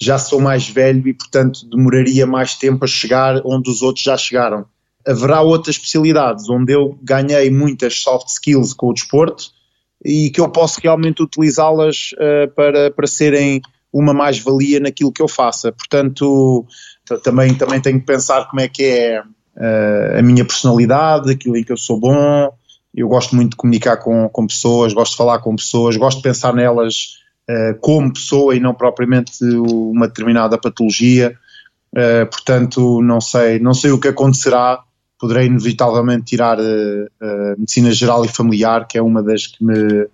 já 0.00 0.18
sou 0.18 0.40
mais 0.40 0.68
velho 0.68 1.06
e 1.06 1.14
portanto 1.14 1.60
demoraria 1.70 2.26
mais 2.26 2.56
tempo 2.56 2.84
a 2.84 2.88
chegar 2.88 3.40
onde 3.44 3.70
os 3.70 3.82
outros 3.82 4.04
já 4.04 4.16
chegaram. 4.16 4.66
Haverá 5.06 5.40
outras 5.40 5.76
especialidades 5.76 6.48
onde 6.48 6.72
eu 6.72 6.98
ganhei 7.02 7.50
muitas 7.50 8.00
soft 8.00 8.28
skills 8.28 8.72
com 8.72 8.88
o 8.88 8.94
desporto 8.94 9.50
e 10.04 10.30
que 10.30 10.40
eu 10.40 10.48
posso 10.48 10.80
realmente 10.80 11.22
utilizá-las 11.22 12.10
uh, 12.14 12.50
para, 12.54 12.90
para 12.90 13.06
serem 13.06 13.60
uma 13.92 14.14
mais-valia 14.14 14.80
naquilo 14.80 15.12
que 15.12 15.22
eu 15.22 15.28
faça. 15.28 15.70
Portanto, 15.70 16.66
também, 17.22 17.54
também 17.54 17.80
tenho 17.80 18.00
que 18.00 18.06
pensar 18.06 18.48
como 18.48 18.60
é 18.60 18.68
que 18.68 18.84
é 18.84 19.20
uh, 19.20 20.18
a 20.18 20.22
minha 20.22 20.44
personalidade, 20.44 21.30
aquilo 21.30 21.56
em 21.56 21.64
que 21.64 21.72
eu 21.72 21.76
sou 21.76 21.98
bom. 22.00 22.52
Eu 22.94 23.08
gosto 23.08 23.36
muito 23.36 23.50
de 23.50 23.56
comunicar 23.56 23.98
com, 23.98 24.28
com 24.28 24.46
pessoas, 24.46 24.92
gosto 24.92 25.12
de 25.12 25.18
falar 25.18 25.38
com 25.40 25.54
pessoas, 25.54 25.96
gosto 25.96 26.18
de 26.18 26.22
pensar 26.22 26.54
nelas 26.54 27.18
uh, 27.48 27.78
como 27.80 28.12
pessoa 28.12 28.54
e 28.56 28.60
não 28.60 28.74
propriamente 28.74 29.44
uma 29.44 30.08
determinada 30.08 30.58
patologia. 30.58 31.36
Uh, 31.94 32.26
portanto, 32.30 33.02
não 33.02 33.20
sei, 33.20 33.58
não 33.58 33.74
sei 33.74 33.90
o 33.90 34.00
que 34.00 34.08
acontecerá. 34.08 34.82
Poderei 35.22 35.46
inevitavelmente 35.46 36.24
tirar 36.24 36.58
medicina 37.56 37.92
geral 37.92 38.24
e 38.24 38.28
familiar, 38.28 38.88
que 38.88 38.98
é 38.98 39.02
uma 39.02 39.22
das 39.22 39.46
que 39.46 39.64
me, 39.64 40.08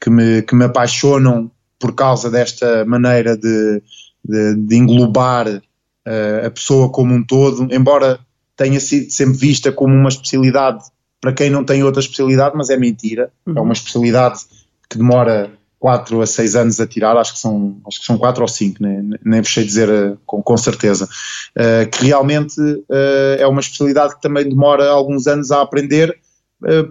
que 0.00 0.10
me, 0.10 0.42
que 0.42 0.52
me 0.56 0.64
apaixonam 0.64 1.48
por 1.78 1.94
causa 1.94 2.28
desta 2.28 2.84
maneira 2.84 3.36
de, 3.36 3.80
de, 4.24 4.54
de 4.56 4.76
englobar 4.76 5.46
uh, 5.48 6.46
a 6.46 6.50
pessoa 6.50 6.90
como 6.90 7.14
um 7.14 7.24
todo, 7.24 7.72
embora 7.72 8.18
tenha 8.56 8.80
sido 8.80 9.12
sempre 9.12 9.38
vista 9.38 9.70
como 9.70 9.94
uma 9.94 10.08
especialidade 10.08 10.84
para 11.20 11.32
quem 11.32 11.50
não 11.50 11.64
tem 11.64 11.82
outra 11.82 12.00
especialidade, 12.00 12.56
mas 12.56 12.70
é 12.70 12.76
mentira. 12.76 13.32
Uhum. 13.46 13.54
É 13.56 13.60
uma 13.60 13.72
especialidade 13.72 14.40
que 14.88 14.98
demora 14.98 15.50
4 15.78 16.20
a 16.20 16.26
6 16.26 16.56
anos 16.56 16.80
a 16.80 16.86
tirar, 16.86 17.16
acho 17.16 17.34
que 17.34 17.38
são, 17.38 17.80
acho 17.86 18.00
que 18.00 18.06
são 18.06 18.18
4 18.18 18.42
ou 18.42 18.48
5, 18.48 18.82
nem, 18.82 19.10
nem 19.24 19.40
vos 19.40 19.52
sei 19.52 19.64
dizer 19.64 19.88
uh, 19.88 20.18
com, 20.26 20.42
com 20.42 20.56
certeza. 20.56 21.08
Uh, 21.56 21.88
que 21.90 22.06
realmente 22.06 22.60
uh, 22.60 23.36
é 23.38 23.46
uma 23.46 23.60
especialidade 23.60 24.16
que 24.16 24.22
também 24.22 24.48
demora 24.48 24.88
alguns 24.88 25.26
anos 25.26 25.50
a 25.50 25.62
aprender, 25.62 26.16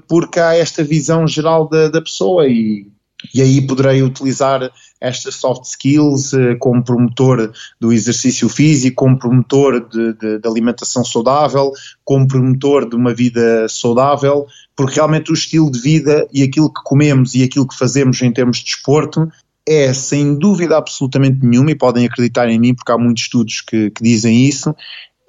porque 0.08 0.39
há 0.39 0.56
esta 0.56 0.82
visão 0.82 1.28
geral 1.28 1.67
da, 1.67 1.89
da 1.89 2.02
pessoa 2.02 2.47
e 2.47 2.88
e 3.33 3.41
aí 3.41 3.61
poderei 3.65 4.01
utilizar 4.01 4.71
estas 4.99 5.35
soft 5.35 5.65
skills 5.65 6.33
eh, 6.33 6.55
como 6.55 6.83
promotor 6.83 7.51
do 7.79 7.93
exercício 7.93 8.49
físico, 8.49 8.95
como 8.95 9.19
promotor 9.19 9.87
de, 9.87 10.13
de, 10.13 10.39
de, 10.39 10.47
alimentação 10.47 11.05
saudável, 11.05 11.71
como 12.03 12.27
promotor 12.27 12.89
de 12.89 12.95
uma 12.95 13.13
vida 13.13 13.67
saudável, 13.69 14.45
porque 14.75 14.95
realmente 14.95 15.31
o 15.31 15.33
estilo 15.33 15.71
de 15.71 15.79
vida 15.79 16.27
e 16.33 16.43
aquilo 16.43 16.73
que 16.73 16.81
comemos 16.83 17.35
e 17.35 17.43
aquilo 17.43 17.67
que 17.67 17.77
fazemos 17.77 18.21
em 18.21 18.31
termos 18.31 18.57
de 18.57 18.65
desporto 18.65 19.29
é, 19.67 19.93
sem 19.93 20.33
dúvida 20.33 20.77
absolutamente 20.77 21.45
nenhuma, 21.45 21.71
e 21.71 21.75
podem 21.75 22.05
acreditar 22.05 22.47
em 22.49 22.57
mim 22.57 22.73
porque 22.73 22.91
há 22.91 22.97
muitos 22.97 23.23
estudos 23.23 23.59
que, 23.59 23.91
que 23.91 24.01
dizem 24.01 24.45
isso, 24.45 24.73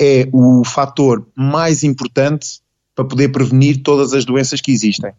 é 0.01 0.29
o 0.33 0.63
fator 0.65 1.27
mais 1.35 1.83
importante 1.83 2.61
para 2.95 3.05
poder 3.05 3.31
prevenir 3.31 3.83
todas 3.83 4.13
as 4.13 4.25
doenças 4.25 4.61
que 4.61 4.71
existem. 4.71 5.13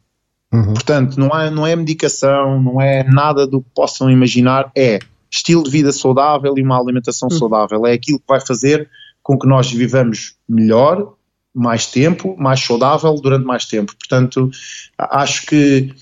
Uhum. 0.51 0.73
Portanto, 0.73 1.19
não 1.19 1.29
é, 1.29 1.49
não 1.49 1.67
é 1.67 1.75
medicação, 1.75 2.62
não 2.62 2.81
é 2.81 3.03
nada 3.03 3.45
do 3.45 3.62
que 3.62 3.69
possam 3.75 4.09
imaginar, 4.09 4.71
é 4.75 4.99
estilo 5.29 5.63
de 5.63 5.69
vida 5.69 5.91
saudável 5.91 6.53
e 6.57 6.62
uma 6.62 6.79
alimentação 6.79 7.29
uhum. 7.31 7.38
saudável. 7.38 7.85
É 7.85 7.93
aquilo 7.93 8.19
que 8.19 8.27
vai 8.27 8.41
fazer 8.41 8.89
com 9.21 9.38
que 9.38 9.47
nós 9.47 9.71
vivamos 9.71 10.35
melhor, 10.47 11.13
mais 11.53 11.85
tempo, 11.85 12.35
mais 12.38 12.59
saudável 12.63 13.13
durante 13.15 13.45
mais 13.45 13.65
tempo. 13.65 13.95
Portanto, 13.95 14.49
acho 14.97 15.45
que 15.45 15.93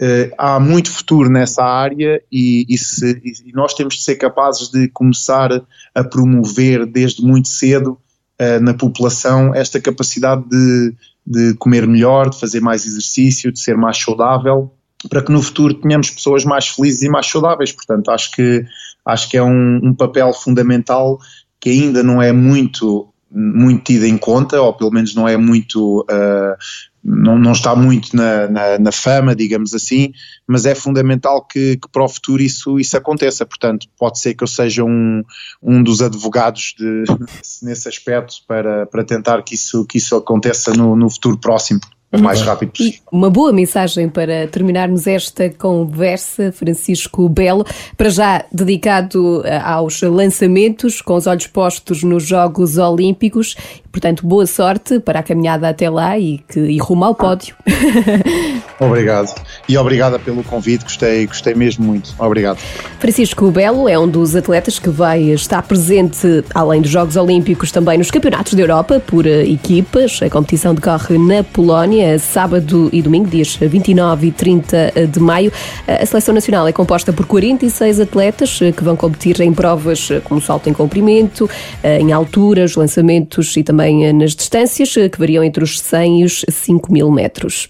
uh, 0.00 0.34
há 0.38 0.60
muito 0.60 0.90
futuro 0.90 1.28
nessa 1.28 1.62
área 1.62 2.22
e, 2.30 2.64
e, 2.68 2.78
se, 2.78 3.20
e, 3.44 3.52
nós 3.52 3.74
temos 3.74 3.96
de 3.96 4.02
ser 4.02 4.16
capazes 4.16 4.68
de 4.68 4.88
começar 4.88 5.50
a 5.94 6.04
promover 6.04 6.86
desde 6.86 7.22
muito 7.22 7.48
cedo 7.48 7.98
uh, 8.40 8.60
na 8.60 8.72
população 8.72 9.54
esta 9.54 9.80
capacidade 9.80 10.48
de 10.48 10.94
de 11.26 11.54
comer 11.54 11.86
melhor, 11.86 12.30
de 12.30 12.38
fazer 12.38 12.60
mais 12.60 12.84
exercício, 12.86 13.52
de 13.52 13.58
ser 13.58 13.76
mais 13.76 13.96
saudável, 13.98 14.72
para 15.08 15.22
que 15.22 15.32
no 15.32 15.42
futuro 15.42 15.74
tenhamos 15.74 16.10
pessoas 16.10 16.44
mais 16.44 16.68
felizes 16.68 17.02
e 17.02 17.08
mais 17.08 17.26
saudáveis. 17.26 17.72
Portanto, 17.72 18.10
acho 18.10 18.30
que, 18.32 18.64
acho 19.06 19.30
que 19.30 19.36
é 19.36 19.42
um, 19.42 19.80
um 19.82 19.94
papel 19.94 20.32
fundamental 20.32 21.18
que 21.60 21.70
ainda 21.70 22.02
não 22.02 22.20
é 22.20 22.32
muito 22.32 23.08
muito 23.34 23.82
tido 23.84 24.04
em 24.04 24.16
conta, 24.16 24.62
ou 24.62 24.72
pelo 24.72 24.92
menos 24.92 25.12
não 25.14 25.26
é 25.26 25.36
muito, 25.36 26.02
uh, 26.02 26.56
não, 27.04 27.38
não 27.38 27.52
está 27.52 27.76
muito 27.76 28.16
na, 28.16 28.48
na, 28.48 28.78
na, 28.78 28.92
fama, 28.92 29.36
digamos 29.36 29.74
assim, 29.74 30.12
mas 30.46 30.64
é 30.64 30.74
fundamental 30.74 31.44
que, 31.46 31.76
que, 31.76 31.88
para 31.88 32.02
o 32.02 32.08
futuro 32.08 32.42
isso, 32.42 32.78
isso 32.78 32.96
aconteça. 32.96 33.44
Portanto, 33.44 33.86
pode 33.98 34.18
ser 34.18 34.34
que 34.34 34.42
eu 34.42 34.48
seja 34.48 34.82
um, 34.82 35.22
um 35.62 35.82
dos 35.82 36.00
advogados 36.00 36.74
de, 36.78 37.04
nesse 37.62 37.88
aspecto 37.88 38.36
para, 38.48 38.86
para 38.86 39.04
tentar 39.04 39.42
que 39.42 39.54
isso, 39.54 39.84
que 39.84 39.98
isso 39.98 40.16
aconteça 40.16 40.72
no, 40.72 40.96
no 40.96 41.10
futuro 41.10 41.36
próximo 41.36 41.80
o 42.18 42.22
mais 42.22 42.40
rápido 42.42 42.70
possível. 42.70 43.00
Uma 43.10 43.28
boa 43.28 43.52
mensagem 43.52 44.08
para 44.08 44.46
terminarmos 44.46 45.06
esta 45.06 45.50
conversa, 45.50 46.52
Francisco 46.52 47.28
Belo, 47.28 47.64
para 47.96 48.08
já 48.08 48.44
dedicado 48.52 49.42
eh, 49.44 49.58
aos 49.58 50.00
lançamentos, 50.02 51.02
com 51.02 51.16
os 51.16 51.26
olhos 51.26 51.46
postos 51.48 52.02
nos 52.02 52.24
Jogos 52.24 52.78
Olímpicos. 52.78 53.56
Portanto, 53.94 54.26
boa 54.26 54.44
sorte 54.44 54.98
para 54.98 55.20
a 55.20 55.22
caminhada 55.22 55.68
até 55.68 55.88
lá 55.88 56.18
e, 56.18 56.38
que, 56.48 56.58
e 56.58 56.78
rumo 56.78 57.04
ao 57.04 57.14
pódio. 57.14 57.54
Obrigado. 58.80 59.32
E 59.68 59.78
obrigada 59.78 60.18
pelo 60.18 60.42
convite, 60.42 60.82
gostei, 60.82 61.24
gostei 61.28 61.54
mesmo 61.54 61.84
muito. 61.84 62.12
Obrigado. 62.18 62.58
Francisco 62.98 63.48
Belo 63.52 63.88
é 63.88 63.96
um 63.96 64.08
dos 64.08 64.34
atletas 64.34 64.80
que 64.80 64.90
vai 64.90 65.22
estar 65.30 65.62
presente, 65.62 66.44
além 66.52 66.80
dos 66.82 66.90
Jogos 66.90 67.14
Olímpicos, 67.14 67.70
também 67.70 67.96
nos 67.96 68.10
Campeonatos 68.10 68.54
da 68.54 68.62
Europa 68.62 69.00
por 69.06 69.26
eh, 69.26 69.44
equipas. 69.44 70.20
A 70.22 70.28
competição 70.28 70.74
decorre 70.74 71.16
na 71.16 71.44
Polónia 71.44 72.18
sábado 72.18 72.90
e 72.92 73.00
domingo, 73.00 73.28
dias 73.28 73.56
29 73.56 74.26
e 74.26 74.32
30 74.32 74.92
de 75.08 75.20
maio. 75.20 75.52
A 75.86 76.04
seleção 76.04 76.34
nacional 76.34 76.66
é 76.66 76.72
composta 76.72 77.12
por 77.12 77.26
46 77.26 78.00
atletas 78.00 78.58
eh, 78.60 78.72
que 78.72 78.82
vão 78.82 78.96
competir 78.96 79.40
em 79.40 79.52
provas 79.52 80.10
eh, 80.10 80.20
como 80.20 80.40
salto 80.40 80.68
em 80.68 80.72
comprimento, 80.72 81.48
em 81.84 82.12
alturas, 82.12 82.74
lançamentos 82.74 83.56
e 83.56 83.62
também 83.62 83.83
nas 84.12 84.34
distâncias, 84.34 84.92
que 84.92 85.18
variam 85.18 85.44
entre 85.44 85.62
os 85.62 85.80
100 85.80 86.20
e 86.20 86.24
os 86.24 86.44
5 86.48 86.92
mil 86.92 87.10
metros. 87.10 87.68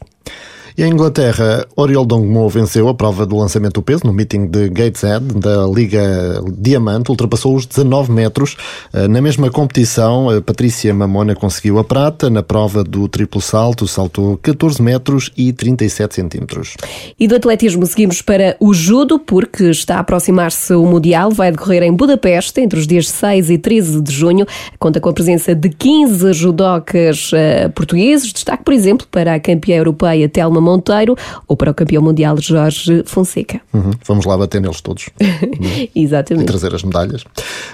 E 0.77 0.83
a 0.83 0.89
Inglaterra, 0.89 1.65
Oriol 1.77 2.05
Dongmo 2.05 2.49
venceu 2.49 2.89
a 2.89 2.95
prova 2.95 3.25
do 3.25 3.37
lançamento 3.37 3.75
do 3.75 3.83
peso 3.83 4.05
no 4.05 4.13
meeting 4.13 4.49
de 4.49 4.69
Gateshead 4.69 5.25
da 5.39 5.65
Liga 5.69 6.43
Diamante, 6.59 7.11
ultrapassou 7.11 7.55
os 7.55 7.65
19 7.65 8.11
metros. 8.11 8.57
Eh, 8.93 9.07
na 9.07 9.23
mesma 9.23 9.49
competição, 9.53 10.27
Patrícia 10.45 10.93
Mamona 10.93 11.37
conseguiu 11.37 11.79
a 11.79 11.85
prata 11.85 12.29
na 12.29 12.43
prova 12.43 12.83
do 12.83 13.07
triplo 13.07 13.41
salto, 13.41 13.87
saltou 13.87 14.37
14 14.39 14.83
metros 14.83 15.31
e 15.37 15.53
37 15.53 16.17
centímetros. 16.17 16.75
E 17.21 17.29
do 17.29 17.37
atletismo 17.37 17.87
seguimos 17.87 18.21
para 18.21 18.57
o 18.59 18.75
judo, 18.75 19.21
porque 19.21 19.71
está 19.71 19.99
a 19.99 20.01
aproximar-se 20.01 20.75
o 20.75 20.85
Mundial, 20.85 21.31
vai 21.31 21.53
decorrer 21.53 21.85
em 21.85 21.93
Budapeste 21.93 22.61
entre 22.61 22.81
os 22.81 22.87
dias 22.89 23.09
6 23.11 23.49
e 23.49 23.59
13 23.59 24.01
de 24.01 24.13
junho. 24.13 24.45
Conta 24.81 25.01
com 25.01 25.09
a 25.09 25.13
presença 25.13 25.55
de 25.55 25.69
15 25.69 26.33
judocas 26.33 27.31
uh, 27.33 27.71
portugueses. 27.71 28.33
Destaque, 28.33 28.65
por 28.65 28.75
exemplo, 28.75 29.07
para 29.09 29.35
a 29.35 29.39
campeã 29.39 29.77
europeia 29.77 30.29
Telma 30.29 30.64
Monteiro 30.65 31.17
ou 31.47 31.57
para 31.57 31.71
o 31.71 31.75
campeão 31.75 32.03
mundial 32.03 32.37
Jorge 32.41 33.03
Fonseca. 33.07 33.61
Uhum. 33.73 33.91
Vamos 34.07 34.25
lá 34.25 34.37
bater 34.37 34.61
neles 34.61 34.81
todos. 34.81 35.11
Exatamente. 35.95 36.45
E 36.45 36.47
trazer 36.47 36.75
as 36.75 36.83
medalhas. 36.83 37.25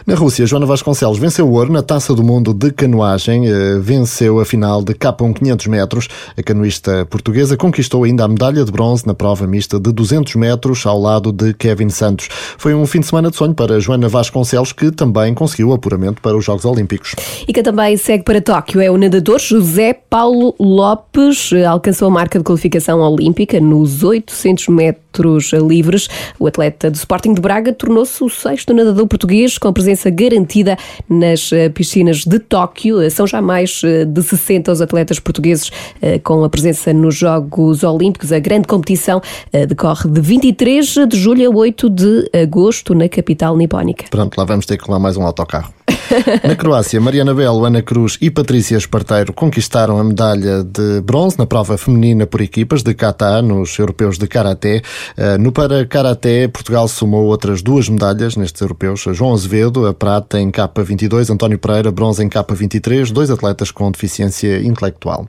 Na 0.06 0.14
Rússia, 0.14 0.46
Joana 0.46 0.66
Vasconcelos 0.66 1.18
venceu 1.18 1.48
o 1.48 1.52
ouro 1.52 1.72
na 1.72 1.82
Taça 1.82 2.14
do 2.14 2.22
Mundo 2.22 2.52
de 2.52 2.70
Canoagem, 2.72 3.46
eh, 3.46 3.78
venceu 3.78 4.40
a 4.40 4.44
final 4.44 4.82
de 4.82 4.94
K1 4.94 5.34
500 5.34 5.66
metros. 5.68 6.08
A 6.36 6.42
canoista 6.42 7.06
portuguesa 7.06 7.56
conquistou 7.56 8.04
ainda 8.04 8.24
a 8.24 8.28
medalha 8.28 8.64
de 8.64 8.72
bronze 8.72 9.06
na 9.06 9.14
prova 9.14 9.46
mista 9.46 9.78
de 9.78 9.92
200 9.92 10.34
metros 10.36 10.84
ao 10.86 11.00
lado 11.00 11.32
de 11.32 11.54
Kevin 11.54 11.88
Santos. 11.88 12.28
Foi 12.58 12.74
um 12.74 12.86
fim 12.86 13.00
de 13.00 13.06
semana 13.06 13.30
de 13.30 13.36
sonho 13.36 13.54
para 13.54 13.78
Joana 13.80 14.08
Vasconcelos, 14.08 14.72
que 14.72 14.90
também 14.90 15.34
conseguiu 15.34 15.72
apuramento 15.72 16.20
para 16.20 16.36
os 16.36 16.44
Jogos 16.44 16.64
Olímpicos. 16.64 17.14
E 17.46 17.52
que 17.52 17.62
também 17.62 17.96
segue 17.96 18.24
para 18.24 18.40
Tóquio 18.40 18.80
é 18.80 18.90
o 18.90 18.96
nadador 18.96 19.38
José 19.38 19.92
Paulo 19.92 20.54
Lopes, 20.58 21.50
alcançou 21.68 22.08
a 22.08 22.10
marca 22.10 22.38
de 22.38 22.44
qualificação 22.44 22.79
qualificação 22.80 23.00
olímpica 23.00 23.60
nos 23.60 24.02
800 24.02 24.68
metros 24.68 25.52
livres. 25.52 26.08
O 26.38 26.46
atleta 26.46 26.90
do 26.90 26.94
Sporting 26.94 27.34
de 27.34 27.40
Braga 27.40 27.72
tornou-se 27.72 28.22
o 28.24 28.28
sexto 28.28 28.72
nadador 28.72 29.06
português 29.06 29.58
com 29.58 29.72
presença 29.72 30.08
garantida 30.08 30.76
nas 31.08 31.52
eh, 31.52 31.68
piscinas 31.68 32.24
de 32.24 32.38
Tóquio. 32.38 33.08
São 33.10 33.26
já 33.26 33.42
mais 33.42 33.82
eh, 33.84 34.04
de 34.04 34.22
60 34.22 34.72
os 34.72 34.80
atletas 34.80 35.18
portugueses 35.18 35.70
eh, 36.00 36.18
com 36.18 36.42
a 36.42 36.48
presença 36.48 36.92
nos 36.92 37.14
Jogos 37.14 37.84
Olímpicos. 37.84 38.32
A 38.32 38.38
grande 38.38 38.66
competição 38.66 39.20
decorre 39.68 40.08
de 40.08 40.20
23 40.20 40.94
de 41.08 41.18
julho 41.18 41.50
a 41.50 41.54
8 41.54 41.90
de 41.90 42.30
agosto 42.42 42.94
na 42.94 43.08
capital 43.08 43.56
nipónica. 43.56 44.06
Pronto, 44.10 44.36
lá 44.38 44.44
vamos 44.44 44.64
ter 44.64 44.78
que 44.78 44.90
lá 44.90 44.98
mais 44.98 45.16
um 45.16 45.22
autocarro. 45.22 45.72
Na 46.46 46.54
Croácia, 46.54 47.00
Mariana 47.00 47.34
Belo, 47.34 47.64
Ana 47.64 47.82
Cruz 47.82 48.16
e 48.20 48.30
Patrícia 48.30 48.76
Esparteiro 48.76 49.32
conquistaram 49.32 49.98
a 49.98 50.04
medalha 50.04 50.64
de 50.64 51.00
bronze 51.02 51.38
na 51.38 51.46
prova 51.46 51.76
feminina 51.76 52.26
por 52.26 52.40
equipe 52.40 52.69
equipas 52.70 52.82
de 52.84 52.94
kata 52.94 53.42
nos 53.42 53.76
europeus 53.78 54.16
de 54.16 54.28
karaté. 54.28 54.80
Eh, 55.16 55.38
no 55.38 55.50
para 55.50 55.84
karaté, 55.84 56.46
Portugal 56.46 56.86
somou 56.86 57.26
outras 57.26 57.62
duas 57.62 57.88
medalhas 57.88 58.36
nestes 58.36 58.60
europeus. 58.60 59.04
João 59.12 59.34
Azevedo, 59.34 59.86
a 59.86 59.92
prata 59.92 60.38
em 60.38 60.50
K22, 60.50 61.30
António 61.30 61.58
Pereira, 61.58 61.90
bronze 61.90 62.22
em 62.22 62.28
K23, 62.28 63.10
dois 63.10 63.30
atletas 63.30 63.72
com 63.72 63.90
deficiência 63.90 64.60
intelectual. 64.60 65.26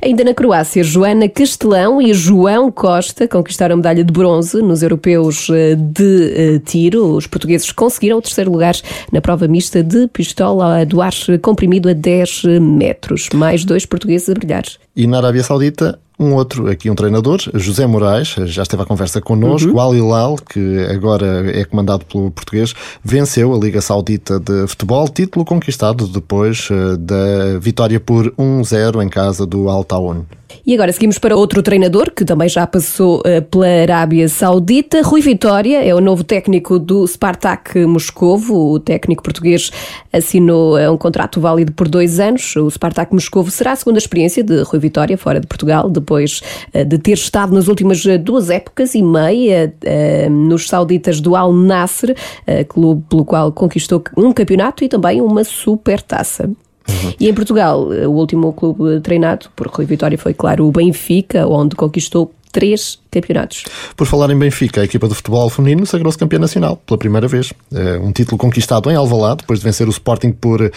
Ainda 0.00 0.22
na 0.22 0.34
Croácia, 0.34 0.84
Joana 0.84 1.28
Castelão 1.28 2.00
e 2.00 2.14
João 2.14 2.70
Costa 2.70 3.26
conquistaram 3.26 3.74
a 3.74 3.76
medalha 3.76 4.04
de 4.04 4.12
bronze 4.12 4.62
nos 4.62 4.82
europeus 4.82 5.48
eh, 5.50 5.74
de 5.74 6.60
tiro. 6.64 7.16
Os 7.16 7.26
portugueses 7.26 7.72
conseguiram 7.72 8.18
o 8.18 8.22
terceiro 8.22 8.52
lugar 8.52 8.74
na 9.10 9.20
prova 9.20 9.48
mista 9.48 9.82
de 9.82 10.06
pistola 10.08 10.86
do 10.86 11.02
ar 11.02 11.14
comprimido 11.42 11.88
a 11.88 11.92
10 11.92 12.44
metros. 12.60 13.28
Mais 13.34 13.64
dois 13.64 13.84
portugueses 13.84 14.28
a 14.28 14.34
brilhar. 14.34 14.64
E 14.96 15.08
na 15.08 15.18
Arábia 15.18 15.42
Saudita, 15.42 15.98
um 16.24 16.34
outro, 16.34 16.68
aqui 16.68 16.90
um 16.90 16.94
treinador, 16.94 17.38
José 17.54 17.86
Moraes, 17.86 18.34
já 18.46 18.62
esteve 18.62 18.82
à 18.82 18.86
conversa 18.86 19.20
connosco, 19.20 19.68
uhum. 19.70 19.76
o 19.76 19.80
Al 19.80 19.94
Hilal, 19.94 20.36
que 20.36 20.78
agora 20.90 21.50
é 21.50 21.64
comandado 21.64 22.04
pelo 22.04 22.30
português, 22.30 22.74
venceu 23.02 23.54
a 23.54 23.58
Liga 23.58 23.80
Saudita 23.80 24.40
de 24.40 24.66
Futebol, 24.66 25.08
título 25.08 25.44
conquistado 25.44 26.06
depois 26.06 26.68
eh, 26.70 26.96
da 26.96 27.58
vitória 27.58 28.00
por 28.00 28.30
1-0 28.32 29.02
em 29.02 29.08
casa 29.08 29.46
do 29.46 29.68
Al 29.68 29.84
Taun. 29.84 30.24
E 30.66 30.74
agora 30.74 30.92
seguimos 30.92 31.18
para 31.18 31.36
outro 31.36 31.62
treinador 31.62 32.10
que 32.10 32.24
também 32.24 32.48
já 32.48 32.66
passou 32.66 33.18
uh, 33.20 33.42
pela 33.50 33.66
Arábia 33.66 34.28
Saudita. 34.28 35.02
Rui 35.02 35.20
Vitória 35.20 35.84
é 35.84 35.94
o 35.94 36.00
novo 36.00 36.24
técnico 36.24 36.78
do 36.78 37.06
Spartak 37.06 37.84
Moscovo. 37.86 38.72
O 38.72 38.78
técnico 38.78 39.22
português 39.22 39.70
assinou 40.12 40.78
uh, 40.78 40.92
um 40.92 40.96
contrato 40.96 41.40
válido 41.40 41.72
por 41.72 41.88
dois 41.88 42.18
anos. 42.18 42.56
O 42.56 42.70
Spartak 42.70 43.12
Moscovo 43.12 43.50
será 43.50 43.72
a 43.72 43.76
segunda 43.76 43.98
experiência 43.98 44.42
de 44.42 44.62
Rui 44.62 44.78
Vitória 44.78 45.18
fora 45.18 45.40
de 45.40 45.46
Portugal, 45.46 45.90
depois 45.90 46.40
uh, 46.74 46.84
de 46.84 46.98
ter 46.98 47.12
estado 47.12 47.54
nas 47.54 47.68
últimas 47.68 48.02
duas 48.22 48.50
épocas 48.50 48.94
e 48.94 49.02
meia 49.02 49.74
nos 50.30 50.68
sauditas 50.68 51.20
do 51.20 51.36
Al 51.36 51.52
Nasser, 51.52 52.14
clube 52.68 53.04
pelo 53.08 53.24
qual 53.24 53.52
conquistou 53.52 54.02
um 54.16 54.32
campeonato 54.32 54.84
e 54.84 54.88
também 54.88 55.20
uma 55.20 55.44
super 55.44 56.00
taça. 56.00 56.50
Uhum. 56.88 57.14
E 57.18 57.28
em 57.28 57.34
Portugal, 57.34 57.80
o 57.80 58.10
último 58.10 58.52
clube 58.52 59.00
treinado 59.00 59.46
por 59.56 59.68
Rui 59.68 59.86
Vitória 59.86 60.18
foi, 60.18 60.34
claro, 60.34 60.66
o 60.66 60.72
Benfica, 60.72 61.46
onde 61.46 61.74
conquistou 61.74 62.32
três 62.52 63.00
campeonatos. 63.10 63.64
Por 63.96 64.06
falar 64.06 64.30
em 64.30 64.38
Benfica, 64.38 64.80
a 64.80 64.84
equipa 64.84 65.08
de 65.08 65.14
futebol 65.14 65.50
feminino 65.50 65.84
sagrou-se 65.84 66.16
campeã 66.16 66.38
nacional 66.38 66.76
pela 66.86 66.96
primeira 66.96 67.26
vez. 67.26 67.52
É 67.72 67.98
um 67.98 68.12
título 68.12 68.38
conquistado 68.38 68.88
em 68.90 68.94
Alvalade, 68.94 69.38
depois 69.38 69.58
de 69.58 69.64
vencer 69.64 69.88
o 69.88 69.90
Sporting 69.90 70.30
por 70.30 70.70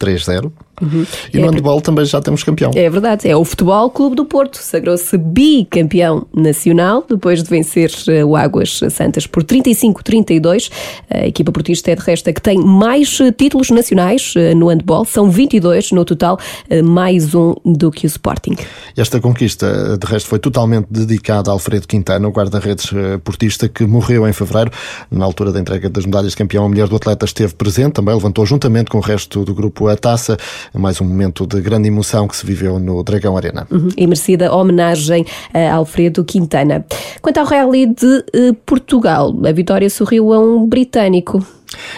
3-0. 0.00 0.50
Uhum. 0.80 1.04
E 1.32 1.38
no 1.38 1.46
é, 1.46 1.50
handball 1.50 1.80
também 1.80 2.04
já 2.04 2.20
temos 2.20 2.42
campeão. 2.42 2.70
É 2.74 2.88
verdade, 2.88 3.28
é 3.28 3.36
o 3.36 3.44
Futebol 3.44 3.90
Clube 3.90 4.16
do 4.16 4.24
Porto. 4.24 4.56
Sagrou-se 4.56 5.16
bicampeão 5.18 6.26
nacional 6.34 7.04
depois 7.08 7.42
de 7.42 7.50
vencer 7.50 7.92
eh, 8.08 8.24
o 8.24 8.34
Águas 8.34 8.80
Santas 8.88 9.26
por 9.26 9.44
35-32. 9.44 10.70
A 11.10 11.26
equipa 11.26 11.52
portista 11.52 11.90
é 11.90 11.94
de 11.94 12.02
resto 12.02 12.32
que 12.32 12.40
tem 12.40 12.58
mais 12.58 13.20
eh, 13.20 13.30
títulos 13.30 13.68
nacionais 13.70 14.32
eh, 14.36 14.54
no 14.54 14.68
handball. 14.68 15.04
São 15.04 15.30
22 15.30 15.92
no 15.92 16.04
total, 16.04 16.38
mais 16.84 17.34
um 17.34 17.54
do 17.64 17.90
que 17.90 18.06
o 18.06 18.08
Sporting. 18.08 18.56
Esta 18.96 19.20
conquista, 19.20 19.98
de 19.98 20.06
resto, 20.06 20.28
foi 20.28 20.38
totalmente 20.38 20.86
dedicada 20.90 21.50
a 21.50 21.52
Alfredo 21.52 21.86
Quintana, 21.86 22.26
o 22.26 22.30
guarda-redes 22.30 22.90
portista 23.22 23.68
que 23.68 23.84
morreu 23.84 24.26
em 24.26 24.32
fevereiro. 24.32 24.70
Na 25.10 25.24
altura 25.24 25.52
da 25.52 25.60
entrega 25.60 25.90
das 25.90 26.06
medalhas 26.06 26.30
de 26.30 26.36
campeão, 26.36 26.64
a 26.64 26.68
mulher 26.68 26.88
do 26.88 26.96
atleta 26.96 27.24
esteve 27.26 27.54
presente, 27.54 27.94
também 27.94 28.14
levantou 28.14 28.46
juntamente 28.46 28.90
com 28.90 28.98
o 28.98 29.00
resto 29.00 29.44
do 29.44 29.54
grupo 29.54 29.89
a 29.92 29.96
taça 29.96 30.36
mais 30.74 31.00
um 31.00 31.04
momento 31.04 31.46
de 31.46 31.60
grande 31.60 31.88
emoção 31.88 32.26
que 32.26 32.36
se 32.36 32.46
viveu 32.46 32.78
no 32.78 33.02
Dragão 33.02 33.36
Arena. 33.36 33.66
Uhum. 33.70 33.88
E 33.96 34.06
merecida 34.06 34.54
homenagem 34.54 35.24
a 35.52 35.74
Alfredo 35.74 36.24
Quintana. 36.24 36.84
Quanto 37.20 37.38
ao 37.38 37.46
Rally 37.46 37.86
de 37.86 38.24
eh, 38.32 38.52
Portugal, 38.64 39.34
a 39.44 39.52
vitória 39.52 39.88
sorriu 39.90 40.32
a 40.32 40.38
um 40.38 40.66
britânico. 40.66 41.44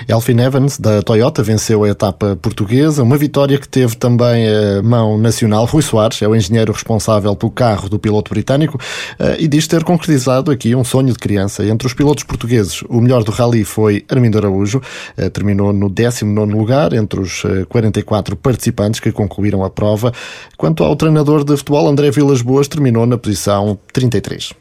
Elfin 0.08 0.38
Evans, 0.40 0.78
da 0.78 1.02
Toyota, 1.02 1.42
venceu 1.42 1.84
a 1.84 1.88
etapa 1.88 2.36
portuguesa, 2.40 3.02
uma 3.02 3.16
vitória 3.16 3.58
que 3.58 3.68
teve 3.68 3.96
também 3.96 4.46
a 4.48 4.82
mão 4.82 5.16
nacional. 5.18 5.64
Rui 5.64 5.82
Soares 5.82 6.20
é 6.22 6.28
o 6.28 6.34
engenheiro 6.34 6.72
responsável 6.72 7.34
pelo 7.36 7.50
carro 7.50 7.88
do 7.88 7.98
piloto 7.98 8.30
britânico 8.30 8.78
eh, 9.18 9.36
e 9.40 9.48
diz 9.48 9.66
ter 9.66 9.84
concretizado 9.84 10.50
aqui 10.50 10.74
um 10.74 10.84
sonho 10.84 11.12
de 11.12 11.18
criança. 11.18 11.64
Entre 11.64 11.86
os 11.86 11.94
pilotos 11.94 12.24
portugueses, 12.24 12.82
o 12.88 13.00
melhor 13.00 13.24
do 13.24 13.30
rally 13.30 13.64
foi 13.64 14.04
Armindo 14.08 14.38
Araújo, 14.38 14.82
eh, 15.16 15.30
terminou 15.30 15.72
no 15.72 15.88
19 15.88 16.52
lugar 16.52 16.92
entre 16.92 17.20
os 17.20 17.42
44 17.68 18.34
eh, 18.34 18.38
participantes 18.40 19.00
que 19.00 19.12
concluíram 19.12 19.64
a 19.64 19.70
prova. 19.70 20.12
Quanto 20.56 20.84
ao 20.84 20.96
treinador 20.96 21.44
de 21.44 21.56
futebol, 21.56 21.88
André 21.88 22.10
Vilas 22.10 22.42
Boas, 22.42 22.68
terminou 22.68 23.06
na 23.06 23.16
posição 23.16 23.78
33. 23.92 24.52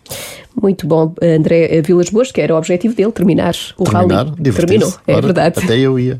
Muito 0.59 0.85
bom, 0.85 1.13
André 1.21 1.81
Vilas 1.81 2.09
Boas, 2.09 2.31
que 2.31 2.41
era 2.41 2.53
o 2.53 2.57
objetivo 2.57 2.93
dele, 2.93 3.11
terminar 3.11 3.55
o 3.77 3.83
terminar, 3.83 4.25
rally. 4.25 4.51
Terminou, 4.51 4.93
é 5.07 5.13
Ora, 5.13 5.21
verdade. 5.21 5.59
Até 5.63 5.77
eu 5.79 5.97
ia. 5.97 6.19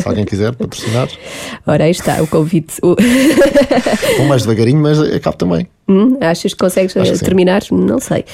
Se 0.00 0.06
alguém 0.06 0.24
quiser 0.24 0.54
patrocinar. 0.54 1.08
Ora, 1.66 1.84
aí 1.84 1.90
está 1.90 2.22
o 2.22 2.26
convite. 2.26 2.74
Vou 2.82 4.26
mais 4.26 4.42
devagarinho, 4.42 4.80
mas 4.80 5.00
acabo 5.00 5.36
também. 5.36 5.66
Hum, 5.88 6.18
achas 6.20 6.52
que 6.52 6.58
consegues 6.58 6.92
que 6.92 7.24
terminar? 7.24 7.62
Sim. 7.62 7.76
Não 7.76 7.98
sei. 7.98 8.24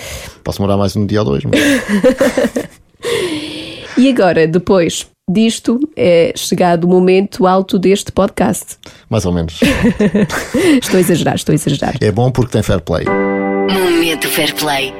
Posso 0.43 0.61
morar 0.61 0.77
mais 0.77 0.97
um 0.97 1.07
dia 1.07 1.21
ou 1.21 1.27
dois. 1.27 1.45
Mas... 1.45 1.61
e 3.97 4.11
agora, 4.11 4.47
depois 4.47 5.07
disto, 5.31 5.79
é 5.97 6.33
chegado 6.35 6.85
o 6.85 6.89
momento 6.89 7.47
alto 7.47 7.79
deste 7.79 8.11
podcast. 8.11 8.77
Mais 9.09 9.25
ou 9.25 9.33
menos. 9.33 9.61
estou 10.83 10.97
a 10.97 11.01
exagerar, 11.01 11.37
estou 11.37 11.53
a 11.53 11.55
exagerar. 11.55 11.95
É 12.01 12.11
bom 12.11 12.31
porque 12.31 12.53
tem 12.53 12.63
fair 12.63 12.81
play. 12.81 13.05
Momento 13.05 14.29
fair 14.29 14.55
play. 14.55 14.93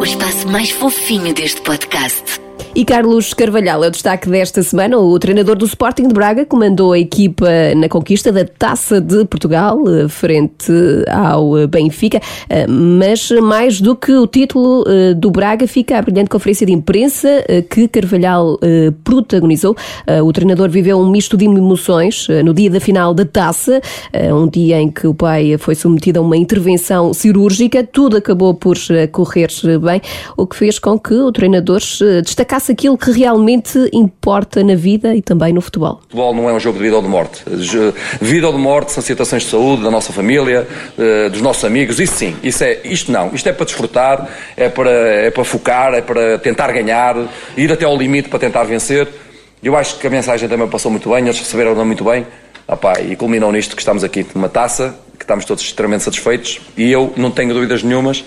O 0.00 0.04
espaço 0.04 0.46
mais 0.48 0.70
fofinho 0.70 1.32
deste 1.32 1.60
podcast. 1.62 2.45
E 2.76 2.84
Carlos 2.84 3.32
Carvalhal 3.32 3.82
é 3.82 3.88
o 3.88 3.90
destaque 3.90 4.28
desta 4.28 4.62
semana. 4.62 4.98
O 4.98 5.18
treinador 5.18 5.56
do 5.56 5.64
Sporting 5.64 6.08
de 6.08 6.14
Braga 6.14 6.44
comandou 6.44 6.92
a 6.92 6.98
equipa 6.98 7.48
na 7.74 7.88
conquista 7.88 8.30
da 8.30 8.44
Taça 8.44 9.00
de 9.00 9.24
Portugal 9.24 9.78
eh, 9.88 10.08
frente 10.08 10.70
ao 11.10 11.66
Benfica. 11.68 12.20
Eh, 12.50 12.66
mas 12.66 13.30
mais 13.30 13.80
do 13.80 13.96
que 13.96 14.12
o 14.12 14.26
título 14.26 14.84
eh, 14.86 15.14
do 15.14 15.30
Braga, 15.30 15.66
fica 15.66 15.98
a 15.98 16.02
brilhante 16.02 16.28
conferência 16.28 16.66
de 16.66 16.72
imprensa 16.74 17.44
que 17.70 17.88
Carvalhal 17.88 18.58
protagonizou. 19.04 19.74
O 20.22 20.32
treinador 20.32 20.68
viveu 20.68 20.98
um 20.98 21.10
misto 21.10 21.36
de 21.36 21.44
emoções 21.44 22.28
no 22.44 22.52
dia 22.52 22.70
da 22.70 22.80
final 22.80 23.14
da 23.14 23.24
Taça, 23.24 23.80
um 24.32 24.48
dia 24.48 24.78
em 24.80 24.90
que 24.90 25.06
o 25.06 25.14
pai 25.14 25.56
foi 25.58 25.74
submetido 25.74 26.18
a 26.18 26.22
uma 26.22 26.36
intervenção 26.36 27.14
cirúrgica. 27.14 27.84
Tudo 27.84 28.16
acabou 28.16 28.54
por 28.54 28.76
correr 29.12 29.48
bem, 29.80 30.00
o 30.36 30.46
que 30.46 30.56
fez 30.56 30.78
com 30.78 30.98
que 30.98 31.14
o 31.14 31.32
treinador 31.32 31.80
destacasse 32.22 32.45
faça 32.48 32.72
aquilo 32.72 32.96
que 32.96 33.10
realmente 33.10 33.78
importa 33.92 34.62
na 34.62 34.74
vida 34.74 35.14
e 35.14 35.22
também 35.22 35.52
no 35.52 35.60
futebol. 35.60 35.94
O 35.94 36.02
futebol 36.02 36.34
não 36.34 36.48
é 36.48 36.52
um 36.52 36.60
jogo 36.60 36.78
de 36.78 36.84
vida 36.84 36.96
ou 36.96 37.02
de 37.02 37.08
morte. 37.08 37.44
Vida 38.20 38.46
ou 38.46 38.52
de 38.52 38.58
morte 38.58 38.92
são 38.92 39.02
situações 39.02 39.42
de 39.42 39.50
saúde 39.50 39.82
da 39.82 39.90
nossa 39.90 40.12
família, 40.12 40.66
eh, 40.98 41.28
dos 41.28 41.40
nossos 41.40 41.64
amigos, 41.64 42.00
isso 42.00 42.14
sim. 42.14 42.36
Isso 42.42 42.64
é, 42.64 42.80
isto 42.84 43.12
não. 43.12 43.34
Isto 43.34 43.48
é 43.48 43.52
para 43.52 43.64
desfrutar, 43.64 44.28
é 44.56 44.68
para, 44.68 44.90
é 44.90 45.30
para 45.30 45.44
focar, 45.44 45.94
é 45.94 46.00
para 46.00 46.38
tentar 46.38 46.72
ganhar, 46.72 47.16
ir 47.56 47.70
até 47.70 47.84
ao 47.84 47.96
limite 47.96 48.28
para 48.28 48.38
tentar 48.38 48.64
vencer. 48.64 49.08
Eu 49.62 49.76
acho 49.76 49.98
que 49.98 50.06
a 50.06 50.10
mensagem 50.10 50.48
também 50.48 50.68
passou 50.68 50.90
muito 50.90 51.10
bem, 51.10 51.24
eles 51.24 51.38
receberam 51.38 51.74
muito 51.84 52.04
bem. 52.04 52.26
Opa, 52.68 53.00
e 53.00 53.14
culminou 53.14 53.52
nisto 53.52 53.76
que 53.76 53.82
estamos 53.82 54.02
aqui, 54.02 54.26
numa 54.34 54.48
taça, 54.48 54.98
que 55.16 55.24
estamos 55.24 55.44
todos 55.44 55.62
extremamente 55.62 56.02
satisfeitos. 56.02 56.60
E 56.76 56.90
eu 56.90 57.12
não 57.16 57.30
tenho 57.30 57.54
dúvidas 57.54 57.82
nenhumas. 57.82 58.24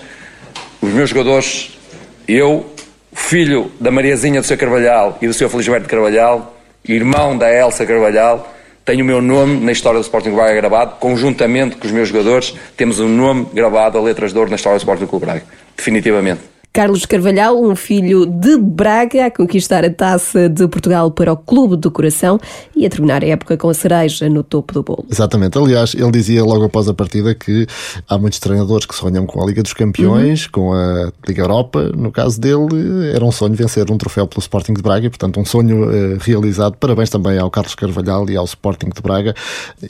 Os 0.80 0.90
meus 0.90 1.10
jogadores, 1.10 1.78
eu, 2.26 2.66
filho 3.12 3.70
da 3.80 3.90
Mariazinha 3.90 4.40
do 4.40 4.46
seu 4.46 4.56
Carvalhal 4.56 5.18
e 5.20 5.26
do 5.26 5.34
seu 5.34 5.48
Felisberto 5.48 5.88
Carvalhal, 5.88 6.56
irmão 6.84 7.36
da 7.36 7.52
Elsa 7.52 7.84
Carvalhal, 7.86 8.52
tenho 8.84 9.04
o 9.04 9.06
meu 9.06 9.20
nome 9.20 9.60
na 9.60 9.72
história 9.72 9.98
do 9.98 10.02
Sporting 10.02 10.32
Braga 10.32 10.54
gravado, 10.54 10.96
conjuntamente 10.98 11.76
com 11.76 11.86
os 11.86 11.92
meus 11.92 12.08
jogadores, 12.08 12.54
temos 12.76 12.98
um 12.98 13.08
nome 13.08 13.46
gravado 13.52 13.98
a 13.98 14.00
letras 14.00 14.32
de 14.32 14.38
ouro 14.38 14.50
na 14.50 14.56
história 14.56 14.78
do 14.78 14.80
Sporting 14.80 15.06
Clube 15.06 15.26
Braga. 15.26 15.44
Definitivamente. 15.76 16.49
Carlos 16.72 17.04
Carvalhal, 17.04 17.60
um 17.60 17.74
filho 17.74 18.24
de 18.24 18.56
Braga, 18.56 19.26
a 19.26 19.30
conquistar 19.30 19.84
a 19.84 19.90
taça 19.90 20.48
de 20.48 20.68
Portugal 20.68 21.10
para 21.10 21.32
o 21.32 21.36
Clube 21.36 21.76
do 21.76 21.90
Coração 21.90 22.38
e 22.76 22.86
a 22.86 22.88
terminar 22.88 23.24
a 23.24 23.26
época 23.26 23.56
com 23.56 23.68
a 23.68 23.74
cereja 23.74 24.28
no 24.28 24.44
topo 24.44 24.72
do 24.72 24.82
bolo. 24.84 25.04
Exatamente. 25.10 25.58
Aliás, 25.58 25.94
ele 25.94 26.12
dizia 26.12 26.44
logo 26.44 26.64
após 26.64 26.88
a 26.88 26.94
partida 26.94 27.34
que 27.34 27.66
há 28.08 28.16
muitos 28.16 28.38
treinadores 28.38 28.86
que 28.86 28.94
sonham 28.94 29.26
com 29.26 29.42
a 29.42 29.46
Liga 29.46 29.64
dos 29.64 29.72
Campeões, 29.72 30.44
uhum. 30.44 30.50
com 30.52 30.72
a 30.72 31.10
Liga 31.26 31.42
Europa. 31.42 31.90
No 31.96 32.12
caso 32.12 32.40
dele, 32.40 33.10
era 33.12 33.24
um 33.24 33.32
sonho 33.32 33.54
vencer 33.54 33.90
um 33.90 33.98
troféu 33.98 34.28
pelo 34.28 34.40
Sporting 34.40 34.74
de 34.74 34.82
Braga, 34.82 35.10
portanto, 35.10 35.40
um 35.40 35.44
sonho 35.44 35.88
uh, 35.88 36.18
realizado. 36.20 36.76
Parabéns 36.78 37.10
também 37.10 37.36
ao 37.36 37.50
Carlos 37.50 37.74
Carvalhal 37.74 38.30
e 38.30 38.36
ao 38.36 38.44
Sporting 38.44 38.90
de 38.94 39.02
Braga. 39.02 39.34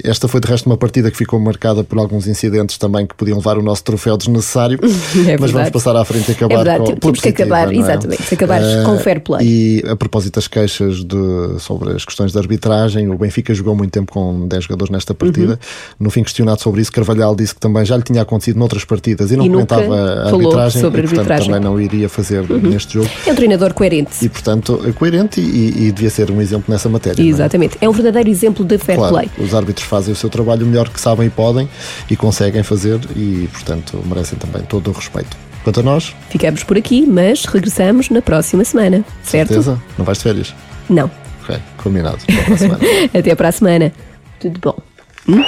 Esta 0.03 0.27
foi, 0.29 0.41
de 0.41 0.49
resto, 0.49 0.65
uma 0.65 0.79
partida 0.79 1.11
que 1.11 1.17
ficou 1.19 1.39
marcada 1.39 1.85
por 1.85 1.99
alguns 1.99 2.27
incidentes 2.27 2.79
também 2.79 3.07
que 3.07 3.15
podiam 3.15 3.37
levar 3.37 3.59
o 3.59 3.63
nosso 3.63 3.85
troféu 3.85 4.17
desnecessário. 4.17 4.81
É 5.31 5.37
mas 5.39 5.51
vamos 5.51 5.71
passar 5.71 5.95
à 5.95 6.05
frente 6.05 6.31
e 6.31 6.33
acabar. 6.33 6.67
É 6.67 6.70
verdade, 6.79 6.93
com- 6.93 6.99
temos 7.01 7.21
que 7.21 7.29
acabar, 7.29 7.73
é? 7.73 7.77
exatamente, 7.77 8.23
se 8.23 8.35
acabar 8.35 8.61
Eh, 8.63 8.83
com 8.85 8.99
fair 8.99 9.21
play. 9.21 9.47
E 9.47 9.85
a 9.89 9.97
propósito 9.97 10.35
das 10.37 10.47
queixas 10.49 11.05
de, 11.05 11.59
sobre 11.59 11.91
as 11.93 12.05
questões 12.05 12.33
de 12.33 12.39
arbitragem, 12.39 13.09
o 13.11 13.17
Benfica 13.19 13.53
jogou 13.55 13.75
muito 13.75 13.91
tempo 13.93 14.13
com 14.13 14.47
10 14.47 14.65
jogadores 14.65 14.91
nesta 14.91 15.15
partida. 15.15 15.53
Uhum. 15.53 15.59
No 16.01 16.11
fim, 16.11 16.23
questionado 16.23 16.61
sobre 16.61 16.81
isso, 16.83 16.93
Carvalhal 16.93 17.35
disse 17.35 17.55
que 17.55 17.61
também 17.61 17.85
já 17.85 17.97
lhe 17.97 18.03
tinha 18.03 18.23
acontecido 18.23 18.59
noutras 18.59 18.85
partidas 18.85 19.31
e 19.31 19.37
não 19.37 19.45
E 19.47 19.51
comentava 19.51 19.95
a 19.95 20.27
arbitragem 20.29 20.81
sobre 20.81 21.01
e, 21.01 21.03
portanto, 21.05 21.19
arbitragem. 21.21 21.47
Uhum. 21.49 21.55
também 21.55 21.71
não 21.71 21.81
iria 21.81 22.09
fazer 22.09 22.49
neste 22.51 22.95
jogo. 22.95 23.09
É 23.27 23.33
um 23.33 23.35
treinador 23.35 23.73
coerente. 23.75 24.25
E, 24.25 24.29
portanto, 24.29 24.81
é 24.87 24.93
coerente 24.93 25.41
e, 25.41 25.87
e 25.87 25.93
devia 25.93 26.11
ser 26.11 26.31
um 26.31 26.41
exemplo 26.41 26.65
nessa 26.73 26.89
matéria. 26.89 27.23
é? 27.23 27.27
Exatamente. 27.27 27.77
É 27.81 27.89
um 27.89 27.93
verdadeiro 27.93 28.29
exemplo 28.29 28.65
de 28.65 28.79
fair 28.79 28.97
Claro, 28.99 29.15
play. 29.15 29.31
os 29.39 29.55
árbitros 29.55 29.87
fazem 29.87 30.13
o 30.13 30.17
seu 30.17 30.29
trabalho 30.31 30.67
melhor 30.67 30.89
que 30.89 31.01
sabem 31.01 31.27
e 31.27 31.31
podem 31.31 31.69
e 32.11 32.17
conseguem 32.17 32.63
fazer 32.63 32.99
e, 33.17 33.49
portanto, 33.53 34.03
merecem 34.07 34.39
também 34.39 34.63
todo 34.63 34.89
o 34.91 34.93
respeito. 34.93 35.37
Quanto 35.65 35.81
a 35.81 35.83
nós, 35.83 36.15
Ficamos 36.31 36.63
por 36.65 36.77
aqui, 36.79 37.07
mas 37.07 37.45
regressamos 37.45 38.09
na 38.09 38.23
próxima 38.23 38.65
semana, 38.65 39.05
certo? 39.23 39.49
certeza, 39.49 39.83
não 39.99 40.05
vais 40.05 40.19
de 40.19 40.25
férias? 40.25 40.55
Não. 40.89 41.11
Ok, 41.43 41.57
combinado. 41.77 42.19
Até 42.27 42.35
para 42.45 42.55
a 42.55 42.59
semana. 42.59 42.79
Até 43.19 43.35
para 43.35 43.49
a 43.49 43.53
semana. 43.53 43.93
Tudo 44.41 44.61
bom. 44.61 45.45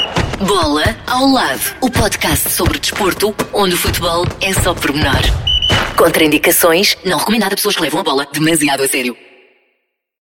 Bola 0.47 0.85
ao 1.07 1.27
lado, 1.27 1.61
o 1.81 1.91
podcast 1.91 2.51
sobre 2.51 2.79
desporto, 2.79 3.35
onde 3.53 3.75
o 3.75 3.79
futebol 3.79 4.27
é 4.41 4.53
só 4.53 4.75
pormenor. 4.75 5.23
Contraindicações, 5.97 6.97
não 7.05 7.19
recomendado 7.19 7.53
a 7.53 7.57
pessoas 7.57 7.77
que 7.77 7.83
levam 7.83 8.01
a 8.01 8.05
bola 8.05 8.27
demasiado 8.33 8.83
a 8.83 8.89
sério. 8.89 9.17